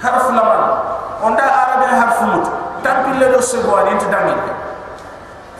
harf 0.01 0.25
laman. 0.29 0.61
Onda 1.25 1.45
arabe 1.45 1.87
harf 1.89 2.19
mut 2.27 2.45
tampille 2.83 3.31
do 3.31 3.41
sego 3.41 3.77
ani 3.81 3.97
dangi 3.97 4.35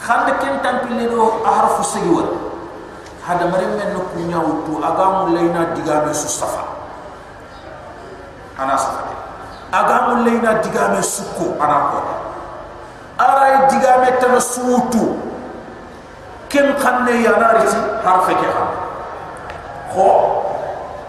khande 0.02 0.34
ken 0.42 0.60
tampille 0.62 1.10
do 1.10 1.42
harf 1.46 1.80
sego 1.86 2.45
hada 3.26 3.46
mare 3.50 3.66
men 3.74 3.90
no 3.94 4.06
ku 4.14 4.20
nyawtu 4.22 4.78
agamu 4.86 5.34
leena 5.34 5.74
digame 5.74 6.14
su 6.14 6.30
safa 6.30 6.62
ana 8.62 8.78
safa 8.78 9.02
agamu 9.74 10.22
leena 10.26 10.62
digame 10.62 11.02
sukko 11.02 11.58
ana 11.58 11.78
ko 11.90 12.00
ara 13.18 13.66
digame 13.66 14.10
tan 14.22 14.38
suutu 14.38 15.18
ken 16.50 16.76
khanne 16.78 17.26
yanariti 17.26 17.80
harfe 18.06 18.34
ke 18.38 18.48
khanne 18.54 18.78
ko 19.90 20.06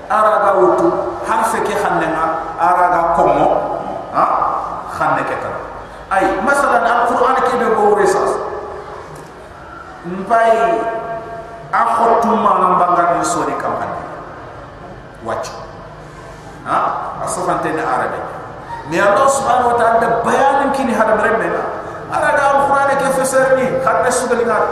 araga 0.09 0.51
wutu 0.57 0.89
harfe 1.29 1.61
ke 1.69 1.75
khanne 1.77 2.07
nga 2.17 2.25
araga 2.57 3.12
komo 3.12 3.47
ha 4.17 4.25
khanne 4.97 5.21
ke 5.29 5.37
tan 5.37 5.55
ay 6.17 6.25
masalan 6.41 6.81
alquran 6.81 7.37
ke 7.45 7.55
be 7.61 7.69
go 7.77 7.93
resas 8.01 8.33
mbay 10.07 10.95
a 11.77 11.83
khotu 11.97 12.33
manam 12.33 12.81
bangar 12.81 13.18
ni 13.18 13.24
sori 13.24 13.53
kampani 13.61 14.01
wacc 15.29 15.53
ha? 16.64 16.79
Asafante 17.24 17.68
ne 17.77 17.83
arabe 17.85 18.20
mais 18.89 19.01
allah 19.03 19.29
subhanahu 19.29 19.74
wa 19.74 19.77
ta'ala 19.81 20.22
bayanin 20.24 20.70
kini 20.72 20.95
hada 20.97 21.16
bremme 21.20 21.49
araga 22.16 22.43
alquran 22.55 22.91
ke 23.03 23.09
feserni 23.18 23.66
khanne 23.85 24.11
sugali 24.18 24.45
ngat 24.49 24.64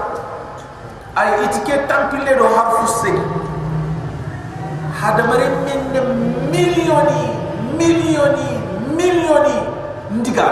ay 1.17 1.45
itike 1.47 1.75
tampille 1.91 2.33
do 2.39 2.47
harfu 2.57 2.87
segi. 3.03 3.23
Hadamare 5.01 5.47
men 5.67 5.81
ne 5.95 6.01
millioni 6.55 7.23
millioni 7.79 8.49
millioni 8.99 9.57
ndiga 10.11 10.47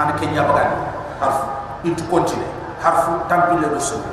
an 0.00 0.16
kenya 0.18 0.42
bagan 0.48 0.72
harfu 1.20 1.44
itu 1.84 2.02
kontine 2.10 2.48
harfu 2.80 3.12
tampille 3.28 3.68
do 3.68 3.80
segi 3.80 4.12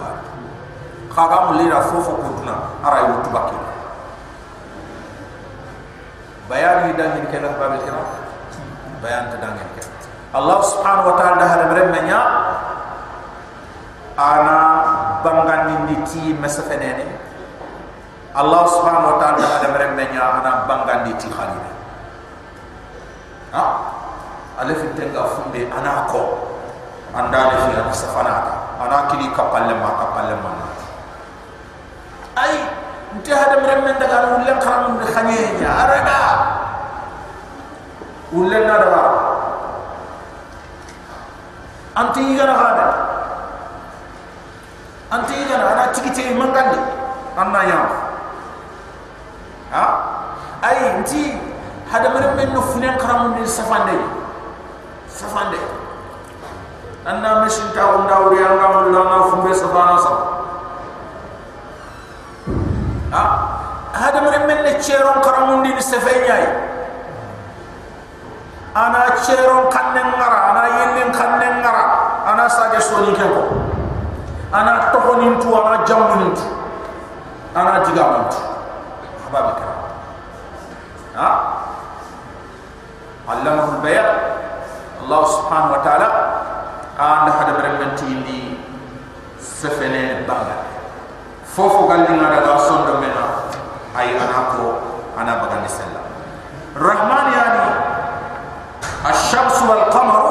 bakki 3.34 3.58
bayan 6.50 6.90
ni 6.90 6.92
dangin 6.98 7.26
kala 7.30 7.50
babil 7.58 7.82
kira 7.86 8.02
bayan 9.02 9.30
ta 9.34 9.38
dangin 9.38 9.68
kala 9.78 9.90
Allah 10.30 10.58
subhanahu 10.62 11.10
wa 11.10 11.16
ta'ala 11.18 11.42
hadamare 11.46 11.84
menya 11.90 12.22
ana 14.14 14.58
bangani 15.26 15.76
niti 15.90 16.38
mesafenene 16.38 17.30
Allah 18.36 18.62
subhanahu 18.70 19.10
wa 19.10 19.18
ta'ala 19.18 19.42
ada 19.58 19.68
meremenya 19.74 20.22
ana 20.22 20.70
bangani 20.70 21.18
ti 21.18 21.28
khalide 21.34 21.72
ha? 23.50 23.64
Ale 24.60 24.76
fi 24.76 24.86
tenga 24.92 25.24
funde 25.40 25.66
ana 25.72 26.04
ko. 26.12 26.52
Anda 27.16 27.50
le 27.50 27.56
fi 27.66 27.72
ana 27.74 27.90
safanata 27.90 28.78
ana 28.78 29.10
kili 29.10 29.34
kapalle 29.34 29.74
ma 29.82 29.98
kapalle 29.98 30.36
ma 30.46 30.69
ay 32.40 32.54
nte 33.20 33.32
hada 33.34 33.56
meremmen 33.62 33.96
daga 34.00 34.38
ulle 34.38 34.54
kharam 34.64 34.98
de 35.02 35.06
khanyenya 35.12 35.70
araga 35.84 36.20
ulle 38.32 38.60
na 38.68 38.76
daga 38.80 39.04
anti 42.00 42.24
gara 42.38 42.54
hada 42.54 42.88
anti 45.10 45.36
gana 45.50 45.66
ana 45.74 45.84
tikite 45.90 46.38
mangandi 46.38 46.80
anna 47.34 47.62
ya 47.66 47.80
ha? 49.74 49.86
Ay 50.62 51.02
nti 51.02 51.34
hada 51.90 52.14
mere 52.14 52.36
men 52.38 52.54
no 52.54 52.62
funen 52.62 52.94
karamu 53.02 53.34
ni 53.42 53.48
safande 53.48 53.98
safande 55.10 55.58
anna 57.10 57.42
mesin 57.42 57.74
ta 57.74 57.90
on 57.98 58.06
dawri 58.06 58.38
anga 58.38 58.68
mo 58.70 58.80
la 58.94 59.02
na 59.10 59.18
fumbe 59.34 59.50
safana 59.50 59.98
sa 59.98 60.12
hada 64.00 64.22
mere 64.24 64.40
men 64.48 64.64
ne 64.64 64.74
cheron 64.80 65.20
karamu 65.22 65.62
ni 65.64 65.76
safenyai 65.82 66.48
ana 68.76 69.12
cheron 69.26 69.68
kannen 69.68 70.08
ngara 70.16 70.40
ana 70.54 70.64
yellen 70.80 71.10
kannen 71.12 71.60
ngara. 71.60 71.86
Ana 72.30 72.46
sage 72.46 72.78
soni 72.78 73.10
keko 73.18 73.42
ana 74.54 74.94
tohonin 74.94 75.42
tu 75.42 75.50
ana 75.50 75.82
jamunin 75.82 76.30
tu 76.38 76.46
ana 77.58 77.82
jigamun 77.82 78.30
tu 78.30 78.38
hababi 79.26 79.52
kira 79.58 79.74
ha? 81.18 81.30
Allamahu 83.30 83.82
bayan 83.82 84.10
Allah 85.06 85.22
subhanahu 85.26 85.74
wa 85.74 85.82
ta'ala 85.82 86.08
anda 87.02 87.32
hada 87.34 87.54
berementi 87.58 88.06
ini 88.10 88.40
sefene 89.42 90.22
banga 90.30 90.70
fofo 91.50 91.90
galli 91.90 92.14
ngada 92.14 92.46
ga 92.46 92.54
sondo 92.62 93.02
mena 93.02 93.49
ay 93.96 94.14
anako 94.18 94.78
ana 95.18 95.42
bagani 95.42 95.70
sella 95.70 96.02
rahman 96.78 97.26
yani 97.34 97.66
ash-shams 99.10 99.58
wal 99.66 99.86
qamar 99.90 100.26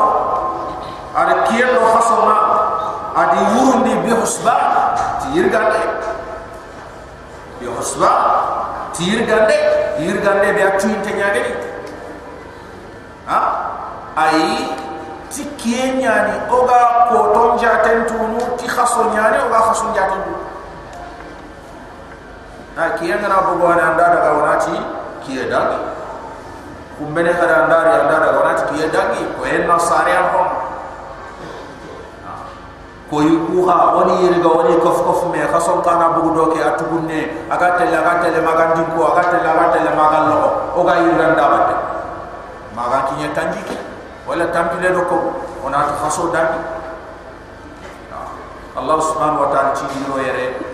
ar 1.17 1.29
kiyel 1.51 1.75
lo 1.75 1.83
fasoma 1.99 2.37
adi 3.19 3.41
yurundi 3.57 3.93
bi 4.07 4.11
husba 4.15 4.55
tirgande 5.23 5.83
bi 7.59 7.67
husba 7.67 8.11
tirgande 8.95 9.57
tirgande 9.99 10.49
bi 10.55 10.61
atu 10.63 10.87
intenyage 10.89 11.43
ha? 13.27 13.41
Ay 14.19 14.67
tikenyani 15.31 16.51
oga 16.51 17.07
ko 17.13 17.19
tonja 17.35 17.85
tentunu 17.85 18.41
ti 18.59 18.67
khaso 18.67 19.13
nyani 19.13 19.39
oga 19.47 19.59
khaso 19.71 19.93
nyati 19.95 20.19
tu 22.79 22.85
na 22.85 22.91
kiyanga 22.95 23.27
na 23.29 23.43
bogo 23.43 23.67
ana 23.67 23.91
anda 23.91 24.05
daga 24.15 24.31
wanati 24.39 24.71
kiye 25.27 25.51
dagi 25.51 25.79
kumbene 26.99 27.35
kada 27.35 27.67
andari 27.67 27.91
anda 27.91 28.17
daga 28.23 28.39
wanati 28.39 28.63
kiye 28.71 28.87
dagi 28.91 29.23
ko 29.35 29.43
en 29.45 29.67
nasari 29.67 30.13
am 30.15 30.27
hom 30.31 30.49
ko 33.11 33.17
yuha 33.27 33.77
woni 33.99 34.23
yirga 34.23 34.47
woni 34.49 34.79
kof 34.79 35.03
kof 35.03 35.27
me 35.35 35.43
khason 35.51 35.83
kana 35.83 36.15
bugu 36.15 36.35
doke 36.39 36.63
atugunne 36.63 37.51
aga 37.51 37.69
tele 37.83 37.97
aga 37.99 38.23
tele 38.23 38.39
magandi 38.47 38.83
ko 38.95 39.11
aga 39.11 39.23
tele 39.27 39.49
aga 39.51 39.67
tele 39.75 39.91
magal 39.99 40.25
lo 40.31 40.49
o 40.79 40.85
ga 40.87 40.95
yirga 41.03 41.35
ndabate 41.35 41.75
maga 42.79 43.11
kinya 43.11 43.35
tanji 43.35 43.59
ke? 43.67 43.75
Wala 44.29 44.45
tampile 44.55 44.93
do 44.95 45.03
ko 45.09 45.17
ona 45.67 45.83
ta 45.89 45.95
khaso 46.05 46.31
dadi 46.31 46.79
Allah 48.79 48.95
subhanahu 49.03 49.43
wa 49.43 49.51
ta'ala 49.51 49.75
ci 49.75 49.83
yere 50.23 50.68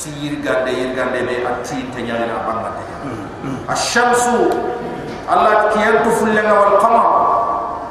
ci 0.00 0.08
yirga 0.16 0.64
de 0.64 0.72
yirga 0.72 1.12
de 1.12 1.20
be 1.28 1.44
atti 1.44 1.84
tanyana 1.92 2.24
na 2.24 2.36
bangate 2.48 2.84
ash-shamsu 3.68 4.48
Allah 5.30 5.70
kiyantu 5.70 6.10
fulanga 6.18 6.54
wal 6.58 6.76
qamar. 6.82 7.06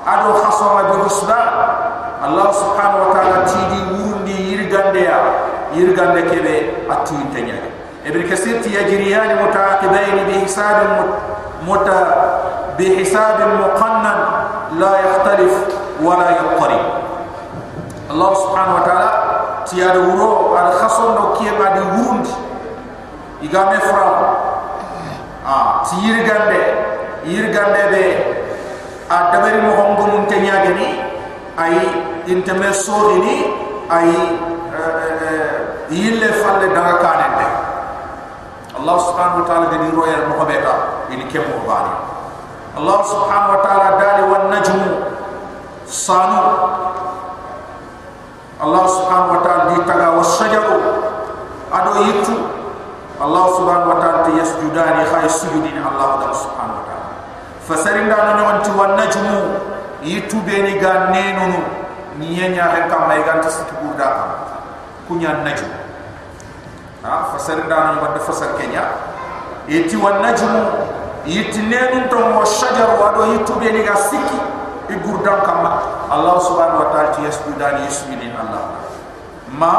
Ado 0.03 0.33
khasama 0.43 0.91
bi 0.91 0.95
husban 1.05 1.47
Allah 2.19 2.47
subhanahu 2.51 3.07
wa 3.07 3.13
ta'ala 3.15 3.47
tidi 3.47 3.79
wurundi 3.93 4.35
yirgande 4.57 5.05
ya. 5.05 5.19
Yirgande 5.71 6.25
kebe 6.27 6.83
atti 6.89 7.15
tanya 7.31 7.55
ibn 8.03 8.25
kasir 8.25 8.57
ti 8.65 8.73
yajriyan 8.73 9.37
mutaqibain 9.37 10.25
bi 10.25 10.41
hisab 10.43 10.81
Si 19.69 19.77
ada 19.77 20.01
wuro 20.01 20.57
ada 20.57 20.81
khason 20.81 21.13
do 21.13 21.37
kiye 21.37 21.53
ma 21.53 21.77
di 21.77 21.81
wurundi 21.93 22.33
igame 23.45 23.77
fura 23.77 24.09
a 25.45 25.53
ha, 25.53 25.85
ti 25.85 26.01
yirgande 26.01 26.57
yirgande 27.21 27.81
be 27.93 28.03
a 29.13 29.29
dabari 29.29 29.61
mo 29.61 29.77
hongo 29.77 30.09
mun 30.09 30.25
te 30.25 30.41
nyaage 30.41 30.73
ni 30.73 30.89
ay 31.53 31.77
inteme 32.25 32.73
soori 32.73 33.21
ni 33.21 33.35
ay 33.93 34.09
yille 35.93 36.17
eh, 36.17 36.33
eh, 36.33 36.33
eh, 36.33 36.41
falle 36.41 36.65
daga 36.73 36.97
kaane 37.05 37.45
allah 38.73 38.97
subhanahu 39.05 39.45
wa 39.45 39.45
taala 39.45 39.69
de 39.69 39.77
royal 39.93 40.33
mo 40.33 40.41
hobe 40.41 40.57
ini 41.13 41.29
kebo 41.29 41.61
bari 41.69 41.93
allah 42.73 42.97
subhanahu 43.05 43.53
wa 43.53 43.61
taala 43.61 44.01
dali 44.01 44.23
wan 44.33 44.49
najmu 44.49 45.13
sanu. 45.85 46.88
Allah 48.59 48.83
subhanahu 48.91 49.39
wa 49.39 49.41
ta'ala 49.41 49.63
di 49.71 49.79
taga 49.87 50.19
wasajaru 50.19 50.77
ado 51.71 51.91
itu. 52.11 52.35
Allah 53.19 53.45
subhanahu 53.55 53.91
wa 53.95 53.99
ta'ala 54.03 54.19
di 54.27 54.35
yasjudani 54.35 55.03
khai 55.07 55.27
sujudin 55.31 55.79
Allah 55.79 56.27
subhanahu 56.35 56.83
wa 56.83 56.85
ta'ala. 56.87 57.07
Fasarinda 57.63 58.19
nanyo 58.19 58.43
anti 58.51 58.71
wa 58.75 58.99
najmu. 58.99 59.39
Itu 60.03 60.43
beni 60.43 60.75
ga 60.75 61.07
nenunu. 61.07 61.63
Niyenya 62.19 62.67
hekka 62.67 63.07
maiganta 63.07 63.47
sikibur 63.47 63.95
da'a 63.95 64.59
kunya 65.07 65.39
najmu. 65.39 65.75
Ha 67.07 67.31
fasarinda 67.31 67.95
nanyo 67.95 67.99
wadda 68.03 68.19
fasar 68.27 68.59
kenya. 68.59 68.83
Iti 69.71 69.95
wa 69.95 70.19
najmu. 70.19 70.63
Iti 71.23 71.63
nenun 71.63 72.11
tomo 72.11 72.43
wa 72.43 72.47
syajaru 72.47 73.07
ado 73.07 73.39
itu 73.39 73.55
beni 73.55 73.87
ga 73.87 73.95
siki 73.95 74.58
igurdan 74.89 75.39
kamma 75.45 75.71
Allah 76.09 76.35
subhanahu 76.41 76.81
wa 76.81 76.89
ta'ala 76.89 77.13
ti 77.13 77.21
yasudan 77.25 77.85
yasmini 77.85 78.33
Allah. 78.33 78.81
Ma 79.49 79.73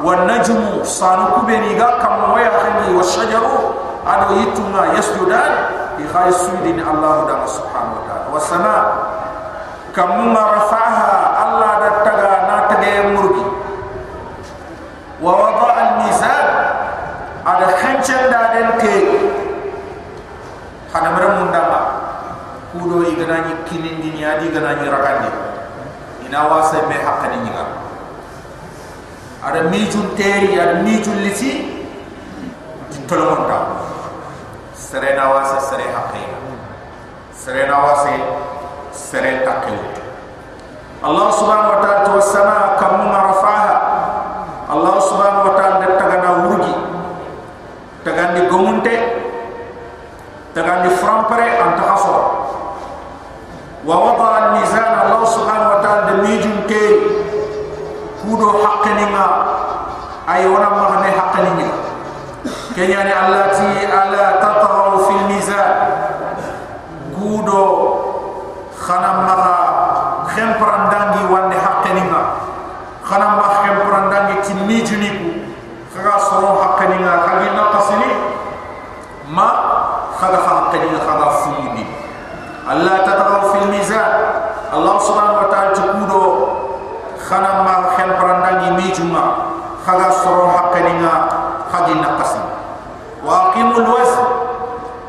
wa 0.00 0.24
najmu 0.28 0.84
sanuku 0.84 1.44
beni 1.48 1.76
ga 1.76 2.00
kamma 2.00 2.32
wa 2.32 2.40
yahdi 2.40 2.92
wa 2.96 3.04
shajaru 3.04 3.60
ado 4.04 4.36
yituna 4.40 4.92
yasudan 4.96 5.52
bi 6.00 6.04
khaisudin 6.08 6.80
Allah 6.80 7.28
dan 7.28 7.40
subhanahu 7.44 8.00
wa 8.00 8.04
ta'ala. 8.08 8.26
Wa 8.32 8.40
sana 8.40 8.74
kamma 9.92 10.42
rafa'aha 10.64 11.12
Allah 11.44 11.70
da 11.84 11.90
taga 12.04 12.32
na 12.48 12.56
tage 12.72 12.94
murgi. 13.12 13.44
Wa 15.20 15.32
wada 15.36 15.66
al-mizan. 15.76 16.46
Ada 17.40 17.66
khancan 17.80 18.22
da 18.32 18.40
den 18.52 18.68
ke. 18.80 18.94
Hadamara 20.92 21.28
mundama 21.40 21.89
kudo 22.72 23.02
igana 23.10 23.46
ni 23.46 23.52
kinin 23.66 23.98
ni 24.02 24.24
adi 24.24 24.46
igana 24.46 24.78
ni 24.78 24.86
rakandi 24.90 25.30
ina 26.26 26.40
wasa 26.46 26.86
me 26.88 26.94
hakani 26.94 27.36
ni 27.44 27.50
ga 27.50 27.64
ada 29.42 29.66
mijun 29.72 30.14
teri 30.16 30.54
ada 30.60 30.82
mijun 30.86 31.18
lisi 31.26 31.80
tolomonta 33.10 33.58
serena 34.78 35.34
wasa 35.34 35.58
sere 35.58 35.82
hakai 35.90 36.22
serena 37.34 37.74
wasa 37.82 38.14
sere 38.94 39.42
takel 39.42 39.74
Allah 41.00 41.32
subhanahu 41.32 41.74
wa 41.74 41.80
ta'ala 41.80 42.04
tu 42.06 42.14
sama 42.22 42.76
kam 42.78 43.08
rafaha 43.08 43.74
Allah 44.70 44.94
subhanahu 45.02 45.48
wa 45.50 45.54
ta'ala 45.58 45.96
tagana 45.98 46.30
wurgi 46.46 46.74
tagandi 48.06 48.46
gomunte 48.46 48.94
tagandi 50.54 50.92
frampare 51.00 51.56
anta 51.58 51.82
hasora 51.96 52.28
ووضع 53.87 54.37
الميزان 54.37 54.93
الله 55.05 55.25
سبحانه 55.25 55.67
وتعالى 55.75 56.01
دميجن 56.13 56.55
كي 56.67 56.87
كودو 58.23 58.49
حقننا 58.65 59.25
أي 60.33 60.47
ونا 60.47 60.69
مغني 60.69 61.11
حقننا 61.11 61.69
كي 62.75 62.89
يعني 62.91 63.11
التي 63.27 63.85
ألا 64.03 64.25
تطغوا 64.41 65.05
في 65.05 65.11
الميزان 65.11 65.75
كودو 67.19 67.65
خنم 68.87 69.17
مغا 69.29 69.57
خمبران 70.35 70.83
دانجي 70.91 71.33
واني 71.33 71.55
حقننا 71.65 72.21
خنم 73.09 73.31
مغا 73.37 73.49
خمبران 73.63 74.09
دانجي 74.09 74.35
تميجنكو 74.41 75.29
خغا 75.95 76.17
صرون 76.17 76.57
حقننا 76.63 77.11
خغي 77.27 77.49
نقصني 77.57 78.11
ما 79.29 79.49
خغا 80.21 80.37
حقننا 80.47 80.99
خغا 81.07 81.29
فمودي 81.29 81.85
الله 82.71 82.97
تطغوا 82.97 83.28
في 83.28 83.28
الميزان 83.28 83.28
Allah 84.70 84.96
subhanahu 85.02 85.42
wa 85.42 85.48
ta'ala 85.50 85.70
ci 85.74 85.82
kudo 85.82 86.22
khana 87.18 87.66
ma 87.66 87.74
khel 87.98 88.14
brandal 88.14 88.54
ni 88.62 88.68
mi 88.78 88.86
juma 88.94 89.50
khaga 89.82 90.14
soro 90.22 90.46
hakani 90.46 91.02
nga 91.02 91.14
khadi 91.74 91.98
na 91.98 92.14
wa 93.20 93.50
aqimul 93.50 93.82
wazn. 93.90 94.22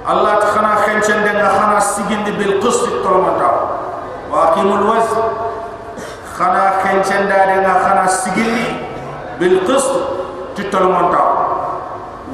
Allah 0.01 0.41
ta 0.41 0.47
khana 0.57 0.81
khen 0.81 0.97
chende 1.05 1.29
nga 1.37 1.49
khana 1.61 1.77
sigind 1.77 2.25
bil 2.41 2.57
qist 2.57 2.89
tromata 3.05 3.49
wa 4.33 4.49
aqimul 4.49 4.83
wazn. 4.89 5.21
Khana 6.33 6.81
khen 6.81 7.05
chende 7.05 7.37
nga 7.61 7.73
khana 7.85 8.05
sigind 8.09 8.81
bil 9.37 9.61
qist 9.69 9.93
titromata 10.57 11.23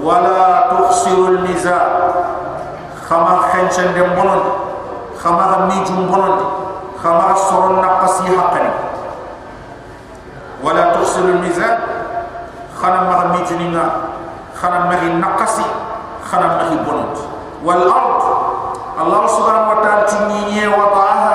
wala 0.01 0.71
tukhsirul 0.71 1.43
mizan 1.43 1.91
khama 3.03 3.51
khen 3.51 3.67
chende 3.67 4.01
bonon 4.15 4.41
khama 5.19 5.67
mi 5.69 5.77
jum 5.85 6.07
bonon 6.09 6.56
خما 7.07 7.35
سرون 7.35 7.75
نقصي 7.79 8.23
حقني 8.27 8.69
ولا 10.63 10.93
ترسل 10.93 11.29
الميزان. 11.29 11.79
خنا 12.83 13.01
ما 13.01 13.31
مي 13.31 13.41
جنينا 13.47 13.85
خنا 14.59 14.79
ما 14.79 14.95
نقصي. 15.23 15.63
خنا 16.31 16.47
ما 16.47 16.67
بنون 16.83 17.09
والأرض. 17.63 18.21
الله 19.01 19.23
سبحانه 19.27 19.67
وتعالى 19.71 20.03
تنيني 20.11 20.67
وضعها. 20.67 21.33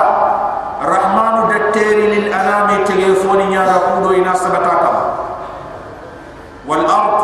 رحمن 0.85 1.35
دتير 1.49 1.97
للأنام 2.13 2.83
تليفون 2.85 3.39
يا 3.39 3.63
ركودو 3.73 4.13
إنا 4.13 4.33
سبتاكا 4.37 4.91
والأرض. 6.69 7.19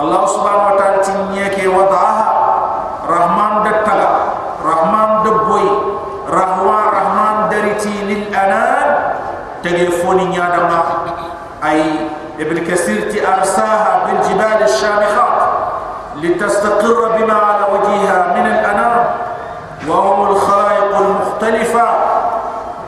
الله 0.00 0.22
سبحانه 0.26 0.64
وتعالى 0.72 0.98
تنيني 1.04 1.68
وضعها. 1.68 2.07
ابن 12.40 12.58
كثير 12.64 13.22
أرساها 13.38 14.06
بالجبال 14.06 14.62
الشامخات 14.62 15.38
لتستقر 16.16 17.08
بما 17.18 17.34
على 17.34 17.64
وجهها 17.72 18.34
من 18.36 18.46
الأنام 18.46 19.04
وهم 19.88 20.30
الخلائق 20.30 20.96
المختلفة 20.96 21.88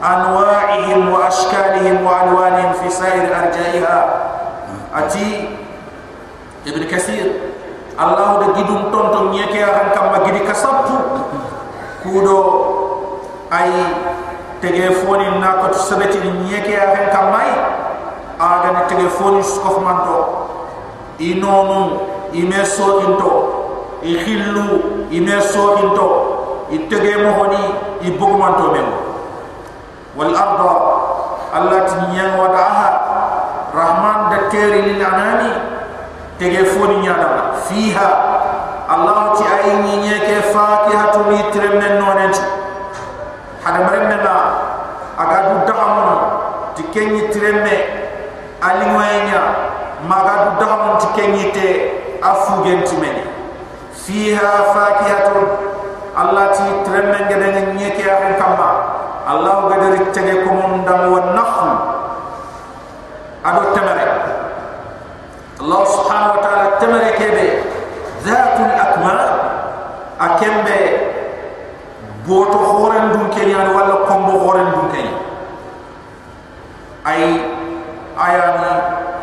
أنواعهم 0.05 1.09
وأشكالهم 1.13 2.07
وألوانهم 2.07 2.73
في 2.73 2.91
سائر 2.91 3.23
أرجائها. 3.23 4.09
أتي 4.97 5.49
ابن 6.67 6.85
كثير 6.85 7.33
الله 8.01 8.39
ده 8.41 8.47
جدوم 8.63 8.83
تونتون 8.93 9.35
يكي 9.35 9.65
أغن 9.65 9.89
كما 9.95 10.19
جدي 10.27 10.39
كسبتو. 10.39 10.95
كودو 12.03 12.65
أي 13.53 13.73
تليفوني 14.63 15.39
ناكو 15.39 15.67
تسبتي 15.67 16.19
نيكي 16.31 16.77
أغن 16.83 17.07
كماي 17.13 17.51
agana 18.41 18.89
telefonis 18.89 19.21
foni 19.21 19.43
skofmanto 19.45 20.17
inonu 21.19 22.01
imeso 22.33 23.01
into. 23.05 23.31
Ihillu 24.03 24.81
imeso 25.13 25.77
into. 25.85 26.09
Itege 26.71 27.17
mohoni 27.17 27.61
ibugmanto 28.01 28.73
men 28.73 28.87
wal 30.17 30.33
arda 30.37 30.73
allati 31.55 32.17
yan 32.17 32.39
wadaha 32.41 32.89
rahman 33.77 34.31
dakeri 34.33 34.83
lil 34.83 35.05
anani. 35.05 35.53
Tege 36.39 36.65
foni 36.65 36.97
nyada. 37.05 37.61
Fiha 37.69 38.09
allah 38.89 39.37
ti 39.37 39.45
ayni 39.45 39.97
nyeke 40.09 40.49
fatihatu 40.49 41.29
mitremen 41.29 42.01
nonen 42.01 42.33
hada 43.63 43.85
bremena 43.85 44.35
agadu 45.21 45.69
ti 46.75 46.83
kenyi 46.89 47.29
tremme 47.29 48.00
alinwayenya 48.61 49.41
maga 50.09 50.53
dudahamu 50.53 51.01
tikengite 51.01 51.69
afugenti 52.23 52.97
meni. 52.97 53.25
Fiha 53.93 54.73
fakihatu 54.73 55.41
Allah 56.17 56.51
ti 56.53 56.65
tremenge 56.85 57.35
dengan 57.37 57.77
nyeke 57.77 58.03
akun 58.03 58.35
kamba 58.37 58.71
Allah 59.25 59.71
gadari 59.71 60.11
tege 60.11 60.43
kumundamu 60.43 61.07
wa 61.15 61.21
nakhu 61.37 61.71
ado 63.47 63.63
temere. 63.73 64.07
Allah 65.61 65.83
subhanahu 65.87 66.35
wa 66.37 66.41
ta'ala 66.41 66.67
temere 66.81 67.11
kebe 67.15 67.47
zatul 68.25 68.73
akma 68.73 69.17
akembe 70.19 70.79
boto 72.25 72.59
khoren 72.59 73.13
dunkeni 73.17 73.55
wala 73.57 74.05
kombo 74.09 74.41
khoren 74.45 74.69
dunkeni 74.73 75.13
ay 77.05 77.50
ayani 78.21 78.73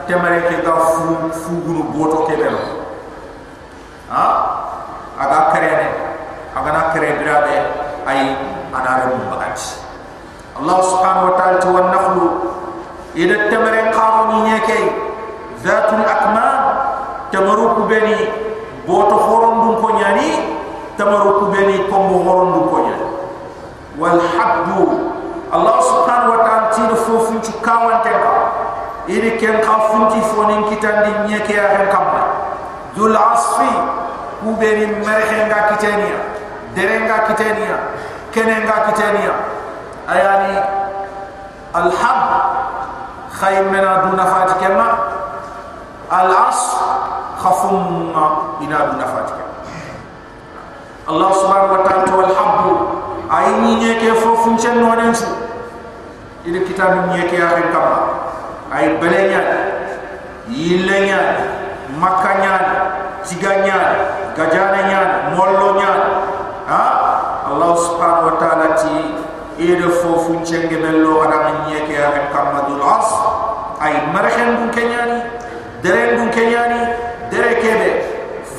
temare 0.10 0.41
ke 0.50 0.62
ga 0.66 0.76
fu 0.93 1.30
fu 1.32 1.52
gunu 1.66 1.84
boto 1.93 2.26
ke 2.26 2.34
belo 2.39 2.62
ha? 4.10 4.26
Aga 5.18 5.50
karene 5.50 5.89
aga 6.54 6.70
na 6.74 6.82
kare 6.93 7.10
birabe 7.18 7.56
ay 8.06 8.38
anare 8.70 9.10
mum 9.14 9.34
bagati 9.34 9.82
allah 10.58 10.78
subhanahu 10.82 11.30
wa 11.30 11.34
ta'ala 11.38 11.58
tu 11.58 11.70
wan 11.74 11.89
nakhlu 11.89 12.26
ida 13.18 13.50
temare 13.50 13.89
qaru 13.93 14.22
ni 14.30 14.38
nyeke 14.54 14.80
zatul 15.66 16.06
akmam 16.06 16.62
tamaru 17.34 17.78
ku 17.78 17.82
beni 17.89 18.30
boto 18.86 19.18
horon 19.18 19.54
dun 19.66 19.76
ko 19.82 19.88
nyani 19.98 20.30
tamaru 20.98 21.41
ku 21.41 21.45
beni 21.50 21.82
kombo 21.89 22.22
horon 22.22 22.50
dun 22.54 22.66
ko 22.70 22.78
nyani 22.86 23.06
wal 23.98 24.22
habbu 24.22 24.82
allah 25.50 25.78
subhanahu 25.82 26.32
wa 26.38 26.39
ta'ala 26.45 26.70
ti 26.78 26.82
fofun 27.06 27.41
ci 27.41 27.52
kawante 27.66 28.14
ba 28.22 28.34
iri 29.08 29.39
ken 29.39 29.64
ka 29.64 29.88
funti 29.91 30.20
fonin 30.36 30.68
kitandi 30.68 31.12
nyeke 31.32 31.55
ya 31.55 31.80
hen 31.80 31.88
kamma 31.88 32.24
dul 32.95 33.16
asfi 33.16 33.72
ku 34.43 34.51
beni 34.60 34.86
merhe 34.99 35.47
nga 35.47 35.72
kitenia 35.74 36.20
derenga 36.76 37.18
kitenia 37.32 37.78
kenenga 38.36 38.76
kitenia 38.91 39.34
ayani 40.12 40.55
al 41.74 41.89
hab 41.89 42.22
khaymena 43.39 44.03
duna 44.12 44.26
fatikema 44.28 44.88
al 46.12 46.30
as 46.51 46.60
khafumma 47.39 48.60
ina 48.60 48.91
duna 48.91 49.05
fatikema 49.08 49.45
Allah 51.08 51.32
subhanahu 51.32 51.72
wa 51.80 51.82
ta'ala 51.88 52.12
wal 52.12 52.34
habbu 52.36 52.72
ay 53.32 53.47
ni 53.64 53.80
nyeke 53.80 54.12
fofun 54.20 54.60
chen 54.60 54.84
nonen 54.84 55.16
su 55.16 55.28
ida 56.43 56.60
kitab 56.68 57.08
nyeke 57.08 57.39
ya 57.39 57.55
hen 57.55 57.72
kama 57.72 58.26
ay 58.72 58.99
belenya 58.99 59.41
yillenya 60.51 61.20
makanya 61.95 62.53
ciganya 63.24 63.80
gajana 64.36 64.80
nya 64.88 64.99
mollo 65.36 65.80
nya 65.80 65.91
ha? 66.68 66.84
Allah 67.47 67.72
subhanahu 67.80 68.28
wa 68.28 68.36
ta'ala 68.39 68.68
ti 68.76 68.95
ida 69.55 69.88
fofu 70.03 70.43
chenge 70.43 70.76
bello 70.76 71.24
adam 71.24 71.72
nyeke 71.72 71.95
ya 71.95 72.11
hen 72.11 72.28
kamadul 72.36 72.84
as. 72.84 73.07
Ay 73.80 73.95
marhen 74.11 74.59
dun 74.59 74.70
kenyani 74.76 75.18
deren 75.80 76.20
dun 76.20 76.30
kenyani 76.36 76.80
dere 77.32 77.55
kebe 77.63 77.91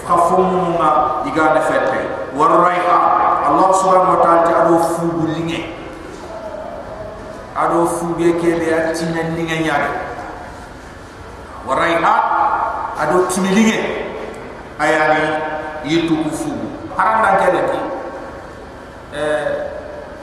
khafumma 0.08 1.20
igana 1.28 1.60
fete. 1.68 2.32
War 2.32 2.64
Allah 2.64 3.68
subhanahu 3.76 4.14
wa 4.16 4.20
ta'ala 4.24 4.40
ti 4.44 4.76
fugu 4.96 5.24
linge 5.36 5.77
ado 7.62 7.86
fuge 7.86 8.32
kebe 8.40 8.74
atina 8.74 9.22
linge 9.36 9.58
nyaade 9.64 9.90
war 11.66 11.78
raiha 11.78 12.14
ado 13.00 13.26
timilinge 13.34 13.78
ayani 14.78 15.22
yitu 15.84 16.16
ku 16.22 16.30
fugu 16.30 16.66
haranda 16.96 17.44
kebe 17.44 17.60
ki 17.70 17.78
eh. 19.18 19.68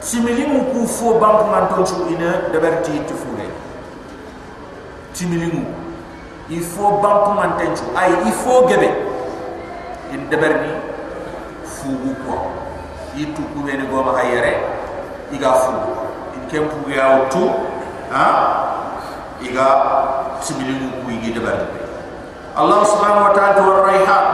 Timilimu 0.06 0.70
ku 0.70 0.86
fo 0.86 1.18
banku 1.18 1.50
man 1.50 1.66
ton 1.74 1.82
su 1.82 2.06
ina 2.14 2.46
dabarti 2.54 2.94
ti 3.10 3.14
fuge 3.18 3.50
timilimu 5.18 5.66
il 6.50 6.62
faut 6.62 7.02
banku 7.02 7.34
man 7.34 7.58
tenchu 7.58 7.82
ay 7.98 8.14
il 8.26 8.32
faut 8.32 8.70
gebe 8.70 8.86
in 10.14 10.30
dabarni 10.30 10.78
fugu 11.66 12.14
ko 12.22 12.54
yitu 13.18 13.42
ku 13.50 13.66
beni 13.66 13.90
goma 13.90 14.14
hayere 14.22 14.62
iga 15.34 15.58
fugu 15.58 15.90
kempu 16.52 16.90
ya 16.92 17.08
wutu 17.20 17.50
ha? 18.12 18.28
Iga 19.44 19.68
timilimu 20.42 21.04
ku 21.04 21.12
igi 21.12 21.36
dabarni 21.36 21.68
Allah 22.56 22.80
subhanahu 22.88 23.28
wa 23.30 23.34
ta'ala 23.36 23.60
wa 23.62 23.84
raihan 23.84 24.26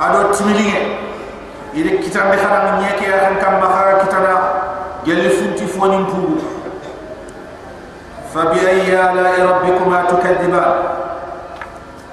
ado 0.00 0.32
timilinge 0.32 0.80
ire 1.76 2.00
kitambe 2.00 2.36
haram 2.40 2.80
nyeke 2.80 3.04
ya 3.04 3.28
kan 3.28 3.34
kam 3.38 3.54
mahara 3.60 4.00
kitana 4.00 4.32
gelli 5.04 5.28
funti 5.36 5.68
foni 5.68 6.00
pugu 6.08 6.40
fa 8.32 8.48
bi 8.50 8.58
ayyi 8.64 8.96
ala 8.96 9.36
rabbikuma 9.36 10.08
tukadiban 10.08 10.64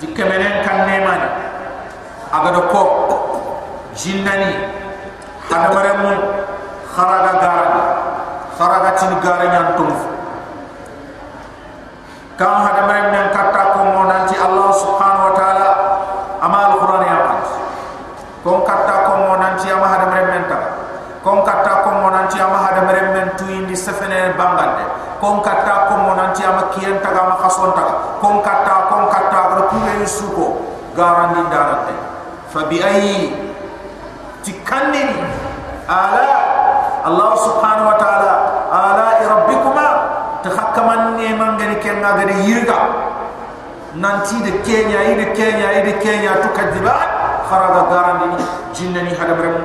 dikamenen 0.03 0.59
kan 0.67 0.83
neman 0.89 1.21
aga 2.35 2.49
do 2.51 2.61
ko 2.67 2.81
jinnani 3.95 4.51
hadamare 5.47 5.93
mun 6.03 6.17
kharaga 6.91 7.33
garani 7.39 7.83
kharaga 8.61 8.91
tin 8.93 9.11
garani 9.25 9.57
antum 9.57 9.89
kam 12.37 12.61
hadamare 12.61 13.09
men 13.09 13.25
katta 13.33 13.73
ko 13.73 13.81
monanti 13.89 14.37
allah 14.37 14.69
subhanahu 14.69 15.29
wa 15.29 15.33
ta'ala 15.33 15.67
amal 16.45 16.77
qur'an 16.77 17.01
ya 17.09 17.17
kon 18.41 18.65
katta 18.65 19.05
ko 19.05 19.11
mo 19.21 19.33
nanti 19.37 19.69
ama 19.69 19.85
hada 19.85 20.09
men 20.09 20.49
ta 20.49 20.57
kon 21.21 21.45
katta 21.45 21.85
ko 21.85 21.89
mo 22.01 22.09
nanti 22.09 22.41
ama 22.41 22.57
hada 22.65 22.81
men 22.89 23.37
tu 23.37 23.45
indi 23.45 23.77
sefene 23.77 24.33
bangande 24.33 24.85
kon 25.21 25.45
katta 25.45 25.85
ko 25.89 25.93
mo 26.01 26.17
nanti 26.17 26.41
ama 26.41 26.73
kiyen 26.73 26.97
ta 27.05 27.13
ma 27.13 27.37
khason 27.37 27.73
ta 27.77 28.17
kon 28.17 28.41
katta 28.41 28.89
kon 28.89 29.05
katta 29.13 29.39
ko 29.53 29.57
kule 29.69 30.01
suko 30.09 30.45
garandi 30.97 31.45
darate 31.53 31.93
fa 32.49 32.65
bi 32.65 32.81
ayi 32.81 33.29
tikannini 34.41 35.21
ala 35.85 36.25
allah 37.05 37.31
subhanahu 37.37 37.93
wa 37.93 37.97
ta'ala 38.01 38.33
ala 38.71 39.19
rabbikuma. 39.19 39.87
Tahakkaman 40.41 41.21
ne 41.21 41.37
mangani 41.37 41.77
kenga 41.77 42.17
gade 42.17 42.33
yirga 42.49 42.79
nanti 43.95 44.39
de 44.41 44.51
kenya 44.63 45.03
ide 45.13 45.35
kenya 45.37 45.83
ide 45.83 45.99
kenya 45.99 46.39
tukadibat 46.41 47.09
faraga 47.51 47.81
garandi 47.91 48.25
ni 48.33 48.37
jinnani 48.73 49.11
hadamrem 49.13 49.57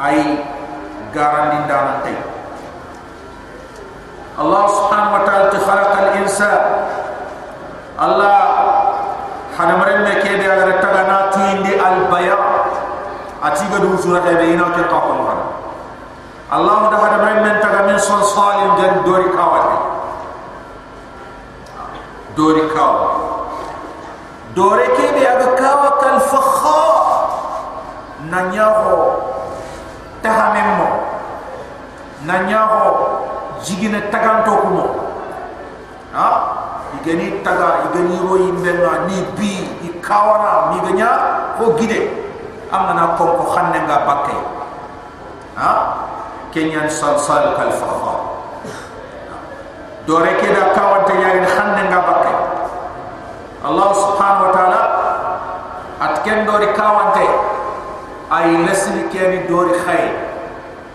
ay 0.00 0.40
garandi 1.12 1.56
ndanan 1.68 2.00
tay 2.00 2.16
Allah 4.40 4.64
subhanahu 4.72 5.14
wa 5.20 5.22
ta'ala 5.28 5.52
khalaqa 5.52 5.96
al-insan 6.00 6.60
Allah 8.00 8.36
hadamrem 9.52 10.00
me 10.08 10.14
kede 10.24 10.48
agara 10.48 10.80
tagana 10.80 11.28
tuindi 11.28 11.76
al-baya 11.76 12.40
atiga 13.44 13.84
du 13.84 13.94
sura 14.00 14.24
tay 14.24 14.56
ina 14.56 14.72
ke 14.72 14.82
to 14.88 14.96
ko 14.96 15.12
Allah 16.50 16.76
da 16.88 16.96
hadamrem 16.98 17.44
sol 18.10 18.22
salim 18.26 18.70
jan 18.74 19.06
dori 19.06 19.30
kawati 19.30 19.78
dori 22.34 22.64
kawati 22.74 23.22
dore 24.58 24.86
ke 24.98 25.06
be 25.14 25.22
aga 25.22 25.48
kawa 25.54 25.90
kal 26.02 26.18
fakha 26.18 26.82
nanyaho 28.26 28.98
tahamemmo 30.22 30.88
nanyaho 32.26 32.82
jigine 33.62 34.10
taganto 34.10 34.58
kumo 34.66 34.86
ha? 36.10 36.28
Igani 36.90 37.38
taga 37.46 37.86
igani 37.86 38.18
royi 38.18 38.50
mbenga 38.50 39.06
ni 39.06 39.22
bi. 39.38 39.62
Ikawana 39.86 40.74
mi 40.74 40.82
ganya 40.82 41.10
ko 41.54 41.78
gide 41.78 42.10
amana 42.66 43.14
ko 43.14 43.38
ko 43.38 43.44
khannenga 43.54 43.96
bakke 44.02 44.34
ha 45.54 45.70
kenyan 46.54 46.90
sal 46.90 47.18
sal 47.18 47.54
kal 47.56 47.70
fakha 47.70 48.14
dore 50.06 50.32
ke 50.42 50.48
da 50.50 50.74
kawante 50.74 51.14
yarin 51.14 51.46
khannenga 51.46 51.98
bakke 52.02 52.34
Allah 53.60 53.88
subhanahu 53.92 54.48
wa 54.48 54.52
ta'ala 54.56 54.82
at 56.00 56.14
ken 56.24 56.48
dori 56.48 56.72
kawante 56.72 57.26
ay 58.32 58.64
lesli 58.64 59.04
keni 59.12 59.44
dori 59.46 59.76
khay 59.84 60.10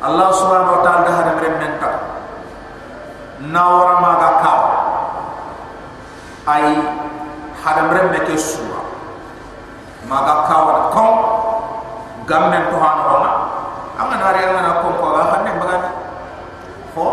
Allah 0.01 0.29
subhanahu 0.33 0.79
wa 0.79 0.81
ta'ala 0.83 1.09
hada 1.13 1.33
menta 1.39 1.91
nawara 3.53 3.95
maga 4.01 4.29
kaw 4.41 4.61
ay 6.49 6.65
hada 7.61 7.81
mremme 7.93 8.19
ke 8.25 8.35
sura 8.35 8.81
maga 10.09 10.49
kaw 10.49 10.65
ko 10.89 11.05
gamme 12.25 12.59
to 12.73 12.77
han 12.81 12.97
ona 13.05 13.31
anga 13.95 14.15
na 14.19 14.31
re 14.31 14.41
anga 14.43 14.61
na 14.61 14.71
ko 14.81 14.87
ko 14.99 15.07
ga 15.15 15.23
hanne 15.31 15.51
bagani 15.59 15.89
ho 16.95 17.05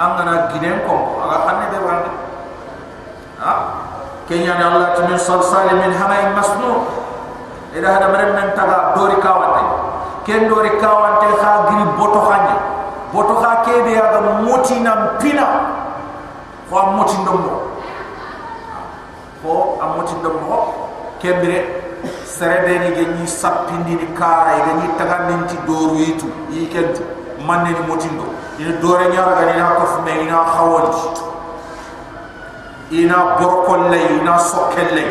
anga 0.00 0.22
na 0.24 0.34
ginen 0.52 0.80
ko 0.88 0.94
aga 1.24 1.36
hanne 1.46 1.64
be 1.72 1.78
wande 1.84 2.10
ha? 3.40 3.52
Kenya 4.28 4.54
ni 4.54 4.64
Allah 4.64 4.94
timin 4.94 5.18
salsal 5.18 5.66
min 5.74 5.90
hamay 5.92 6.30
masnu. 6.32 6.86
Ida 7.74 7.88
hada 7.98 8.08
meren 8.14 8.32
men 8.38 8.54
taga 8.54 8.94
dori 8.94 9.18
kawante 9.18 9.62
ken 10.24 10.46
dori 10.48 10.70
kawante 10.78 11.28
kha 11.40 11.52
giri 11.68 11.84
boto 11.98 12.20
khanya 12.30 12.56
boto 13.10 13.34
kha 13.42 13.66
kebe 13.66 13.92
ya 13.92 14.20
moti 14.46 14.80
na 14.80 15.18
pina. 15.18 15.46
Ko 16.70 16.80
moti 16.96 17.16
ndombo 17.20 17.52
ko 19.42 19.76
am 19.82 19.98
moti 19.98 20.14
ndombo 20.22 20.56
kembere 21.18 21.81
serebe 22.24 22.78
ni 22.78 22.90
ge 22.96 23.06
ni 23.18 23.26
sapindi 23.26 23.94
ni 23.94 24.06
kara 24.14 24.64
ge 24.66 24.72
ni 24.80 24.88
tagandin 24.98 25.46
ti 25.46 25.56
doru 25.66 25.96
yitu 25.96 26.26
yi 26.50 26.66
kentu 26.68 27.02
manne 27.46 27.70
ni 27.70 27.86
motindo. 27.86 28.24
Ina 28.58 28.72
dore 28.80 29.08
nyara 29.08 29.34
ga 29.34 29.44
ni 29.52 29.58
na 29.58 29.74
ko 29.74 29.86
fume 29.86 30.12
ina 30.22 30.44
khawon 30.44 30.86
ina 32.92 33.16
borkolle 33.40 33.98
ina 34.20 34.38
sokkelle 34.38 35.04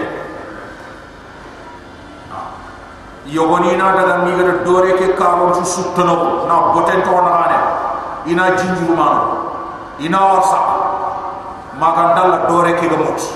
yogoni 3.25 3.75
na 3.77 3.91
daga 3.95 4.17
mi 4.25 4.31
ga 4.37 4.63
dore 4.63 4.93
ke 4.97 5.15
karo 5.17 5.53
su 5.53 5.65
suttono 5.65 6.45
na 6.47 6.73
boten 6.73 7.01
to 7.01 7.11
na 7.11 7.31
ane 7.45 7.59
ina 8.31 8.51
jinjuru 8.55 8.95
ma 8.95 9.07
ina 9.99 10.19
wasa 10.19 10.59
magandala 11.79 12.45
dore 12.47 12.73
ke 12.79 12.87
ga 12.87 12.97
moti 12.97 13.29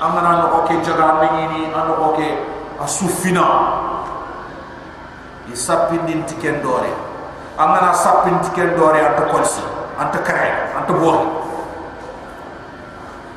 amana 0.00 0.36
no 0.42 0.64
ke 0.68 0.76
jaga 0.84 1.08
ni 1.22 1.46
ni 1.52 1.60
ano 1.72 2.12
ke 2.16 2.55
asufina. 2.80 3.46
Isapindin 5.52 6.26
tiken 6.26 6.60
dore. 6.62 6.90
Amana 7.56 7.94
sapin 7.94 8.36
tiken 8.44 8.76
dore 8.76 9.00
anta 9.00 9.30
kolsi 9.32 9.62
anta 9.96 10.20
kare 10.20 10.76
anta 10.76 10.92
bo 10.92 11.12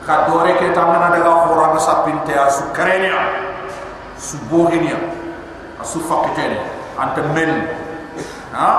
ka 0.04 0.28
dore 0.28 0.52
ke 0.60 0.74
tamana 0.76 1.14
daga 1.14 1.48
khora 1.48 1.72
ga 1.72 1.80
sapin 1.80 2.18
te 2.28 2.34
asu 2.36 2.68
kare 2.76 3.00
ni 3.00 3.08
su 4.20 4.36
bohinia 4.52 4.98
asu 5.80 6.04
fakitene 6.04 6.60
anta 7.00 7.22
men. 7.32 7.70
Ha? 8.52 8.70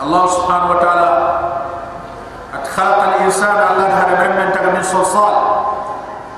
Allah 0.00 0.22
subhanahu 0.32 0.72
wa 0.76 0.78
ta'ala 0.80 1.08
at 2.56 2.64
khalaqa 2.68 3.04
al-insan 3.20 3.52
Allah 3.56 3.88
hada 3.90 4.14
men 4.22 4.32
men 4.38 4.48
taga 4.54 4.70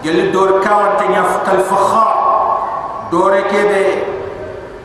min 0.02 0.10
gel 0.10 0.32
dor 0.32 0.60
kawan 0.60 0.98
te 0.98 1.06
nyaf 1.08 1.44
kal 1.46 1.58
fakhar. 1.62 2.22
Dore 3.12 3.44
kebe 3.44 4.08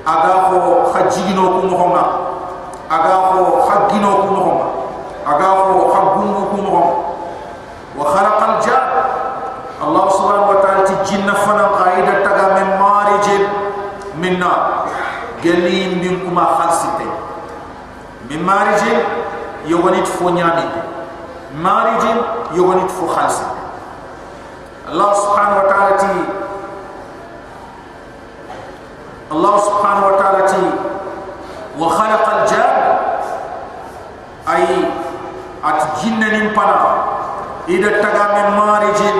aga 0.04 0.52
ko 0.52 0.92
khajigino 0.92 1.48
ko 1.48 1.60
mo 1.64 1.76
honga 1.80 2.06
aga 2.92 3.16
ko 3.32 3.64
khagino 3.64 4.10
ko 4.20 4.26
mo 4.36 4.40
honga 4.44 4.68
aga 5.24 5.48
ko 5.64 5.74
khagungo 5.96 6.42
ko 6.52 6.56
mo 6.60 6.70
honga 6.76 6.96
wa 7.96 8.04
khalaqa 8.12 8.46
al-jan 8.52 8.84
Allah 9.80 10.06
subhanahu 10.12 10.52
wa 10.52 10.60
ta'ala 10.60 10.84
ti 10.84 10.96
jinna 11.08 11.40
fana 11.40 11.72
qaida 11.80 12.20
taga 12.20 12.46
men 12.60 12.68
marijin 12.76 13.44
minna 14.20 14.84
gelim 15.40 16.04
bim 16.04 16.28
kuma 16.28 16.60
khalsite. 16.60 17.08
Min 18.28 18.44
marijin 18.44 19.08
yogonit 19.72 20.04
fo 20.04 20.36
nyami 20.36 20.68
marijin 21.64 22.20
yogonit 22.52 22.92
fo 22.92 23.08
khalsite 23.08 23.67
Allah 24.88 25.12
subhanahu 25.20 25.60
wa 25.60 25.68
ta'ala 25.68 25.94
ti 26.00 26.14
Allah 29.28 29.54
subhanahu 29.60 30.08
wa 30.08 30.16
ta'ala 30.16 30.42
ti 30.48 30.64
wa 31.76 31.88
khalaqa 31.92 32.30
al-jan 32.42 32.76
ay 34.48 34.64
at 35.60 35.80
jinna 36.00 36.32
nim 36.32 36.56
pana 36.56 36.80
ida 37.68 38.00
taga 38.00 38.26
min 38.40 38.48
marijin 38.56 39.18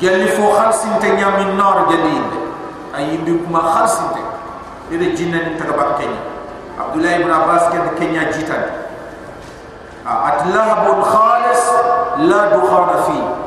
gelli 0.00 0.32
fo 0.32 0.56
khalsinte 0.56 1.20
nyamin 1.20 1.52
nar 1.60 1.84
gelinde 1.92 2.40
ay 2.96 3.12
indi 3.20 3.36
kuma 3.44 3.60
khalsinte 3.76 4.24
ida 4.88 5.12
jinna 5.12 5.52
ni 5.52 5.60
taga 5.60 5.76
bakkenya 5.76 6.20
abdullah 6.80 7.12
ibn 7.20 7.28
abbas 7.28 7.68
ken 7.68 7.84
kenya 8.00 8.32
jitan 8.32 8.64
at 10.08 10.48
lahabun 10.48 11.04
khalis 11.04 11.62
la 12.24 12.40
dukhana 12.56 12.96
fi 13.04 13.41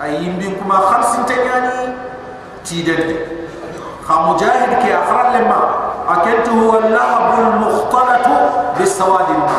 ayimbi 0.00 0.46
kuma 0.60 0.76
khamsin 0.92 1.24
tanyani 1.24 1.94
tidal 2.64 3.02
kha 4.06 4.14
mujahid 4.28 4.72
ki 4.82 4.88
akhran 4.92 5.28
lima 5.40 5.60
akentu 6.14 6.50
huwa 6.52 6.80
lahabul 6.94 7.50
mukhtalatu 7.64 8.36
bisawadi 8.78 9.36
ma 9.40 9.58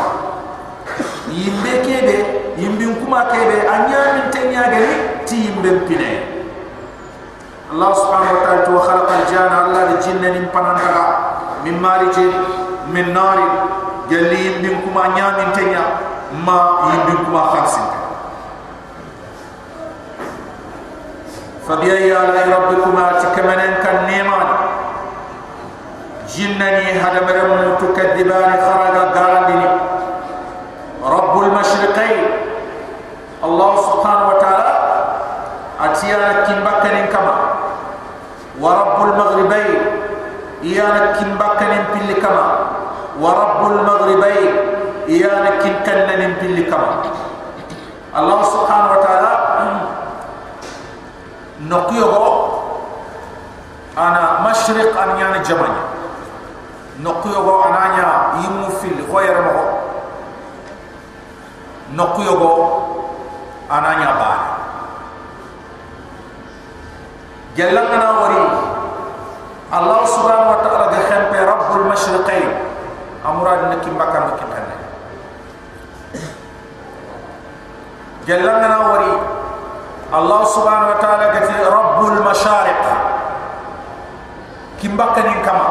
yimbe 1.33 1.73
kebe 1.85 2.15
yimbi 2.57 2.85
kuma 3.01 3.25
kebe 3.33 3.65
anyami 3.75 4.21
tanyage 4.31 4.85
ti 5.25 5.35
yimbe 5.49 5.71
pine 5.89 6.11
Allah 7.67 7.91
subhanahu 7.91 8.31
wa 8.31 8.41
ta'ala 8.47 8.71
wa 8.71 8.79
khalaqa 8.87 9.13
al-jana 9.19 9.55
Allah 9.67 9.81
di 9.91 9.95
jinna 10.07 10.31
nim 10.31 10.47
panandaga 10.55 11.03
min 11.67 11.75
marije 11.83 12.31
min 12.95 13.11
nari 13.11 13.43
gali 14.07 14.39
yimbi 14.47 14.71
kuma 14.87 15.11
anyami 15.11 15.51
tanya 15.51 15.83
ma 16.47 16.87
yimbi 16.95 17.13
kuma 17.27 17.41
khamsin 17.51 17.83
tanyani 17.91 18.06
فبأي 21.67 22.11
آلاء 22.11 22.47
ربكما 22.59 23.11
تكمنن 23.19 23.73
كان 23.83 24.05
نيمان 24.07 24.47
جنني 26.35 26.91
هذا 26.91 27.19
مرم 27.27 27.75
تكذبان 27.75 28.51
خرج 28.67 28.95
غاندني 29.17 29.69
رب 31.03 31.43
المشرقين. 31.43 32.25
الله 33.43 33.73
سبحانه 33.81 34.27
وتعالى 34.27 34.73
أتيانا 35.81 36.33
كم 36.47 36.63
كما. 37.13 37.35
ورب 38.61 38.97
المغربين. 39.09 39.81
إيانا 40.63 41.05
كن 41.19 41.29
بكن 41.37 41.73
بل 41.93 42.13
كما. 42.21 42.47
ورب 43.21 43.71
المغربين. 43.71 44.53
إيانا 45.09 45.49
كن 45.63 45.73
كنن 45.85 46.33
بل 46.41 46.57
كما. 46.71 46.91
الله 48.17 48.43
سبحانه 48.43 48.91
وتعالى 51.66 51.68
نقيه 51.68 52.14
أنا 53.98 54.40
مشرق 54.50 55.02
أن 55.02 55.18
يعني 55.18 55.38
جمعني 55.38 55.82
نقيه 57.00 57.64
أنا 57.68 57.96
يا 57.98 58.10
يمو 58.44 58.68
في 58.68 58.88
الغير 58.88 59.40
مغو 59.42 59.78
نقيه 61.94 62.40
أنا 63.70 63.92
يا 63.92 64.12
باري 64.14 64.52
جلنا 67.56 68.10
وري 68.10 68.44
الله 69.72 70.00
سبحانه 70.06 70.50
وتعالى 70.50 70.86
جخم 70.96 71.22
في 71.32 71.38
رب 71.44 71.76
المشرقين 71.76 72.50
أمراد 73.28 73.60
نكيم 73.76 73.94
بكر 73.98 74.20
نكيم 74.26 74.50
هنا 74.52 74.76
جلنا 78.26 78.78
وري 78.78 79.12
الله 80.14 80.44
سبحانه 80.44 80.88
وتعالى 80.88 81.25
kimbaka 84.97 85.21
nin 85.21 85.39
kama. 85.45 85.69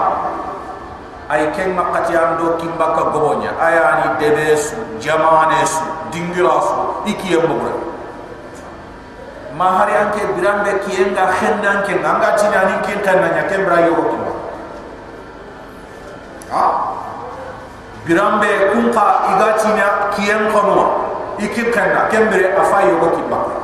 Ay 1.27 1.51
ken 1.51 1.75
makati 1.75 2.15
ando 2.15 2.55
kimbaka 2.63 3.11
gobonya. 3.11 3.51
Ayani 3.59 4.23
debesu 4.23 4.79
jamanesu 5.03 5.83
dingirasu 6.15 7.03
ikiye 7.11 7.43
mugre 7.43 7.75
mahari 9.57 9.97
anke 9.97 10.21
birambe 10.37 10.69
kiyenga 10.85 11.33
khenna 11.33 11.81
anke 11.81 11.97
nganga 11.97 12.37
tina 12.37 12.61
ni 12.69 12.77
ken 12.87 13.01
kananya 13.03 13.49
kembra 13.49 13.89
yo 13.89 13.97
kimba. 13.97 14.33
Ha? 16.53 16.65
Birambe 18.05 18.47
kunka 18.71 19.07
igatina 19.33 20.13
kiyen 20.15 20.53
kono 20.53 20.87
ikin 21.41 21.73
kanna 21.73 22.07
kembre 22.13 22.53
afayo 22.55 23.01
kimba. 23.01 23.56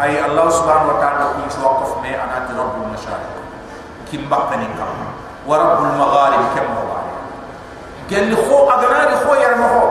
Ay 0.00 0.16
allah 0.16 0.48
subhanahu 0.48 0.96
wa 0.96 0.98
ta'ala 0.98 1.24
ku 1.36 1.44
waqaf 1.60 2.00
me 2.00 2.16
ana 2.16 2.48
rabbul 2.48 2.88
mashariq 2.88 3.36
kimba 4.08 4.48
kanin 4.48 4.72
kam 4.80 4.96
wa 5.44 5.54
rabbul 5.60 5.92
magharib 6.00 6.40
kam 6.56 6.72
wa 6.72 7.04
gel 8.08 8.32
kho 8.32 8.58
aganari 8.72 9.14
kho 9.22 9.32
yarma 9.38 9.66
kho 9.70 9.84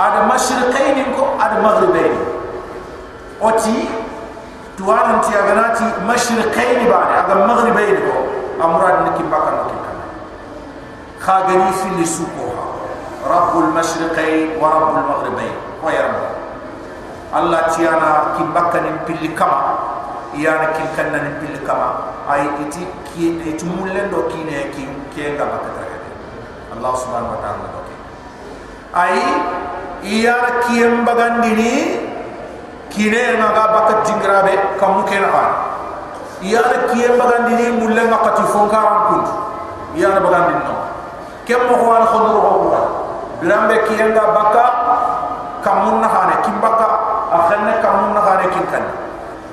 ada 0.00 0.20
mashriqain 0.30 1.00
ko 1.16 1.24
ada 1.40 1.58
maghribain 1.64 2.16
oti 3.40 3.88
tuwan 4.78 5.18
ti 5.24 5.32
aganati 5.34 5.86
mashriqain 6.06 6.84
ba 6.86 7.24
ada 7.24 7.44
maghribain 7.48 7.98
ko 8.04 8.16
amrad 8.62 9.10
niki 9.10 9.24
bakar 9.32 9.64
niki 9.64 9.76
kan 9.80 9.98
khagani 11.24 11.72
fi 11.72 11.88
lisuko 12.00 12.52
rabbul 13.24 13.72
mashriqain 13.76 14.60
wa 14.60 14.68
rabbul 14.76 15.04
maghribain 15.08 15.56
ko 15.80 15.88
yarma 15.88 16.39
allah 17.32 17.70
tiana 17.70 18.34
ki 18.36 18.42
bakkanin 18.54 18.96
pilli 19.06 19.30
kama. 19.34 19.90
Iyana 20.34 20.74
kin 20.78 20.86
kannan 20.94 21.42
pilli 21.42 21.58
kama. 21.66 22.14
Ay 22.30 22.46
iti 22.66 22.86
ki 23.10 23.42
iti 23.42 23.64
mullen 23.66 24.10
do 24.10 24.30
kine 24.30 24.70
ki 24.74 24.86
kenga 25.14 25.46
bakata 25.46 25.90
allah 26.80 26.96
subhanahu 26.96 27.36
wa 27.36 27.40
ta'ala 27.44 27.80
ay 28.90 29.14
iya 30.02 30.64
kiyem 30.66 31.04
bagandini 31.04 32.00
kine 32.88 33.38
na 33.38 33.52
ga 33.52 33.64
bakat 33.70 33.98
jingrabe 34.08 34.54
kam 34.80 35.04
ke 35.04 35.20
na 35.20 35.28
ha 35.30 35.44
iya 36.40 36.64
kiyem 36.90 37.20
bagandini 37.20 37.68
mulle 37.76 38.02
ngakati 38.08 38.44
fonka 38.48 38.80
kun. 39.12 39.22
Iya 39.92 40.16
na 40.16 40.20
bagandini 40.24 40.62
no. 40.64 40.74
Kem 41.44 41.68
mo 41.68 41.76
wala 41.84 42.06
khodur 42.08 42.40
ho 42.40 42.50
ko 42.64 42.80
birambe 43.44 43.76
kiyem 43.92 44.16
ga 44.16 44.24
baka 44.32 44.64
kam 45.60 45.76
mun 45.84 46.00
akhanne 47.30 47.78
kamun 47.82 48.10
na 48.14 48.20
gare 48.26 48.46
kin 48.50 48.66
kan 48.70 48.84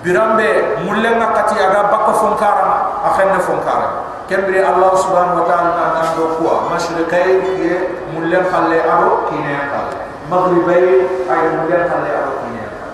birambe 0.01 0.77
mulle 0.85 1.09
na 1.17 1.27
kati 1.33 1.55
aga 1.61 1.89
bakko 1.93 2.11
fonkara 2.21 2.65
akhanne 3.05 3.39
fonkara 3.41 3.87
kembre 4.27 4.59
allah 4.61 4.91
subhanahu 4.97 5.39
wa 5.41 5.45
ta'ala 5.47 5.69
na 5.77 5.85
nan 5.97 6.07
do 6.17 6.35
kuwa 6.37 6.67
mashrikai 6.73 7.37
ye 7.61 7.75
mulle 8.13 8.39
khalle 8.51 8.77
aro 8.81 9.29
kine 9.29 9.55
ka 9.71 9.79
maghribai 10.27 10.85
ay 11.31 11.41
mulle 11.55 11.77
khalle 11.87 12.09
aro 12.11 12.31
kine 12.43 12.63
ka 12.67 12.85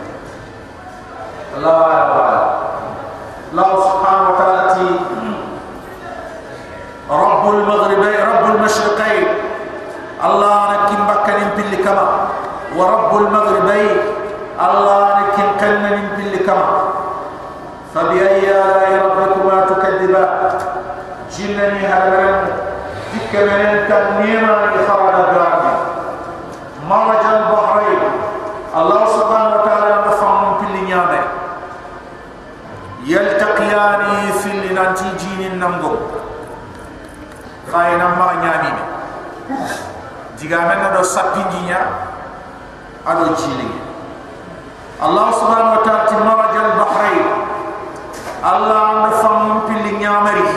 allah 1.58 1.78
akbar 1.90 2.28
allah 3.54 3.70
subhanahu 3.88 4.30
wa 4.30 4.36
ta'ala 4.38 4.64
ti 4.78 4.88
rabbul 7.10 7.60
maghribai 7.68 8.16
rabbul 8.20 8.58
mashrikai 8.62 9.18
allah 10.24 10.56
nakim 10.76 11.02
bakkanin 11.08 11.50
pilli 11.58 11.80
kama 11.84 12.30
ورب 12.74 13.18
المغربين 13.18 13.98
الله 14.63 15.21
نكين 15.21 15.51
كنن 15.61 16.09
باللي 16.17 16.39
كما 16.39 16.79
فبأي 17.95 18.51
آلاء 18.51 18.91
ربكما 19.05 19.61
تكذبان 19.71 20.59
جنني 21.39 21.87
هلمن 21.87 22.49
دك 23.15 23.33
من 23.49 23.61
التنميم 23.79 24.45
لخرج 24.45 25.17
دارنا 25.35 25.73
مرج 26.89 27.25
البحرين 27.37 28.03
الله 28.77 29.07
سبحانه 29.07 29.55
وتعالى 29.57 30.05
نفهم 30.09 30.59
في 30.59 30.65
النيامة 30.67 31.19
يلتقيان 33.05 34.03
في 34.43 34.51
النانتي 34.51 35.05
جين 35.19 35.53
النمغو 35.53 35.97
خاينا 37.73 38.07
ما 38.09 38.33
نيامين 38.41 38.79
digamena 40.39 40.95
do 40.95 41.03
sapinginya 41.03 41.81
ado 43.03 43.35
jili 43.35 43.67
Allah 45.04 45.28
subhanahu 45.36 45.76
wa 45.76 45.82
ta'ala 45.84 46.16
marajal 46.24 46.70
bahrain. 46.80 47.26
Allah 48.44 48.84
nafam 49.08 49.68
pili 49.68 50.00
nyamari 50.00 50.48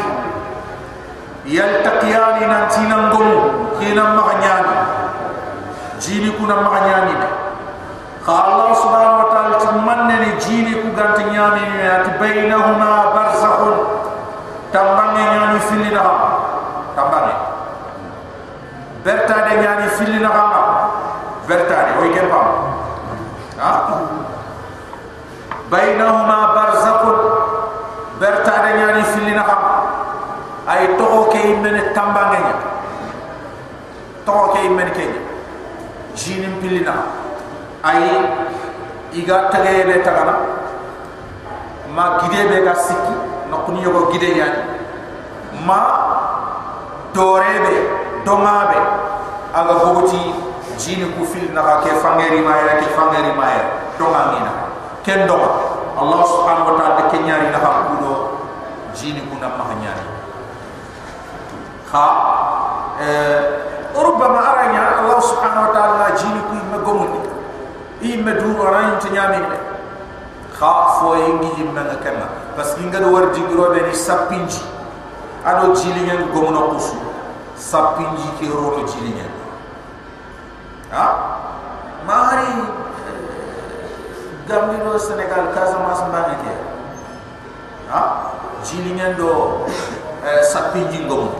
yaltaqiyani 1.47 2.47
nantina 2.47 3.11
ngom 3.11 3.31
khina 3.79 4.15
maganyani 4.19 4.75
jini 6.03 6.31
kuna 6.35 6.63
maganyani 6.63 7.15
kha 8.27 8.35
Allah 8.35 8.71
subhanahu 8.75 9.23
wa 9.23 9.29
ta'ala 9.31 9.55
timanne 9.63 10.15
ni 10.19 10.31
jini 10.43 10.73
ku 10.83 10.91
ganti 10.95 11.27
nyami 11.31 11.63
ati 11.83 12.11
bainahuma 12.19 13.15
barzakhun. 13.15 13.77
Tambange 14.75 15.23
nyani 15.23 15.59
filina 15.71 16.03
tambange 16.99 17.35
berta 19.07 19.37
de 19.47 19.55
nyani 19.63 19.87
filina 19.95 20.29
ha 20.29 20.45
berta 21.47 21.77
de 21.87 21.93
oy 22.03 22.11
ken 22.11 22.27
pam 22.27 22.47
ha 23.63 23.71
bainahuma 25.71 26.55
barzakhun 26.55 27.19
berta 28.21 28.55
de 28.65 28.71
nyani 28.79 29.03
filina 29.15 29.43
ha 29.43 29.57
ay 30.67 30.97
toho 30.99 31.31
ke 31.31 31.39
imene 31.39 31.93
tambange 31.95 32.39
nya 32.43 32.57
toho 34.27 34.51
ke 34.55 34.67
imene 34.67 34.91
ke 34.91 35.07
jinin 36.17 36.59
pilina 36.59 37.07
ay 37.85 38.03
iga 39.13 39.49
tage 39.51 39.87
be 39.87 40.03
tagana. 40.03 40.35
Ma 41.95 42.19
gide 42.21 42.51
be 42.51 42.65
ga 42.65 42.75
sikki. 42.75 43.15
No 43.49 43.63
kuni 43.65 43.83
yogo 43.83 44.11
gide 44.13 44.35
nya 44.35 44.47
ma 45.65 45.81
dore 47.15 47.63
be 47.63 47.75
doma 48.25 48.69
be 48.69 48.79
aga 49.55 49.75
bogoti 49.81 50.35
jini 50.77 51.07
ku 51.17 51.25
fil 51.25 51.53
na 51.55 51.81
ke 51.81 51.95
fangeri 52.03 52.43
ma 52.43 52.59
ya 52.59 52.83
ke 52.83 52.91
fangeri 52.93 53.33
ma 53.39 53.47
ya 53.55 53.65
donga 53.99 54.35
mina 54.35 54.66
kendo 55.07 55.39
Allah 55.95 56.21
subhanahu 56.27 56.75
wa 56.75 56.77
ta'ala 56.83 57.03
kenyari 57.15 57.47
na 57.55 57.63
hakudo 57.63 58.43
jini 58.91 59.23
kuna 59.31 59.55
mahanyari 59.55 60.03
ha 61.95 62.07
eh 62.99 63.95
urba 63.95 64.27
aranya 64.35 65.07
Allah 65.07 65.23
subhanahu 65.23 65.71
wa 65.71 65.73
ta'ala 65.73 66.07
jini 66.19 66.43
kuy 66.51 66.59
magomuti 66.75 67.23
i 68.03 68.19
meduru 68.19 68.67
aranya 68.67 68.99
tinyami 68.99 69.47
ha 70.59 70.73
fo 70.99 71.15
yingi 71.15 71.55
jimna 71.55 71.87
na 71.87 71.97
kenna 72.03 72.27
parce 72.59 72.75
que 72.75 72.83
ngal 72.91 73.07
war 73.15 73.31
digro 73.31 73.71
be 73.71 73.87
ni 73.87 73.95
sapinji 73.95 74.67
ado 75.47 75.71
jili 75.71 76.03
ngal 76.03 76.35
gomuna 76.35 76.75
kusu 76.75 76.99
sapinji 77.55 78.27
ki 78.43 78.51
roro 78.51 78.83
jili 78.91 79.15
ngal 79.15 79.31
ha? 80.91 81.07
Mari 82.07 82.86
gambi 84.47 84.79
do 84.79 84.95
senegal 84.99 85.51
casamance 85.51 86.07
mbane 86.07 86.35
ke 86.41 86.53
ha? 87.91 88.01
Nyen 88.67 89.15
do 89.19 89.63
sapinji 90.43 91.07
ngomu 91.07 91.31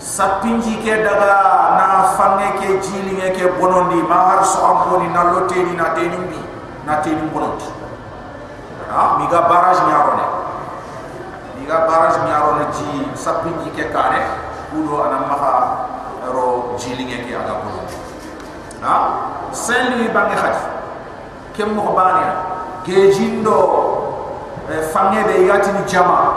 sapinji 0.00 0.80
ke 0.80 1.04
daga 1.04 1.32
na 1.76 2.16
fange 2.16 2.48
ke 2.60 2.80
jili 2.80 3.16
nge 3.16 3.28
ke 3.36 3.44
bonondi 3.60 4.00
ma 4.04 4.32
har 4.32 4.44
so 4.44 4.60
amponi 4.64 5.08
na 5.12 5.32
lote 5.32 5.56
ni 5.56 5.76
na 5.76 5.92
teni 5.96 6.16
bi 6.28 6.40
na 6.84 7.00
teni 7.04 7.28
bonondi 7.32 7.68
ha? 8.88 9.16
Mi 9.20 9.28
ga 9.28 9.48
barrage 9.48 9.84
nyarone 9.84 10.26
mi 11.56 11.64
ga 11.68 11.84
barrage 11.88 12.20
nyarone 12.24 12.64
ji 12.72 13.08
sapinji 13.16 13.68
ke 13.76 13.92
kare 13.92 14.20
kudo 14.72 15.08
ana 15.08 15.24
maha 15.28 15.52
ro 16.32 16.76
jili 16.76 17.04
nge 17.04 17.28
ke 17.28 17.32
aga 17.36 17.64
bonondi 17.64 17.96
ha 18.80 19.31
sen 19.52 19.98
li 20.00 20.08
bangi 20.08 20.36
khati 20.36 20.64
kem 21.54 21.76
mo 21.76 21.92
bani 21.92 22.26
ge 22.84 23.12
jindo 23.12 23.56
fange 24.92 25.22
be 25.24 25.46
yati 25.46 25.70
ni 25.72 25.84
jama. 25.86 26.32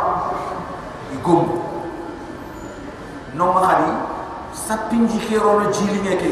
Igum. 1.15 1.61
Ma 3.35 3.61
khadi 3.63 3.89
sapinji 4.53 5.19
khero 5.19 5.59
no 5.59 5.71
jili 5.71 5.99
ne 6.03 6.15
ke 6.15 6.31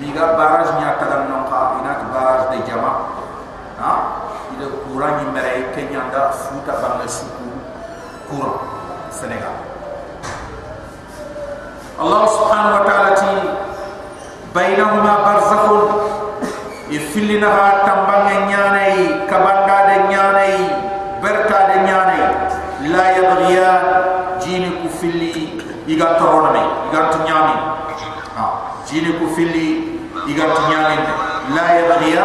mi 0.00 0.12
ga 0.12 0.36
barrage 0.36 0.72
nya 0.80 0.96
tagal 1.00 1.28
non 1.28 1.44
kha 1.48 1.80
ina 1.80 1.92
barrage 2.12 2.46
de 2.52 2.58
jama. 2.68 2.92
Ha? 3.80 3.92
Courant 4.60 5.24
ni 5.24 5.32
mere 5.32 5.72
ke 5.72 5.88
nyanda 5.88 6.28
futa 6.32 6.76
banga 6.82 7.08
suku 7.08 7.48
courant 8.28 8.60
senegal. 9.08 9.56
Allah 12.00 12.24
subhanahu 12.28 12.76
wa 12.80 12.84
ta'ala 12.84 13.10
ti 13.16 13.32
bainahuma 14.54 15.14
barzakhun. 15.26 15.84
Ifillina 16.90 17.46
ha 17.46 17.66
tambange 17.86 18.50
nyanai 18.50 19.26
kabanda 19.30 19.78
de 19.86 19.96
nyanai 20.10 20.56
berta 21.22 21.58
de 21.70 21.76
nyanai. 21.86 22.24
La 22.90 23.04
yabghiyan 23.14 24.10
jini 24.40 24.70
ku 24.80 24.88
filli 24.88 25.60
iga 25.86 26.16
torona 26.16 26.50
me 26.56 26.62
iga 26.88 27.12
tunyami 27.12 27.56
ha 28.36 28.44
jini 28.88 29.12
ku 29.20 29.28
filli 29.36 30.00
iga 30.24 30.46
tunyami 30.56 30.96
la 31.52 31.64
yabghiya 31.76 32.24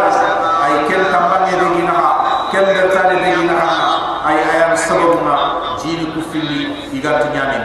ay 0.63 0.73
ken 0.87 1.03
tambange 1.11 1.53
de 1.59 1.67
gina 1.75 1.93
ha 1.93 2.09
de 2.51 2.83
tade 2.93 3.15
de 3.19 3.29
gina 3.35 3.55
ha 3.59 3.69
ay 4.31 4.37
ayam 4.53 4.73
sababuna 4.77 5.35
jini 5.81 6.05
ku 6.15 6.21
filli 6.31 6.71
iga 6.95 7.19
tunyami 7.19 7.59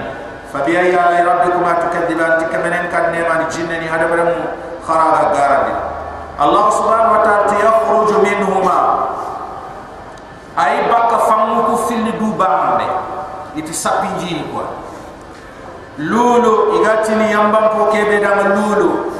bi 0.66 0.74
ay 0.74 0.90
ala 0.90 1.22
rabbikuma 1.22 1.78
tukadiban 1.78 2.42
tikamenen 2.42 2.90
kan 2.90 3.14
ne 3.14 3.22
man 3.22 3.46
jinnani 3.46 3.86
hada 3.86 4.10
baram 4.10 4.30
kharaga 4.82 5.30
garade 5.30 5.74
allah 6.42 6.64
subhanahu 6.74 7.14
wa 7.14 7.22
ta'ala 7.22 7.54
yakhruju 7.54 8.16
minhuma 8.18 8.78
ay 10.58 10.90
baka 10.90 11.16
famu 11.30 11.70
ku 11.70 11.74
filli 11.86 12.10
du 12.18 12.34
bambe 12.34 12.86
iti 13.54 13.70
sapinji 13.70 14.34
ni 14.34 14.44
kwa 14.50 14.66
lulu 16.00 16.80
igatini 16.80 17.30
yambam 17.30 17.68
po 17.76 17.92
kebe 17.92 18.20
da 18.24 18.48
lulu. 18.56 19.12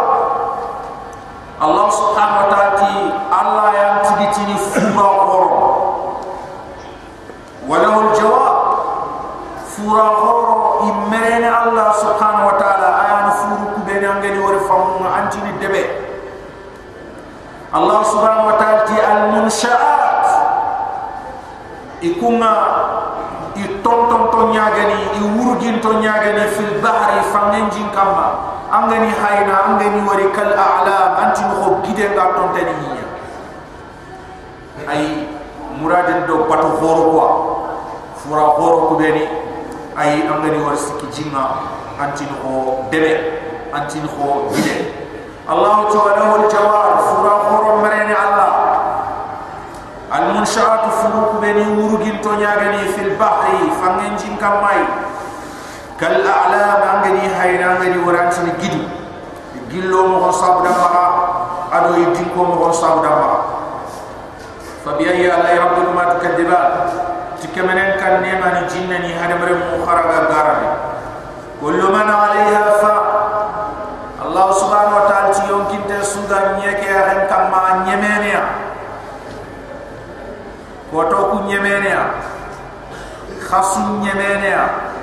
Allah 1.56 1.88
subhanahu 1.88 2.40
wa 2.44 2.48
ta'ala 2.52 2.72
ti 2.76 2.92
Allah 3.32 3.66
yang 3.72 3.94
tidi 4.04 4.26
tini 4.36 4.56
fura 4.60 5.08
koro 5.24 5.52
walahu 7.64 8.12
jawab 8.12 8.56
fura 9.64 10.06
koro 10.20 10.84
imerene 10.84 11.48
Allah 11.48 11.96
subhanahu 11.96 12.52
wa 12.52 12.56
ta'ala 12.60 12.88
ayam 13.08 13.26
furu 13.40 13.64
kubene 13.72 14.04
angeli 14.04 14.36
wari 14.36 14.60
famunga 14.68 15.08
antini 15.16 15.56
debe. 15.56 15.84
Allah 17.72 18.04
subhanahu 18.04 18.52
wa 18.52 18.56
ta'ala 18.60 18.84
ti 18.84 18.96
al 19.00 19.20
munsha'at 19.40 20.24
ikunga 22.04 22.52
itontontonyageni 23.56 25.16
iwurgintonyageni 25.24 26.44
fil 26.52 26.75
angani 28.76 29.10
hayna 29.10 29.54
angani 29.68 30.00
wari 30.08 30.26
kal 30.36 30.52
a'lam 30.52 31.10
anti 31.24 31.42
ko 31.48 31.80
gide 31.86 32.12
ga 32.14 32.24
ton 32.36 32.52
tani 32.52 32.74
hiya. 32.82 33.06
Ay 34.88 35.02
murade 35.80 36.26
do 36.28 36.44
pato 36.48 36.68
horo 36.80 37.04
ko 37.12 37.26
fura 38.20 38.46
horo 38.56 38.78
ko 38.88 38.94
beni 39.00 39.24
ay 39.96 40.24
angani 40.28 40.58
wari 40.60 40.76
siki 40.76 41.06
jinga 41.12 41.44
anti 42.00 42.24
ko 42.42 42.84
debe 42.92 43.12
anti 43.72 44.00
ko 44.04 44.50
gide. 44.52 44.92
Allah 45.46 45.86
ta'ala 45.94 46.22
wal 46.34 46.44
jawar 46.50 46.98
fura 47.06 47.34
horo 47.46 47.78
marani 47.78 48.14
allah. 48.14 48.50
Al 50.10 50.34
munsha'atu 50.34 50.90
fuku 51.02 51.38
beni 51.42 51.62
urugin 51.66 52.18
to 52.22 52.30
nyagani 52.34 52.86
fil 52.94 53.14
bahri 53.18 53.70
fangen 53.78 54.14
jin 54.18 54.34
kamai. 54.38 55.05
kal 55.99 56.15
a'lam 56.21 56.81
angani 56.81 57.25
hayna 57.29 57.77
ngani 57.79 57.97
warantin 58.05 58.49
gidu 58.61 58.81
gillo 59.71 60.07
mo 60.07 60.31
sabu 60.33 60.63
dama 60.67 60.89
ado 61.71 61.95
yidin 61.99 62.27
ko 62.35 62.43
mo 62.43 62.71
sabu 62.73 62.99
dama 63.05 63.51
فبأي 64.85 65.29
آلاء 65.29 65.61
ربكما 65.61 66.13
تكذبان 66.13 66.89
تكمنن 67.43 67.89
كان 68.01 68.21
نيما 68.21 68.67
جنني 68.73 69.13
هذا 69.13 69.35
مرم 69.37 69.61
مخرج 69.81 70.05
غارب 70.33 70.57
كل 71.61 71.81
من 71.93 72.09
عليها 72.09 72.63
ف 72.81 72.85
الله 74.25 74.51
سبحانه 74.51 74.93
وتعالى 74.97 75.33
يمكن 75.49 75.79
تسوغا 75.89 76.57
نيكي 76.57 76.89
أهن 76.91 77.27
كما 77.29 77.85
نيمينيا 77.85 78.43
كوتوكو 80.91 81.39
نيمينيا 81.45 82.01
خاصو 83.49 83.79
نيمينيا 83.79 84.61
سينو 84.61 84.94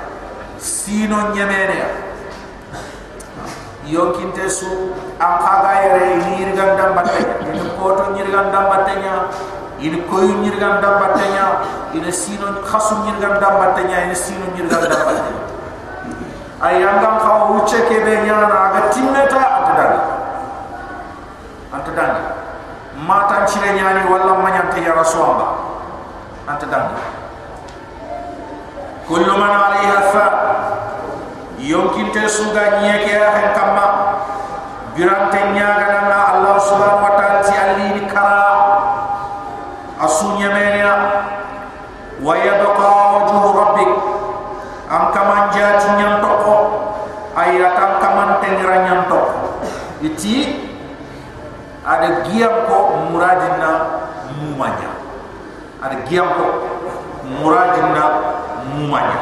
sino 0.64 1.36
nyemene 1.36 1.84
yo 3.84 4.16
kinte 4.16 4.48
su 4.48 4.96
akaga 5.20 5.72
yere 5.84 6.24
nirgan 6.24 6.72
dambate 6.72 7.20
in 7.52 7.68
koto 7.76 8.16
nirgan 8.16 8.48
dambate 8.48 8.96
nya 8.96 9.28
in 9.76 10.08
koyu 10.08 10.40
nirgan 10.40 10.80
dambate 10.80 11.20
nya 11.36 11.60
in 11.92 12.08
sino 12.08 12.64
khasu 12.64 13.04
nirgan 13.04 13.36
dambate 13.44 13.84
nya 13.84 14.08
in 14.08 14.16
sino 14.16 14.48
nirgan 14.56 14.88
dambate 14.88 15.36
ay 16.64 16.80
anga 16.80 17.20
ka 17.20 17.32
uche 17.60 17.84
ke 17.84 18.00
be 18.00 18.24
nya 18.24 18.48
aga 18.48 18.88
timeta 18.88 19.36
atadan 19.36 19.92
atadan 21.76 22.12
mata 23.04 23.44
chire 23.44 23.76
nya 23.76 24.00
ni 24.00 24.08
wala 24.08 24.40
manyante 24.40 24.80
ya 24.80 24.96
rasulallah 24.96 25.60
atadan 26.48 26.88
atadan 26.88 27.13
te 32.14 32.22
suga 32.30 32.78
nyeke 32.78 33.18
ha 33.18 33.50
kamma 33.50 33.86
birante 34.94 35.40
nyaga 35.50 36.06
na 36.06 36.18
allah 36.30 36.56
subhanahu 36.62 37.02
wa 37.02 37.12
ta'ala 37.18 37.42
ti 37.42 37.54
alli 37.58 38.06
kara. 38.06 38.46
Asunya 39.98 40.54
menia 40.54 40.94
wa 42.22 42.34
yabqa 42.38 42.86
wajhu 42.86 43.50
rabbik. 43.50 43.92
Am 44.86 45.10
kaman 45.10 45.50
jati 45.50 45.98
nyam 45.98 46.22
toko 46.22 46.54
ayatan 47.34 47.92
kaman 47.98 48.38
tengira 48.38 48.86
nyam 48.86 49.10
toko 49.10 49.66
iti 50.04 50.70
ada 51.82 52.22
giam 52.30 52.68
ko 52.70 53.10
muradina 53.10 53.72
mumanya 54.38 54.92
ada 55.82 56.04
giam 56.06 56.30
ko 56.36 56.46
muradina 57.26 57.83
umannya 58.84 59.20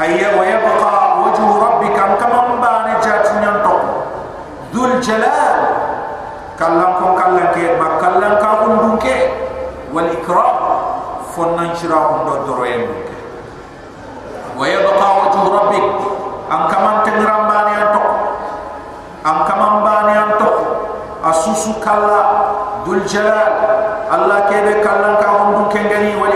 ayya 0.00 0.34
wa 0.34 0.42
yabqa 0.42 0.92
wajhu 1.20 1.46
rabbika 1.60 2.16
kama 2.16 2.56
mbane 2.56 2.92
jatinyan 3.04 3.60
to 3.60 3.74
dul 4.72 4.92
jalal 5.04 5.56
kallan 6.56 6.90
kon 6.98 7.12
kallan 7.14 7.46
ke 7.52 7.76
makallan 7.76 8.34
ka 8.40 8.50
undun 8.66 8.94
ke 8.98 9.16
wal 9.92 10.08
ikram 10.08 10.56
fonnan 11.36 11.70
shira 11.76 12.00
undo 12.18 12.48
doroyen 12.48 12.88
wa 14.56 14.64
yabqa 14.64 15.06
wajhu 15.20 15.42
rabbik 15.52 15.86
an 16.48 16.60
kama 16.72 16.90
tengram 17.06 17.46
bane 17.46 17.72
an 17.76 17.88
to 17.92 18.02
an 19.28 19.38
kama 19.46 19.66
mbane 19.84 20.14
an 20.16 20.30
asusu 21.24 21.80
kala 21.80 22.20
dul 22.84 23.00
jalal. 23.08 23.74
Allah 24.14 24.44
ke 24.46 24.56
be 24.62 24.84
kallan 24.84 25.16
ka 25.18 25.28
undun 25.42 25.66
ke 25.72 25.80
ngani 25.80 26.14
wal 26.20 26.30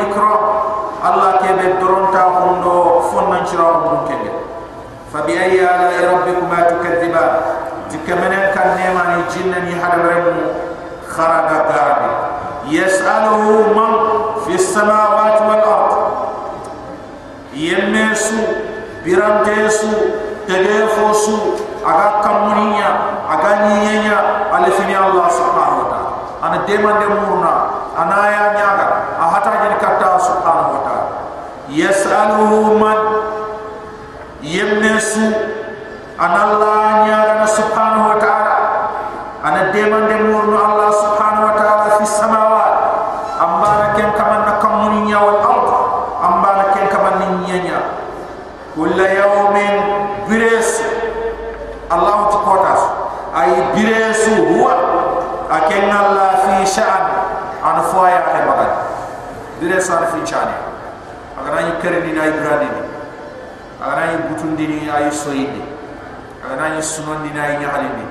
فنن 3.48 3.48
شراهم 3.48 3.82
دون 3.84 4.00
كنغني 4.08 4.32
فبأي 5.14 5.62
آلاء 5.62 6.14
ربكما 6.14 6.62
تكذبان 6.62 7.36
تكمنن 7.92 8.52
كان 8.56 8.78
نيماني 8.78 9.22
جنني 9.36 9.84
حدم 9.84 10.02
رمو 10.02 10.42
خرق 11.18 11.50
غاربي 11.52 12.12
يسأله 12.68 13.38
من 13.78 13.92
في 14.46 14.56
السماوات 14.56 15.42
والأرض 15.42 15.98
يمسو 17.54 18.36
بيرانتسو 19.06 19.88
تدفوسو 20.48 21.38
أغا 21.86 22.22
كمونيا 22.24 22.92
أغا 23.32 23.54
نينيا 23.68 24.20
ألفني 24.58 24.98
الله 24.98 25.28
سبحانه 25.30 25.78
وتعالى 25.80 26.08
أنا 26.44 26.66
ديما 26.66 26.92
دمورنا 26.92 27.54
أنا 28.00 28.30
يا 28.30 28.54
نياغا 28.54 28.88
أحتا 29.22 29.50
جن 29.64 29.74
كتا 29.82 30.18
سبحانه 30.18 30.68
وتعالى 30.74 31.08
يسأله 31.70 32.52
من 32.74 32.97
su 35.01 35.23
ana 36.19 36.39
Allah 36.51 37.07
nyaara 37.07 37.47
subhanahu 37.47 38.11
wa 38.13 38.19
ta'ala. 38.19 38.57
Ana 39.43 39.71
deman 39.71 40.11
de 40.11 40.17
murnu 40.27 40.59
Allah 40.59 40.91
subhanahu 40.91 41.47
wa 41.49 41.55
ta'ala 41.55 41.87
fi 41.99 42.05
samawat. 42.05 42.73
Ambana 43.39 43.95
ken 43.95 44.11
kaman 44.19 44.41
na 44.45 44.53
kam 44.59 44.73
mun 44.83 45.07
nyaawal 45.07 45.39
al 45.39 45.61
ambana 46.27 46.75
ken 46.75 46.91
kaman 46.91 47.15
ni 47.23 47.27
nyanya 47.47 47.79
kul 48.75 48.91
yawmin 48.99 49.75
bires 50.27 50.83
Allah 51.89 52.29
ta 52.35 52.39
qotas 52.43 52.83
ay 53.39 53.51
biresu 53.79 54.35
huwa. 54.53 54.75
Akin 55.49 55.89
Allah 55.89 56.45
fi 56.45 56.67
sha'an 56.69 57.05
an 57.65 57.77
fuaya 57.89 58.21
ay 58.37 58.43
magan 58.45 58.73
biresu 59.63 59.97
fi 60.13 60.19
chani 60.29 60.55
agar 61.41 61.55
ay 61.57 61.65
ni 62.05 62.13
na 62.13 62.23
ibrani 62.29 62.68
tundini 64.41 64.87
ay 64.91 65.11
soyide 65.11 65.63
aganani 66.45 66.83
sunondi 66.83 67.31
na 67.35 67.43
ay 67.43 67.59
halindi 67.61 68.07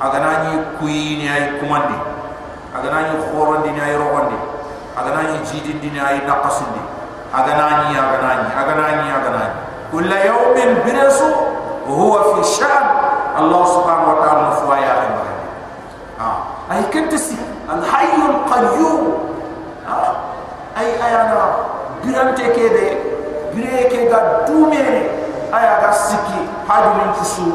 aganani 0.00 0.78
kuini 0.78 1.28
ay 1.28 1.58
kumandi. 1.60 1.96
Aganani 2.76 3.16
khorondi 3.32 3.72
na 3.72 3.82
ay 3.88 3.96
rohondi 3.96 4.36
aganani 4.96 5.40
jididi 5.48 5.88
na 5.96 6.12
ay 6.12 6.20
nakasindi. 6.28 6.82
Aganani 7.32 7.96
aganani 7.96 8.48
aganani 8.52 9.06
aganani 9.08 9.56
kullu 9.90 10.12
yawmin 10.12 10.70
birasu 10.84 11.28
huwa 11.88 12.20
fi 12.36 12.40
sha'n 12.60 12.84
Allah 13.36 13.62
subhanahu 13.68 14.10
wa 14.16 14.18
ta'ala 14.24 14.50
fuwa 14.60 14.76
ya 14.80 14.94
ah 14.96 16.24
ha. 16.24 16.28
ay 16.72 16.82
kentisi 16.92 17.36
al 17.68 17.80
hayyul 17.84 18.36
qayyum. 18.48 19.00
Ha. 19.84 19.96
Ay 20.76 20.88
ayana 21.00 21.40
birante 22.04 22.44
kede 22.52 22.86
bireke 23.56 24.08
ga 24.12 24.44
dumene 24.48 25.15
aya 25.52 25.80
ga 25.82 25.90
siki 25.92 26.40
haju 26.68 26.90
min 26.98 27.10
fusu 27.14 27.46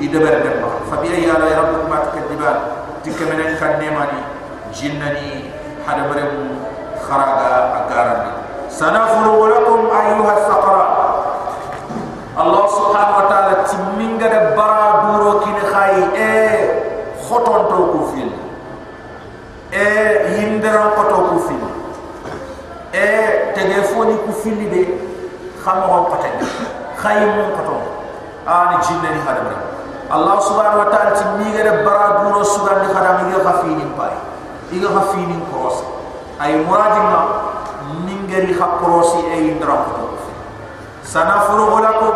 i 0.00 0.08
deber 0.08 0.42
de 0.42 0.50
ba 0.62 0.68
fa 0.90 0.96
bi 1.02 1.08
ayya 1.08 1.38
la 1.38 1.46
ya 1.48 1.56
rabbukum 1.62 1.92
atakdiban 1.92 2.56
tikamene 3.02 3.56
kan 3.58 3.78
nemani 3.80 4.20
jinnani 4.72 5.50
hadabare 5.86 6.24
mu 6.34 6.60
kharaga 7.00 7.50
agara 7.84 8.14
sanafuru 8.68 9.48
lakum 9.48 9.88
ayyuha 9.90 10.34
saqara. 10.44 10.86
Allah 12.38 12.64
subhanahu 12.70 13.18
wa 13.18 13.26
ta'ala 13.26 13.54
timminga 13.66 14.30
de 14.30 14.40
bara 14.54 15.10
duro 15.10 15.42
kini 15.42 15.58
khayi 15.66 16.02
e 16.14 16.30
khoton 17.26 17.66
to 17.66 17.78
ko 17.90 18.00
fil 18.14 18.30
e 19.74 19.86
hindara 20.38 20.94
ko 20.94 21.02
to 21.10 21.18
fil 21.50 21.64
e 22.94 23.08
telefoni 23.58 24.14
ko 24.22 24.30
fil 24.38 24.54
de 24.70 24.82
khamo 25.58 26.06
ko 26.06 26.14
خيمون 27.02 27.50
قطو 27.56 27.78
آن 28.48 28.80
جنة 28.80 29.08
نخدم 29.16 29.46
الله 30.16 30.40
سبحانه 30.40 30.78
وتعالى 30.80 31.10
تميغر 31.20 31.84
برا 31.84 32.06
دورو 32.22 32.42
سبحانه 32.42 32.82
نخدم 32.82 33.16
إيغا 33.28 33.52
خفينين 33.52 33.90
باي 33.98 34.14
إيغا 34.72 35.00
خفينين 35.00 35.42
كروس 35.52 35.78
أي 36.42 36.64
مراد 36.66 36.96
ما 37.10 37.20
نمغري 38.08 38.54
خبروسي 38.60 39.20
أي 39.32 39.52
اندرام 39.52 39.76
قطو 39.76 40.08
سنفرغ 41.04 41.78
لكم 41.80 42.12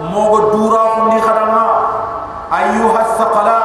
موغو 0.00 0.38
دورا 0.50 0.84
كن 0.94 1.16
نخدم 1.16 1.54
أيها 2.52 3.00
الثقلاء 3.00 3.64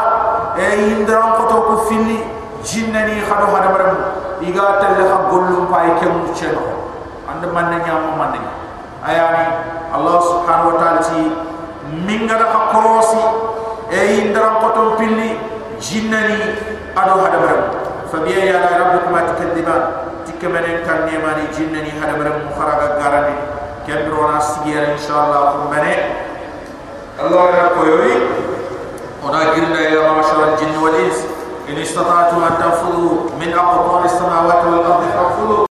أي 0.57 0.97
اندرام 0.97 1.29
قطو 1.33 1.57
كفيني 1.75 2.17
جنة 2.65 3.05
نخدم 3.05 3.47
خدم 3.53 3.73
رم 3.81 3.97
إيغا 4.41 4.67
تلخ 4.81 5.11
قلو 5.31 5.65
باي 5.71 5.89
كمو 6.01 6.33
چنو 6.39 6.63
عند 7.29 7.45
من 7.45 7.65
نجام 7.69 8.03
من 8.19 8.29
نجام 8.33 8.57
أياني 9.07 9.78
Allah 9.89 10.17
subhanahu 10.21 10.73
wa 10.73 10.77
ta'ala 10.77 11.01
ti 11.01 11.21
minga 12.05 12.37
da 12.37 12.47
korosi 12.69 13.21
e 13.89 14.21
indra 14.21 14.61
koton 14.61 14.97
pilli 15.01 15.33
jinnani 15.81 16.37
ado 16.93 17.25
hadamaram. 17.25 17.61
Fa 18.09 18.17
biya 18.21 18.45
ya 18.45 18.57
la 18.61 18.69
rabbukum 18.77 19.13
atakaddiba 19.17 19.75
tikamane 20.29 20.85
kan 20.85 21.09
nemani 21.09 21.49
jinnani 21.53 21.89
hadamaram 21.97 22.53
faraga 22.53 23.01
garani. 23.01 23.35
Kendro 23.89 24.29
na 24.29 24.37
sigiyar 24.37 24.93
inshallah 24.93 25.65
kumane 25.65 25.93
Allah 27.17 27.45
ya 27.57 27.65
koyoi 27.73 28.13
ona 29.25 29.57
girna 29.57 29.81
ya 29.89 30.13
mashal 30.13 30.53
jinn 30.61 30.77
wal 30.77 30.93
ins. 30.93 31.25
In 31.69 31.77
istata'tu 31.77 32.41
an 32.41 32.57
tafudu 32.57 33.29
min 33.37 33.53
aqtar 33.53 34.01
as-samawati 34.05 34.65
wal 34.73 34.85
ardi 34.89 35.09
fafudu 35.13 35.68